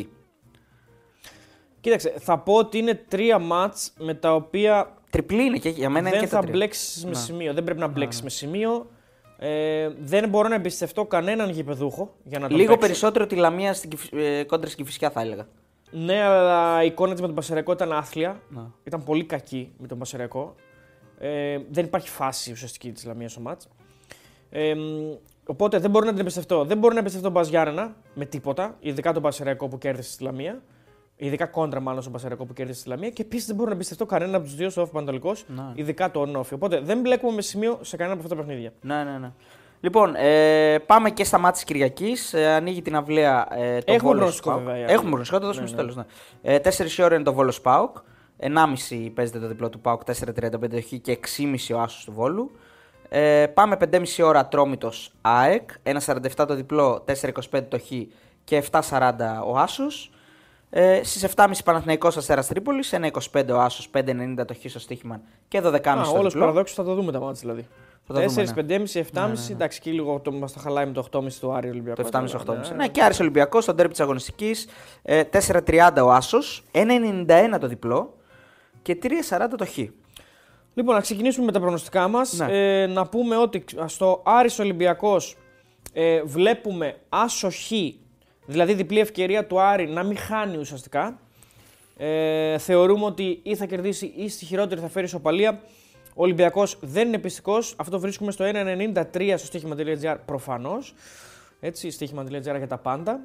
Κοίταξε, 1.81 2.15
θα 2.19 2.39
πω 2.39 2.55
ότι 2.55 2.79
είναι 2.79 2.95
τρία 3.09 3.39
μάτς 3.39 3.93
με 3.99 4.15
τα 4.15 4.35
οποία 4.35 4.93
Τριπλή 5.11 5.43
είναι 5.43 5.59
και 5.59 5.69
για 5.69 5.91
μένα 5.91 6.09
είναι 6.09 6.19
δεν 6.19 6.25
και 6.27 6.31
τα 6.33 6.37
θα 6.37 6.43
τρία. 6.43 6.53
μπλέξεις 6.53 7.05
με 7.05 7.11
Να. 7.11 7.17
σημείο. 7.17 7.53
Δεν 7.55 7.65
πρέπει 7.65 7.81
να 7.81 7.87
μπλέξεις 7.87 8.23
με 8.23 8.31
σημείο. 8.31 8.91
Ε, 9.39 9.89
δεν 10.01 10.29
μπορώ 10.29 10.49
να 10.49 10.55
εμπιστευτώ 10.55 11.05
κανέναν 11.05 11.51
γηπεδούχο 11.51 12.15
για 12.25 12.39
να 12.39 12.49
τον 12.49 12.57
Λίγο 12.57 12.73
παίξει. 12.73 12.87
περισσότερο 12.87 13.27
τη 13.27 13.35
Λαμία 13.35 13.73
στην, 13.75 13.91
Κηφ- 13.91 14.13
ε, 14.15 14.45
κόντρα 14.45 14.71
στην 14.71 14.85
Κηφισιά 14.85 15.11
θα 15.11 15.21
έλεγα. 15.21 15.47
Ναι, 15.91 16.23
αλλά 16.23 16.83
η 16.83 16.87
εικόνα 16.87 17.11
της 17.13 17.21
με 17.21 17.27
τον 17.27 17.37
Πασεραϊκό 17.37 17.73
ήταν 17.73 17.93
άθλια. 17.93 18.41
Να. 18.49 18.71
Ήταν 18.85 19.05
πολύ 19.05 19.25
κακή 19.25 19.73
με 19.79 19.87
τον 19.87 19.99
Πασεραϊκό. 19.99 20.55
Ε, 21.19 21.59
δεν 21.71 21.85
υπάρχει 21.85 22.09
φάση 22.09 22.53
ουσιαστική 22.53 22.93
της 22.93 23.05
Λαμίας 23.05 23.31
στο 23.33 23.41
μάτς. 23.41 23.69
Ε, 24.51 24.75
μ, 24.75 24.81
οπότε 25.51 25.79
δεν 25.79 25.91
μπορώ 25.91 26.05
να 26.05 26.11
την 26.11 26.21
εμπιστευτώ. 26.21 26.65
Δεν 26.65 26.79
μπορώ 26.79 26.93
να 26.95 26.99
εμπιστευτώ 27.01 27.27
τον 27.31 27.37
Μπας 27.37 27.49
Γιάννενα 27.49 27.95
με 28.15 28.25
τίποτα, 28.25 28.77
ειδικά 28.81 29.13
τον 29.13 29.23
Πασεραϊκό 29.23 29.69
που 29.69 29.79
κέρδισε 29.79 30.11
στη 30.13 30.23
Λαμία. 30.23 30.63
Ειδικά 31.21 31.47
κόντρα 31.47 31.81
μάλλον 31.81 32.01
στον 32.01 32.13
Πασεραϊκό 32.13 32.45
που 32.45 32.53
κέρδισε 32.53 32.81
στη 32.81 32.89
Λαμία. 32.89 33.11
Και 33.11 33.23
επίσης 33.23 33.47
δεν 33.47 33.57
μπορώ 33.57 33.69
να 33.69 33.75
εμπιστευτώ 33.75 34.07
κανέναν 34.07 34.35
από 34.35 34.45
τους 34.45 34.55
δύο 34.55 34.71
στο 34.71 34.83
Όφη 34.83 34.93
Πανατολικό, 34.93 35.33
Να. 35.47 35.73
ειδικά 35.75 36.11
τον 36.11 36.37
Όφη. 36.37 36.55
Οπότε 36.55 36.81
δεν 36.81 37.01
μπλέκουμε 37.01 37.33
με 37.35 37.43
σημείο 37.43 37.79
σε 37.81 37.97
κανένα 37.97 38.17
από 38.19 38.25
αυτά 38.27 38.37
τα 38.37 38.43
παιχνίδια. 38.43 38.73
Ναι, 38.81 39.05
ναι, 39.05 39.19
ναι. 39.19 39.33
Λοιπόν, 39.81 40.15
ε, 40.15 40.79
πάμε 40.87 41.11
και 41.11 41.25
στα 41.25 41.39
μάτια 41.39 41.53
της 41.53 41.65
Κυριακής. 41.65 42.35
Ε, 42.35 42.47
ανοίγει 42.47 42.83
την 42.83 42.97
αυλαία 42.97 43.49
ε, 43.59 43.79
το 43.79 43.93
Έχουμε 43.93 43.97
Βόλος 43.99 44.41
προγνωστικό, 44.41 44.51
Πάοκ. 44.51 44.63
βέβαια, 44.63 44.79
η 44.79 44.83
Έχουμε 44.83 44.97
άλλη. 44.99 45.07
προγνωστικό, 45.07 45.37
θα 45.37 45.41
το 45.41 45.47
δώσουμε 45.47 45.65
Ναι, 45.65 45.69
στο 45.73 45.77
ναι. 45.83 45.89
τέλος. 45.89 46.07
Ναι. 46.43 46.55
Ε, 46.55 46.59
4 46.99 47.05
ώρα 47.05 47.15
είναι 47.15 47.25
το 47.25 47.33
Βόλος 47.33 47.61
Πάοκ. 47.61 47.97
1,5 48.41 49.11
παίζεται 49.15 49.39
το 49.39 49.47
διπλό 49.49 49.69
του 49.69 49.81
Πάοκ, 49.81 50.03
4,35 50.05 50.69
το 50.71 50.81
Χ 50.81 50.93
και 51.01 51.19
6,5 51.37 51.75
ο 51.75 51.81
Άσος 51.81 52.05
του 52.05 52.13
Βόλου. 52.13 52.51
Ε, 53.09 53.47
πάμε 53.47 53.77
5,5 53.93 54.25
ώρα 54.25 54.39
Ατρόμητος 54.39 55.13
ΑΕΚ. 55.21 55.71
1,47 55.83 56.45
το 56.47 56.55
διπλό, 56.55 57.05
4,25 57.05 57.63
το 57.69 57.79
Χ 57.79 57.91
και 58.45 58.57
7,40 58.57 59.43
ο 59.47 59.59
Άσος. 59.59 60.11
Ε, 60.71 61.01
Στις 61.05 61.25
7,5 61.25 61.65
Παναθηναϊκός 61.65 62.17
Αστέρας 62.17 62.47
Τρίπολης, 62.47 62.93
1,25 62.93 63.55
ο 63.55 63.61
Άσος, 63.61 63.89
5,90 63.89 64.45
το 64.45 64.55
Χ 64.55 64.71
στο 64.71 64.79
στοίχημα 64.79 65.21
και 65.49 65.61
12,5 65.61 66.05
το 66.05 66.19
Όλος 66.19 66.33
διπλό. 66.33 66.41
παραδόξως 66.41 66.77
θα 66.77 66.85
το 66.85 66.95
δούμε 66.95 67.13
τα 67.13 67.21
μάτια 67.21 67.41
δηλαδή. 67.41 67.67
Θα 68.07 68.15
το 68.15 68.21
4, 68.21 68.27
δούμε, 68.27 68.43
ναι. 68.43 68.53
5,5, 68.53 68.99
7,5. 68.99 69.51
Εντάξει, 69.51 69.81
και 69.81 69.91
λίγο 69.91 70.21
το, 70.21 70.33
μας 70.33 70.53
τα 70.53 70.61
χαλάει 70.61 70.87
με 70.87 70.93
το 70.93 71.09
8,5 71.13 71.39
του 71.41 71.53
Άρη 71.53 71.69
Ολυμπιακός. 71.69 72.11
Το 72.11 72.19
7,5-8,5. 72.19 72.77
Ναι, 72.77 72.89
και 72.89 73.03
Άρης 73.03 73.21
Ολυμπιακός 73.21 73.63
στο 73.63 73.75
ντέρμπι 73.75 73.91
της 73.91 74.01
αγωνιστικής. 74.01 74.67
Ε, 75.03 75.23
4,30 75.25 76.03
ο 76.05 76.13
Άσος, 76.13 76.65
1,91 76.73 77.59
το 77.61 77.67
διπλό 77.67 78.15
και 78.83 78.99
3,40 79.03 79.57
το 79.59 79.67
Χ. 79.67 79.79
Λοιπόν, 80.79 80.95
να 80.95 81.01
ξεκινήσουμε 81.01 81.47
με 81.47 81.53
τα 81.53 81.61
προγνωστικά 81.61 82.09
μας. 82.09 82.33
Ναι. 82.33 82.83
Ε, 82.83 82.87
να 82.87 83.07
πούμε 83.07 83.37
ότι 83.37 83.65
στο 83.87 84.23
Άρης 84.25 84.59
Ολυμπιακός 84.59 85.37
ε, 85.93 86.23
βλέπουμε 86.23 86.97
άσο 87.09 87.51
Χ, 87.51 87.73
δηλαδή 88.47 88.75
διπλή 88.75 88.99
ευκαιρία 88.99 89.47
του 89.47 89.61
Άρη 89.61 89.89
να 89.89 90.03
μην 90.03 90.17
χάνει 90.17 90.57
ουσιαστικά. 90.57 91.21
Ε, 91.97 92.59
θεωρούμε 92.59 93.05
ότι 93.05 93.41
ή 93.43 93.57
θα 93.57 93.67
κερδίσει 93.67 94.13
ή 94.17 94.29
στη 94.29 94.45
χειρότερη 94.45 94.81
θα 94.81 94.89
φέρει 94.89 95.05
ισοπαλία. 95.05 95.63
Ο 96.15 96.23
Ολυμπιακός 96.23 96.79
δεν 96.81 97.07
είναι 97.07 97.19
πιστικός. 97.19 97.75
Αυτό 97.77 97.93
το 97.93 98.01
βρίσκουμε 98.01 98.33
στο 98.33 98.45
1,93 98.53 99.35
στο 99.37 99.47
στοίχημα.gr 99.47 100.17
προφανώς. 100.25 100.95
Έτσι, 101.61 101.91
στοίχημα.gr 101.91 102.41
για 102.41 102.67
τα 102.69 102.79
πάντα, 102.79 103.21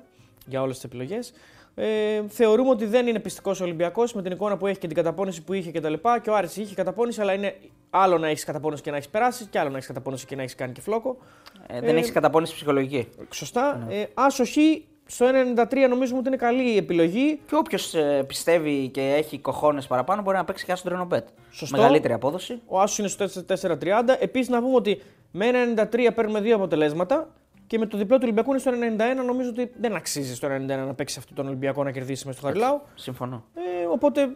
για 0.46 0.62
όλες 0.62 0.76
τις 0.76 0.84
επιλογές. 0.84 1.34
Ε, 1.76 2.22
θεωρούμε 2.28 2.70
ότι 2.70 2.86
δεν 2.86 3.08
είναι 3.08 3.20
πιστικός 3.20 3.62
ο 3.62 3.64
Ολυμπιακός 3.64 4.14
με 4.14 4.22
την 4.22 4.32
εικόνα 4.32 4.58
που 4.58 4.68
έχει 4.68 4.80
και 4.80 4.88
την 4.88 4.96
καταπώνηση 4.96 5.44
που 5.44 5.54
είχε 5.54 5.72
κτλ. 5.72 5.94
Και, 5.94 6.00
και 6.24 6.30
ο 6.30 6.36
Άρης 6.36 6.58
είχε 6.58 6.76
καταπώνηση, 6.76 7.22
αλλά 7.22 7.34
είναι 7.34 7.56
άλλο 7.90 8.18
να 8.18 8.28
έχεις 8.28 8.44
καταπώνηση 8.44 8.82
και 8.82 8.90
να 8.90 8.96
έχεις 8.96 9.10
περάσει, 9.10 9.46
και 9.46 9.60
άλλο 9.60 9.70
να 9.70 9.76
έχεις 9.76 9.88
καταπώνηση 9.88 10.26
και 10.26 10.36
να 10.36 10.42
έχεις 10.42 10.56
κάνει 10.56 10.72
και 10.74 10.82
φλόκο. 10.82 11.18
Ε, 11.68 11.80
δεν 11.80 11.96
Ε, 11.96 12.00
έχεις 12.00 12.12
καταπώνηση 12.12 12.54
ψυχολογική. 12.54 13.08
Σωστά. 13.32 13.88
Ε, 13.90 14.04
άσο 14.14 14.44
Χ, 14.46 14.58
στο 15.06 15.26
1,93 15.26 15.88
νομίζουμε 15.90 16.20
ότι 16.20 16.28
είναι 16.28 16.38
καλή 16.38 16.74
η 16.74 16.78
επιλογή. 16.78 17.40
Και 17.48 17.56
όποιος 17.56 17.94
πιστεύει 18.28 18.90
και 18.90 19.02
έχει 19.02 19.40
κοχώνες 19.40 19.88
παραπάνω 19.88 20.22
μπορεί 20.22 20.38
να 20.38 20.44
παίξει 20.44 20.66
και 20.66 20.72
άσο 20.72 20.84
τρενοπέτ. 20.84 21.28
Σωστό. 21.52 21.78
Μεγαλύτερη 21.78 22.14
απόδοση. 22.14 22.62
Ο 22.66 22.80
Άσος 22.82 22.98
είναι 22.98 23.08
στο 23.08 23.44
4,30. 23.48 24.18
Επίσης 24.20 24.50
να 24.50 24.62
πούμε 24.62 24.76
ότι 24.76 25.02
με 25.32 25.46
1,93 25.50 26.12
παίρνουμε 26.16 26.42
δύο 26.42 26.56
αποτελέσματα 26.56 27.30
και 27.74 27.80
με 27.80 27.86
το 27.86 27.98
διπλό 27.98 28.16
του 28.16 28.22
Ολυμπιακού 28.24 28.50
είναι 28.50 28.60
στο 28.60 28.72
1,91. 28.72 29.26
Νομίζω 29.26 29.50
ότι 29.50 29.72
δεν 29.80 29.96
αξίζει 29.96 30.36
στο 30.36 30.48
1,91 30.48 30.66
να 30.68 30.94
παίξει 30.94 31.20
αυτόν 31.20 31.36
τον 31.36 31.48
Ολυμπιακό 31.48 31.84
να 31.84 31.92
κερδίσει 31.92 32.28
μες 32.28 32.36
στο 32.36 32.46
Χαριλάου. 32.46 32.82
Συμφωνώ. 32.96 33.44
Ε, 33.54 33.86
οπότε 33.86 34.30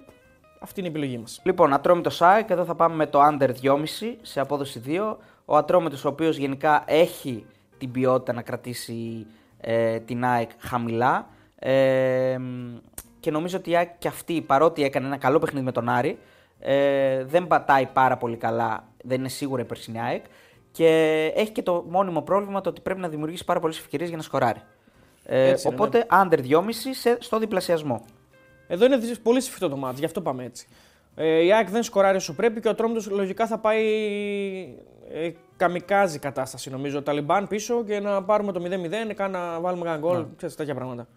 αυτή 0.59 0.79
είναι 0.79 0.89
η 0.89 0.91
επιλογή 0.91 1.17
μας. 1.17 1.41
Λοιπόν, 1.43 1.73
Ατρόμητος 1.73 2.15
ΣΑΕΚ, 2.15 2.49
εδώ 2.49 2.65
θα 2.65 2.75
πάμε 2.75 2.95
με 2.95 3.05
το 3.05 3.19
under 3.31 3.49
2,5 3.61 4.15
σε 4.21 4.39
απόδοση 4.39 4.81
2. 4.85 5.15
Ο 5.45 5.55
Ατρόμητος 5.55 6.05
ο 6.05 6.07
οποίος 6.07 6.37
γενικά 6.37 6.83
έχει 6.87 7.45
την 7.77 7.91
ποιότητα 7.91 8.33
να 8.33 8.41
κρατήσει 8.41 9.25
ε, 9.61 9.99
την 9.99 10.25
ΑΕΚ 10.25 10.49
χαμηλά. 10.59 11.29
Ε, 11.59 12.37
μ, 12.37 12.77
και 13.19 13.31
νομίζω 13.31 13.57
ότι 13.57 13.69
η 13.69 13.75
ΑΕΚ 13.75 13.97
και 13.97 14.07
αυτή, 14.07 14.41
παρότι 14.41 14.83
έκανε 14.83 15.05
ένα 15.05 15.17
καλό 15.17 15.39
παιχνίδι 15.39 15.65
με 15.65 15.71
τον 15.71 15.89
Άρη, 15.89 16.19
ε, 16.59 17.23
δεν 17.23 17.47
πατάει 17.47 17.85
πάρα 17.85 18.17
πολύ 18.17 18.37
καλά, 18.37 18.87
δεν 19.03 19.19
είναι 19.19 19.29
σίγουρα 19.29 19.61
η 19.61 19.65
περσινή 19.65 20.01
ΑΕΚ. 20.01 20.25
Και 20.71 20.87
έχει 21.35 21.51
και 21.51 21.61
το 21.63 21.85
μόνιμο 21.89 22.21
πρόβλημα 22.21 22.61
το 22.61 22.69
ότι 22.69 22.81
πρέπει 22.81 22.99
να 22.99 23.07
δημιουργήσει 23.07 23.45
πάρα 23.45 23.59
πολλές 23.59 23.77
ευκαιρίες 23.77 24.07
για 24.09 24.17
να 24.17 24.23
σκοράρει. 24.23 24.61
Ε, 25.25 25.49
Έτσι 25.49 25.67
είναι, 25.67 25.75
οπότε 25.75 26.05
under 26.11 26.39
2,5 26.49 26.61
σε, 26.91 27.17
στο 27.19 27.39
διπλασιασμό. 27.39 28.05
Εδώ 28.67 28.85
είναι 28.85 28.97
δυσ- 28.97 29.21
πολύ 29.21 29.41
σφιχτό 29.41 29.69
το 29.69 29.77
μάτς, 29.77 29.99
γι' 29.99 30.05
αυτό 30.05 30.21
πάμε 30.21 30.43
έτσι. 30.43 30.67
Ε, 31.15 31.43
η 31.43 31.53
ΑΕΚ 31.53 31.69
δεν 31.69 31.83
σκοράρει 31.83 32.17
όσο 32.17 32.33
πρέπει 32.35 32.59
και 32.61 32.67
ο 32.67 32.71
Ατρόμητος 32.71 33.09
λογικά 33.09 33.47
θα 33.47 33.57
πάει 33.57 33.83
ε, 35.13 35.29
καμικάζι 35.57 36.19
κατάσταση 36.19 36.69
νομίζω. 36.69 37.01
Ταλιμπάν 37.01 37.47
πίσω 37.47 37.83
και 37.83 37.99
να 37.99 38.23
πάρουμε 38.23 38.51
το 38.51 38.61
0-0, 39.09 39.13
καν 39.15 39.31
να 39.31 39.59
βάλουμε 39.59 39.89
ένα 39.89 39.97
γκολ, 39.97 40.25
ξέρεις 40.37 40.55
τέτοια 40.55 40.75
πράγματα. 40.75 41.07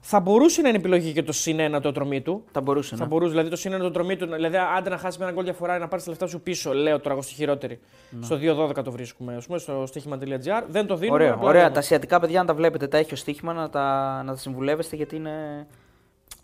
Θα 0.00 0.20
μπορούσε 0.20 0.62
να 0.62 0.68
είναι 0.68 0.76
επιλογή 0.78 1.12
και 1.12 1.22
το 1.22 1.32
συν 1.32 1.76
1 1.76 1.80
το 1.82 1.92
τρομή 1.92 2.20
του. 2.20 2.44
Θα 2.52 2.60
μπορούσε 2.60 2.96
Θα 2.96 3.02
να. 3.02 3.08
μπορούσε, 3.08 3.30
δηλαδή 3.30 3.48
το 3.48 3.56
συν 3.56 3.74
1 3.74 3.78
το 3.78 3.90
τρομή 3.90 4.16
του. 4.16 4.26
Δηλαδή, 4.26 4.56
άντε 4.76 4.90
να 4.90 4.96
χάσει 4.98 5.18
με 5.18 5.24
ένα 5.24 5.34
γκολ 5.34 5.44
διαφορά 5.44 5.78
να 5.78 5.88
πάρεις 5.88 6.04
τα 6.04 6.10
λεφτά 6.10 6.26
σου 6.26 6.40
πίσω. 6.40 6.72
Λέω 6.72 6.98
τώρα 7.00 7.12
εγώ 7.14 7.22
στη 7.22 7.34
χειρότερη. 7.34 7.80
Στο 8.20 8.36
2-12 8.36 8.82
το 8.84 8.90
βρίσκουμε, 8.90 9.36
ας 9.36 9.46
πούμε, 9.46 9.58
στο 9.58 9.84
στοίχημα.gr. 9.86 10.62
Δεν 10.68 10.86
το 10.86 10.94
δίνουμε. 10.96 11.14
Ωραία, 11.18 11.32
απλά 11.32 11.48
ωραία. 11.48 11.60
λέμε. 11.62 11.72
Τα 11.74 11.80
ασιατικά 11.80 12.20
παιδιά, 12.20 12.40
αν 12.40 12.46
τα 12.46 12.54
βλέπετε, 12.54 12.86
τα 12.86 12.98
έχει 12.98 13.12
ω 13.14 13.16
στοίχημα 13.16 13.52
να 13.52 13.70
τα, 13.70 14.22
να 14.24 14.32
τα 14.32 14.38
συμβουλεύεστε 14.38 14.96
γιατί 14.96 15.16
είναι. 15.16 15.66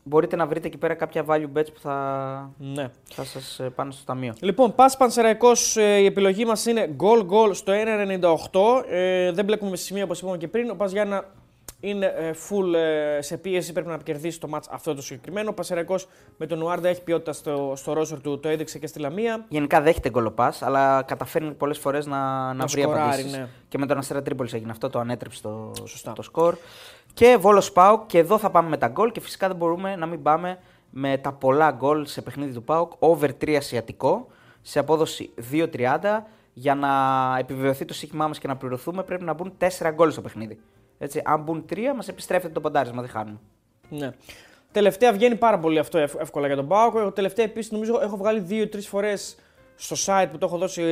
Μπορείτε 0.09 0.37
να 0.37 0.47
βρείτε 0.47 0.67
εκεί 0.67 0.79
πέρα 0.79 0.95
κάποια 0.95 1.25
value 1.29 1.59
bets 1.59 1.73
που 1.75 1.81
θα, 1.81 2.51
Ναι. 2.59 2.89
θα 3.15 3.25
σας 3.25 3.61
πάνε 3.75 3.93
στο 3.93 4.05
ταμείο. 4.05 4.35
Λοιπόν, 4.41 4.75
πας 4.75 4.97
Πανσεραϊκός, 4.97 5.77
η 5.77 6.05
επιλογή 6.05 6.45
μας 6.45 6.67
είναι 6.67 6.97
goal 7.01 7.21
goal 7.27 7.55
στο 7.55 7.73
1,98. 7.73 8.85
Ε, 8.89 9.33
δεν 9.33 9.45
μπλέκουμε 9.45 9.71
με 9.71 9.77
σημεία 9.77 10.05
όπως 10.05 10.21
είπαμε 10.21 10.37
και 10.37 10.49
πριν. 10.49 10.71
Ο 10.71 10.75
Πας 10.75 10.93
Γιάννα 10.93 11.25
είναι 11.81 12.07
ε, 12.07 12.31
full 12.31 12.75
ε, 12.75 13.23
σε 13.23 13.37
πίεση, 13.37 13.73
πρέπει 13.73 13.89
να 13.89 13.97
κερδίσει 13.99 14.41
το 14.41 14.49
match 14.55 14.65
αυτό 14.71 14.95
το 14.95 15.03
συγκεκριμένο. 15.03 15.51
Ο 15.51 15.53
Πανσεραϊκό 15.53 15.95
με 16.37 16.47
τον 16.47 16.63
Ουάρντα 16.63 16.89
έχει 16.89 17.03
ποιότητα 17.03 17.33
στο, 17.33 17.73
στο 17.77 17.93
ρόσορ 17.93 18.21
του, 18.21 18.41
το 18.41 18.49
έδειξε 18.49 18.79
και 18.79 18.87
στη 18.87 18.99
Λαμία. 18.99 19.45
Γενικά 19.49 19.81
δέχεται 19.81 20.11
γκολοπά, 20.11 20.55
αλλά 20.61 21.03
καταφέρνει 21.03 21.53
πολλές 21.53 21.79
φορές 21.79 22.07
να, 22.07 22.53
να, 22.55 22.67
βρει 22.67 22.81
σκοράρει, 22.81 23.07
απαντήσεις. 23.07 23.33
ναι. 23.33 23.49
Και 23.69 23.79
με 23.79 23.87
τον 23.87 23.99
Αστέρα 23.99 24.23
Τρίπολης 24.23 24.53
έγινε 24.53 24.71
αυτό, 24.71 24.91
το 24.91 24.99
ανέτρεψε 24.99 25.43
το, 25.43 25.73
Σωστά. 25.85 26.13
το 26.13 26.23
σκορ. 26.23 26.57
Και 27.15 27.37
Βόλος 27.41 27.73
Πάουκ, 27.73 28.07
και 28.07 28.19
εδώ 28.19 28.39
θα 28.39 28.51
πάμε 28.51 28.69
με 28.69 28.77
τα 28.77 28.89
γκολ 28.89 29.13
και 29.13 29.21
φυσικά 29.21 29.49
δεν 29.49 29.57
μπορούμε 29.57 29.97
να 29.97 30.07
μην 30.07 30.23
πάμε 30.23 30.59
με 30.91 31.19
τα 31.19 31.33
πολλά 31.33 31.71
γκολ 31.71 32.07
σε 32.07 32.23
παιχνίδι 32.23 32.53
του 32.53 32.63
Πάουκ. 32.63 32.93
Over 32.99 33.29
3 33.45 33.51
ασιατικό 33.55 34.27
σε 34.63 34.79
απόδοση 34.79 35.31
2-30. 35.53 36.23
Για 36.59 36.75
να 36.75 36.89
επιβεβαιωθεί 37.39 37.85
το 37.85 37.95
σύγχυμά 37.95 38.27
μας 38.27 38.39
και 38.39 38.47
να 38.47 38.57
πληρωθούμε, 38.57 39.03
πρέπει 39.03 39.25
να 39.25 39.33
μπουν 39.33 39.53
4 39.59 39.91
γκολ 39.95 40.11
στο 40.11 40.21
παιχνίδι. 40.21 40.59
Έτσι, 40.99 41.23
αν 41.25 41.43
μπουν 41.43 41.65
3, 41.71 41.77
μας 41.97 42.09
επιστρέφεται 42.09 42.53
το 42.53 42.61
ποντάρισμα, 42.61 43.01
δεν 43.01 43.11
χάνουμε. 43.11 43.39
Ναι. 43.89 44.11
Τελευταία 44.73 45.13
βγαίνει 45.13 45.37
πάρα 45.37 45.59
πολύ 45.59 45.79
αυτό 45.79 45.99
ευ- 45.99 46.21
εύκολα 46.21 46.47
για 46.47 46.57
τον 46.57 46.69
Πάοκ. 46.69 46.95
Εγώ 46.97 47.13
τελευταία 47.13 47.45
επίσης 47.45 47.71
νομίζω 47.73 48.01
έχω 48.03 48.17
βγάλει 48.17 48.41
δύο-τρεις 48.41 48.89
φορές 48.89 49.37
στο 49.77 49.97
site 50.07 50.27
που 50.31 50.39
το 50.39 50.47
έχω 50.47 50.59
δώσει 50.59 50.83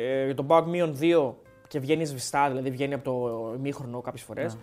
ε, 0.00 0.24
για 0.24 0.34
τον 0.34 0.46
Πάοκ 0.46 0.66
μείον 0.66 0.96
2 1.00 1.32
και 1.68 1.78
βγαίνει 1.78 2.04
σβηστά, 2.04 2.48
δηλαδή 2.48 2.70
βγαίνει 2.70 2.94
από 2.94 3.04
το 3.04 3.52
ημίχρονο 3.58 4.00
κάποιες 4.00 4.22
φορές. 4.22 4.56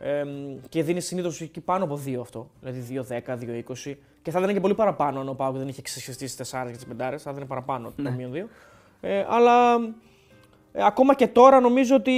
Ε, 0.00 0.24
και 0.68 0.82
δίνει 0.82 1.00
συνήθως 1.00 1.40
εκεί 1.40 1.60
πάνω 1.60 1.84
από 1.84 2.00
2 2.06 2.16
αυτό. 2.20 2.50
Δηλαδή 2.60 3.04
2-10, 3.08 3.36
2-20. 3.86 3.94
Και 4.22 4.30
θα 4.30 4.38
έδινε 4.38 4.52
και 4.52 4.60
πολύ 4.60 4.74
παραπάνω 4.74 5.20
αν 5.20 5.28
ο 5.28 5.34
Πάουκ 5.34 5.56
δεν 5.56 5.68
είχε 5.68 5.82
ξεσχεστεί 5.82 6.26
στι 6.26 6.44
4 6.50 6.66
και 6.66 6.72
τις 6.76 6.86
5. 6.98 7.14
Θα 7.18 7.30
έδινε 7.30 7.44
παραπάνω 7.46 7.92
το 8.02 8.10
μείον 8.10 8.32
2. 8.34 8.48
Ε, 9.00 9.24
αλλά 9.28 9.74
ε, 10.72 10.84
ακόμα 10.84 11.14
και 11.14 11.26
τώρα 11.26 11.60
νομίζω 11.60 11.94
ότι 11.96 12.12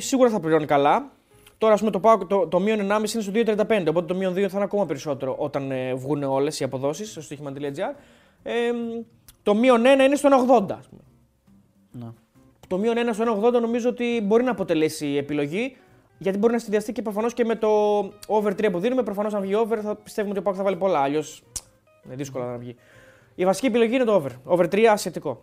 σίγουρα 0.00 0.30
θα 0.30 0.40
πληρώνει 0.40 0.66
καλά. 0.66 1.10
Τώρα, 1.58 1.72
ας 1.72 1.78
πούμε, 1.78 1.90
το, 1.90 2.00
Πάουκ, 2.00 2.24
το, 2.24 2.46
το 2.46 2.60
μείον 2.60 2.78
1,5 2.80 3.14
είναι 3.14 3.22
στο 3.22 3.32
2,35. 3.34 3.84
Οπότε 3.88 4.06
το 4.06 4.14
μείον 4.14 4.32
2 4.32 4.36
θα 4.36 4.50
είναι 4.54 4.64
ακόμα 4.64 4.86
περισσότερο 4.86 5.34
όταν 5.38 5.70
ε, 5.70 5.94
βγουν 5.94 6.22
όλες 6.22 6.60
οι 6.60 6.64
αποδόσεις 6.64 7.10
στο 7.10 7.20
στοίχημα.gr. 7.20 7.94
Ε, 8.42 8.52
το 9.42 9.54
μείον 9.54 9.82
1 9.82 9.84
είναι 9.84 10.16
στο 10.16 10.28
1,80. 10.48 10.72
ας 10.78 10.88
πούμε. 10.88 11.02
Ναι. 11.90 12.12
Το 12.68 12.78
μείον 12.78 12.94
1 12.96 13.12
στο 13.12 13.40
1,80 13.42 13.60
νομίζω 13.60 13.88
ότι 13.88 14.20
μπορεί 14.24 14.42
να 14.42 14.50
αποτελέσει 14.50 15.06
επιλογή. 15.06 15.76
Γιατί 16.18 16.38
μπορεί 16.38 16.52
να 16.52 16.58
συνδυαστεί 16.58 16.92
και 16.92 17.02
προφανώς 17.02 17.34
και 17.34 17.44
με 17.44 17.54
το 17.54 17.68
over 18.26 18.52
3 18.52 18.68
που 18.72 18.78
δίνουμε. 18.78 19.02
Προφανώς 19.02 19.34
αν 19.34 19.40
βγει 19.40 19.54
over 19.54 19.78
θα 19.82 19.96
πιστεύουμε 19.96 20.30
ότι 20.30 20.38
ο 20.38 20.42
Πάουκ 20.42 20.56
θα 20.56 20.62
βάλει 20.62 20.76
πολλά. 20.76 20.98
Αλλιώς 20.98 21.42
είναι 22.06 22.14
δύσκολο 22.14 22.44
να 22.44 22.56
βγει. 22.56 22.76
Η 23.34 23.44
βασική 23.44 23.66
επιλογή 23.66 23.94
είναι 23.94 24.04
το 24.04 24.14
over. 24.14 24.30
Over 24.44 24.64
3 24.64 24.84
ασιατικό. 24.84 25.42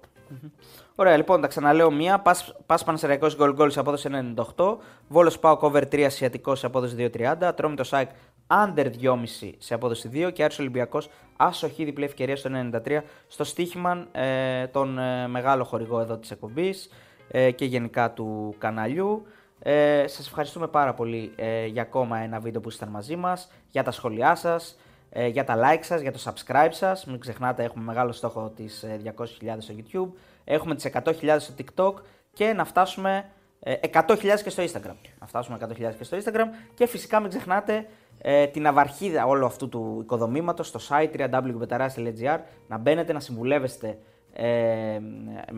Ωραία, 0.96 1.18
λοιπόν, 1.18 1.42
τα 1.42 1.48
ξαναλέω 1.48 1.92
μία. 1.92 2.20
Πας 2.66 2.84
Πανσεραϊκός 2.86 3.36
γκολ 3.36 3.54
γκολ 3.54 3.70
σε 3.70 3.80
απόδοση 3.80 4.10
1,98. 4.56 4.78
Βόλος 5.08 5.40
Πάοκ 5.40 5.64
over 5.64 5.84
3 5.92 6.02
ασιατικός 6.02 6.60
σε 6.60 6.66
απόδοση 6.66 6.96
2,30. 6.98 7.52
Τρώμε 7.56 7.76
το 7.76 7.84
ΣΑΙΚ 7.84 8.10
under 8.48 8.86
2,5 9.02 9.54
σε 9.58 9.74
απόδοση 9.74 10.10
2. 10.14 10.32
Και 10.34 10.44
Άρης 10.44 10.60
Ολυμπιακός 10.60 11.10
άσοχη 11.38 11.84
διπλή 11.84 12.04
ευκαιρία 12.04 12.36
στο 12.36 12.50
93. 12.86 13.02
Στο 13.28 13.44
στοίχημα 13.44 14.08
ε, 14.12 14.68
τον 14.68 14.98
ε, 15.00 15.28
μεγάλο 15.28 15.64
χορηγό 15.64 16.00
εδώ 16.00 16.18
της 16.18 16.32
εκπομπής 16.32 16.90
ε, 17.28 17.52
και 17.52 17.66
γενικά 17.66 18.12
του 18.12 18.56
καναλιού. 18.58 19.26
Ε, 19.60 20.08
σας 20.08 20.28
ευχαριστούμε 20.28 20.68
πάρα 20.68 20.94
πολύ 20.94 21.32
ε, 21.36 21.66
για 21.66 21.82
ακόμα 21.82 22.18
ένα 22.18 22.40
βίντεο 22.40 22.62
που 22.62 22.68
ήσασταν 22.68 22.90
μαζί 22.90 23.16
μας, 23.16 23.52
για 23.70 23.84
τα 23.84 23.92
σχόλιά 23.92 24.36
σας, 24.36 24.78
ε, 25.10 25.28
για 25.28 25.44
τα 25.44 25.56
like 25.58 25.82
σας, 25.82 26.02
για 26.02 26.12
το 26.12 26.20
subscribe 26.24 26.72
σας. 26.72 27.06
Μην 27.06 27.20
ξεχνάτε 27.20 27.64
έχουμε 27.64 27.84
μεγάλο 27.84 28.12
στόχο 28.12 28.52
τις 28.56 28.84
ε, 28.84 29.02
200.000 29.04 29.56
στο 29.58 29.74
YouTube, 29.78 30.18
έχουμε 30.44 30.76
τις 30.76 30.90
100.000 30.94 31.36
στο 31.40 31.54
TikTok 31.58 31.94
και 32.34 32.54
να 32.54 32.66
φτάσουμε 32.66 33.26
ε, 33.60 33.76
100.000 33.94 34.18
και 34.44 34.50
στο 34.50 34.64
Instagram. 34.64 34.96
Να 35.20 35.28
φτάσουμε 35.28 35.58
100.000 35.62 35.94
και 35.98 36.04
στο 36.04 36.18
Instagram 36.18 36.46
και 36.74 36.86
φυσικά 36.86 37.20
μην 37.20 37.30
ξεχνάτε 37.30 37.86
ε, 38.22 38.48
την 38.48 38.68
αυαρχίδα 38.68 39.26
όλου 39.26 39.46
αυτού 39.46 39.70
του 39.70 40.00
οικοδομήματος 40.02 40.68
στο 40.68 40.80
site 40.90 41.30
www.betaras.gr 41.30 42.40
να 42.68 42.78
μπαίνετε 42.78 43.14
να 43.14 43.20
συμβουλεύεστε 43.20 43.98
ε, 44.34 45.00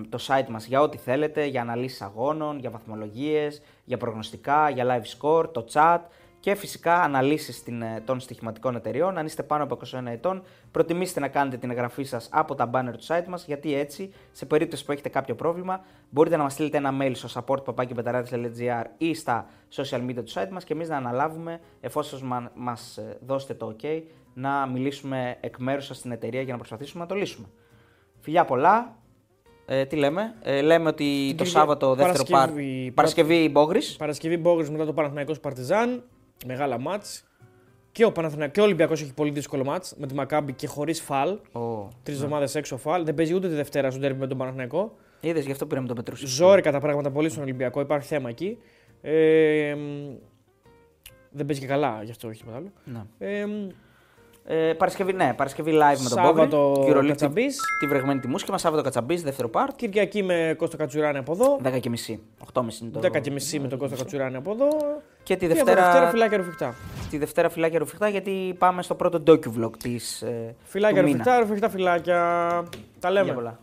το 0.10 0.18
site 0.28 0.48
μας 0.50 0.66
για 0.66 0.82
ό,τι 0.82 0.98
θέλετε, 0.98 1.46
για 1.46 1.62
αναλύσεις 1.62 2.02
αγώνων, 2.02 2.60
για 2.60 2.70
βαθμολογίες, 2.70 3.62
για 3.84 3.98
προγνωστικά, 3.98 4.70
για 4.70 4.86
live 4.88 5.20
score, 5.20 5.54
το 5.54 5.66
chat 5.74 6.00
και 6.44 6.56
φυσικά 6.56 7.02
αναλύσεις 7.02 7.64
την, 7.64 7.82
ε, 7.82 8.02
των 8.06 8.20
στοιχηματικών 8.20 8.76
εταιριών. 8.76 9.18
Αν 9.18 9.26
είστε 9.26 9.44
πάνω 9.44 9.64
από 9.64 9.74
21 9.74 10.12
ετών, 10.12 10.44
προτιμήστε 10.72 11.20
να 11.20 11.28
κάνετε 11.28 11.58
την 11.58 11.70
εγγραφή 11.70 12.04
σας 12.04 12.30
από 12.32 12.56
τα 12.56 12.70
banner 12.74 12.92
του 12.98 13.04
site 13.08 13.26
μας, 13.28 13.46
γιατί 13.46 13.76
έτσι, 13.76 14.14
σε 14.32 14.46
περίπτωση 14.46 14.86
που 14.86 14.92
έχετε 14.92 15.10
κάποιο 15.10 15.36
πρόβλημα, 15.36 15.82
μπορείτε 16.10 16.38
να 16.38 16.44
μας 16.44 16.54
στείλετε 16.54 16.78
ένα 16.78 16.94
mail 17.02 17.12
στο 17.14 17.44
support.papakibetarades.gr 17.46 18.84
ή 18.98 19.14
στα 19.14 19.46
social 19.76 20.00
media 20.10 20.16
του 20.26 20.32
site 20.34 20.50
μας 20.52 20.64
και 20.64 20.74
εμείς 20.74 20.90
να 20.90 20.98
αναλάβουμε, 20.98 21.60
εφόσον 21.82 22.20
μα- 22.24 22.52
μας 22.56 22.98
ε, 22.98 23.18
δώσετε 23.26 23.54
το 23.54 23.76
OK, 23.82 24.02
να 24.34 24.68
μιλήσουμε 24.68 25.38
εκ 25.40 25.58
μέρους 25.58 25.86
σας 25.86 25.98
στην 25.98 26.12
εταιρεία 26.12 26.42
για 26.42 26.52
να 26.52 26.58
προσπαθήσουμε 26.58 27.04
να 27.04 27.10
το 27.10 27.16
λύσουμε. 27.16 27.48
Φιλιά 28.20 28.46
πολλά. 28.46 28.96
Ε, 29.66 29.86
τι 29.86 29.96
λέμε, 29.96 30.36
ε, 30.42 30.62
λέμε 30.62 30.88
ότι 30.90 31.04
το 31.06 31.44
Κυριακή- 31.44 31.48
Σάββατο 31.48 31.96
δεύτερο 31.96 32.24
πάρ. 32.30 32.40
Παρασκευή- 32.50 32.92
Παρασκευή 32.94 33.50
Μπόγρης. 33.50 33.96
Παρασκευή 33.96 34.38
Μπόγκρι 34.38 34.70
μετά 34.70 34.86
το 34.86 34.94
Παναθηναϊκός 34.94 35.40
Παρτιζάν. 35.40 36.04
Μεγάλα 36.46 36.80
μάτς. 36.80 37.24
Και 37.92 38.06
ο 38.06 38.12
Παναθηναϊκός 38.12 38.54
και 38.54 38.60
ο 38.60 38.64
Ολυμπιακός 38.64 39.02
έχει 39.02 39.14
πολύ 39.14 39.32
δύσκολο 39.32 39.64
μάτς 39.64 39.94
με 39.98 40.08
τη 40.08 40.14
Μακάμπη 40.14 40.54
και 40.54 40.68
χωρίς 40.68 41.02
φαλ. 41.02 41.38
Oh. 41.54 41.88
Τρεις 42.04 42.18
εβδομάδε 42.18 42.60
έξω 42.60 42.78
φαλ. 42.78 43.04
Δεν 43.06 43.14
παίζει 43.14 43.34
ούτε 43.34 43.48
τη 43.48 43.54
Δευτέρα 43.56 43.92
στο 43.92 44.00
τέρμι 44.00 44.18
με 44.20 44.28
τον 44.28 44.38
Παναθηναϊκό. 44.38 44.96
Είδες, 45.20 45.46
γι' 45.46 45.52
αυτό 45.52 45.66
πήραμε 45.66 45.88
το 45.88 45.94
Πετρούσι. 45.94 46.26
Ζόρικα 46.28 46.72
τα 46.72 46.80
πράγματα 46.80 47.12
πολύ 47.12 47.30
στον 47.30 47.44
Ολυμπιακό. 47.44 47.80
Υπάρχει 47.82 48.08
θέμα 48.08 48.30
εκεί. 48.30 48.58
Ε, 49.02 49.74
μ, 49.76 50.14
δεν 51.32 51.46
παίζει 51.46 51.62
και 51.62 51.68
καλά, 51.68 52.00
γι' 52.04 52.12
αυτό 52.12 52.28
όχι 52.28 52.38
τίποτα 52.40 52.58
άλλο. 52.58 52.72
Ναι. 52.86 53.02
Ε, 53.18 53.46
μ, 53.46 53.68
Ε, 54.46 54.74
Παρασκευή, 54.74 55.14
ναι, 55.14 55.34
Παρασκευή 55.38 55.72
live 55.72 55.98
με 56.04 56.10
τον 56.10 56.24
Σάββατο 56.24 56.72
Μπόγρη. 56.72 56.92
Euroleague, 56.94 57.02
τη, 57.02 57.08
Κατσαμπής. 57.08 57.58
τη 57.80 57.88
βρεγμένη 57.88 58.20
τη 58.20 58.28
μουσική 58.28 58.52
μας. 58.52 58.62
Σάββατο 58.62 58.84
Κατσαμπής, 58.84 59.24
δεύτερο 59.24 59.50
πάρτ. 59.50 59.76
Κυριακή 59.76 60.24
με 60.24 60.56
Κώστα 60.58 60.78
Κατσουράνη 60.78 61.18
από 61.18 61.32
εδώ. 61.32 61.60
10 61.64 61.80
και 61.80 61.90
μισή. 61.90 62.22
8.30 62.54 62.82
είναι 62.82 62.92
το. 62.92 63.00
10 63.00 63.22
και 63.22 63.32
μισή 63.32 63.60
με 63.60 63.68
τον 63.68 63.80
Κώστα 63.80 63.96
Κατσουράνη 63.96 64.36
από 64.36 64.52
εδώ. 64.52 64.68
Και 65.24 65.36
τη 65.36 65.40
Και 65.40 65.46
από 65.46 65.56
Δευτέρα, 65.64 65.82
Δευτέρα 65.86 66.10
φυλάκια 66.10 66.38
ρουφιχτά. 66.38 66.76
τη 67.10 67.18
Δευτέρα 67.18 67.50
φυλάκια 67.50 67.80
ρουφιχτά 67.80 68.08
γιατί 68.08 68.56
πάμε 68.58 68.82
στο 68.82 68.96
πρώτο 68.96 69.24
docu-vlog 69.28 69.72
της. 69.84 70.22
Ε, 70.22 70.56
Φυλάκια 70.64 71.02
του 71.02 71.08
μήνα. 71.08 71.18
ρουφιχτά, 71.18 71.40
ρουφιχτά 71.40 71.70
φυλάκια. 71.70 72.20
Τα 73.00 73.10
λέμε. 73.10 73.20
Φιλιά 73.26 73.34
πολλά. 73.34 73.60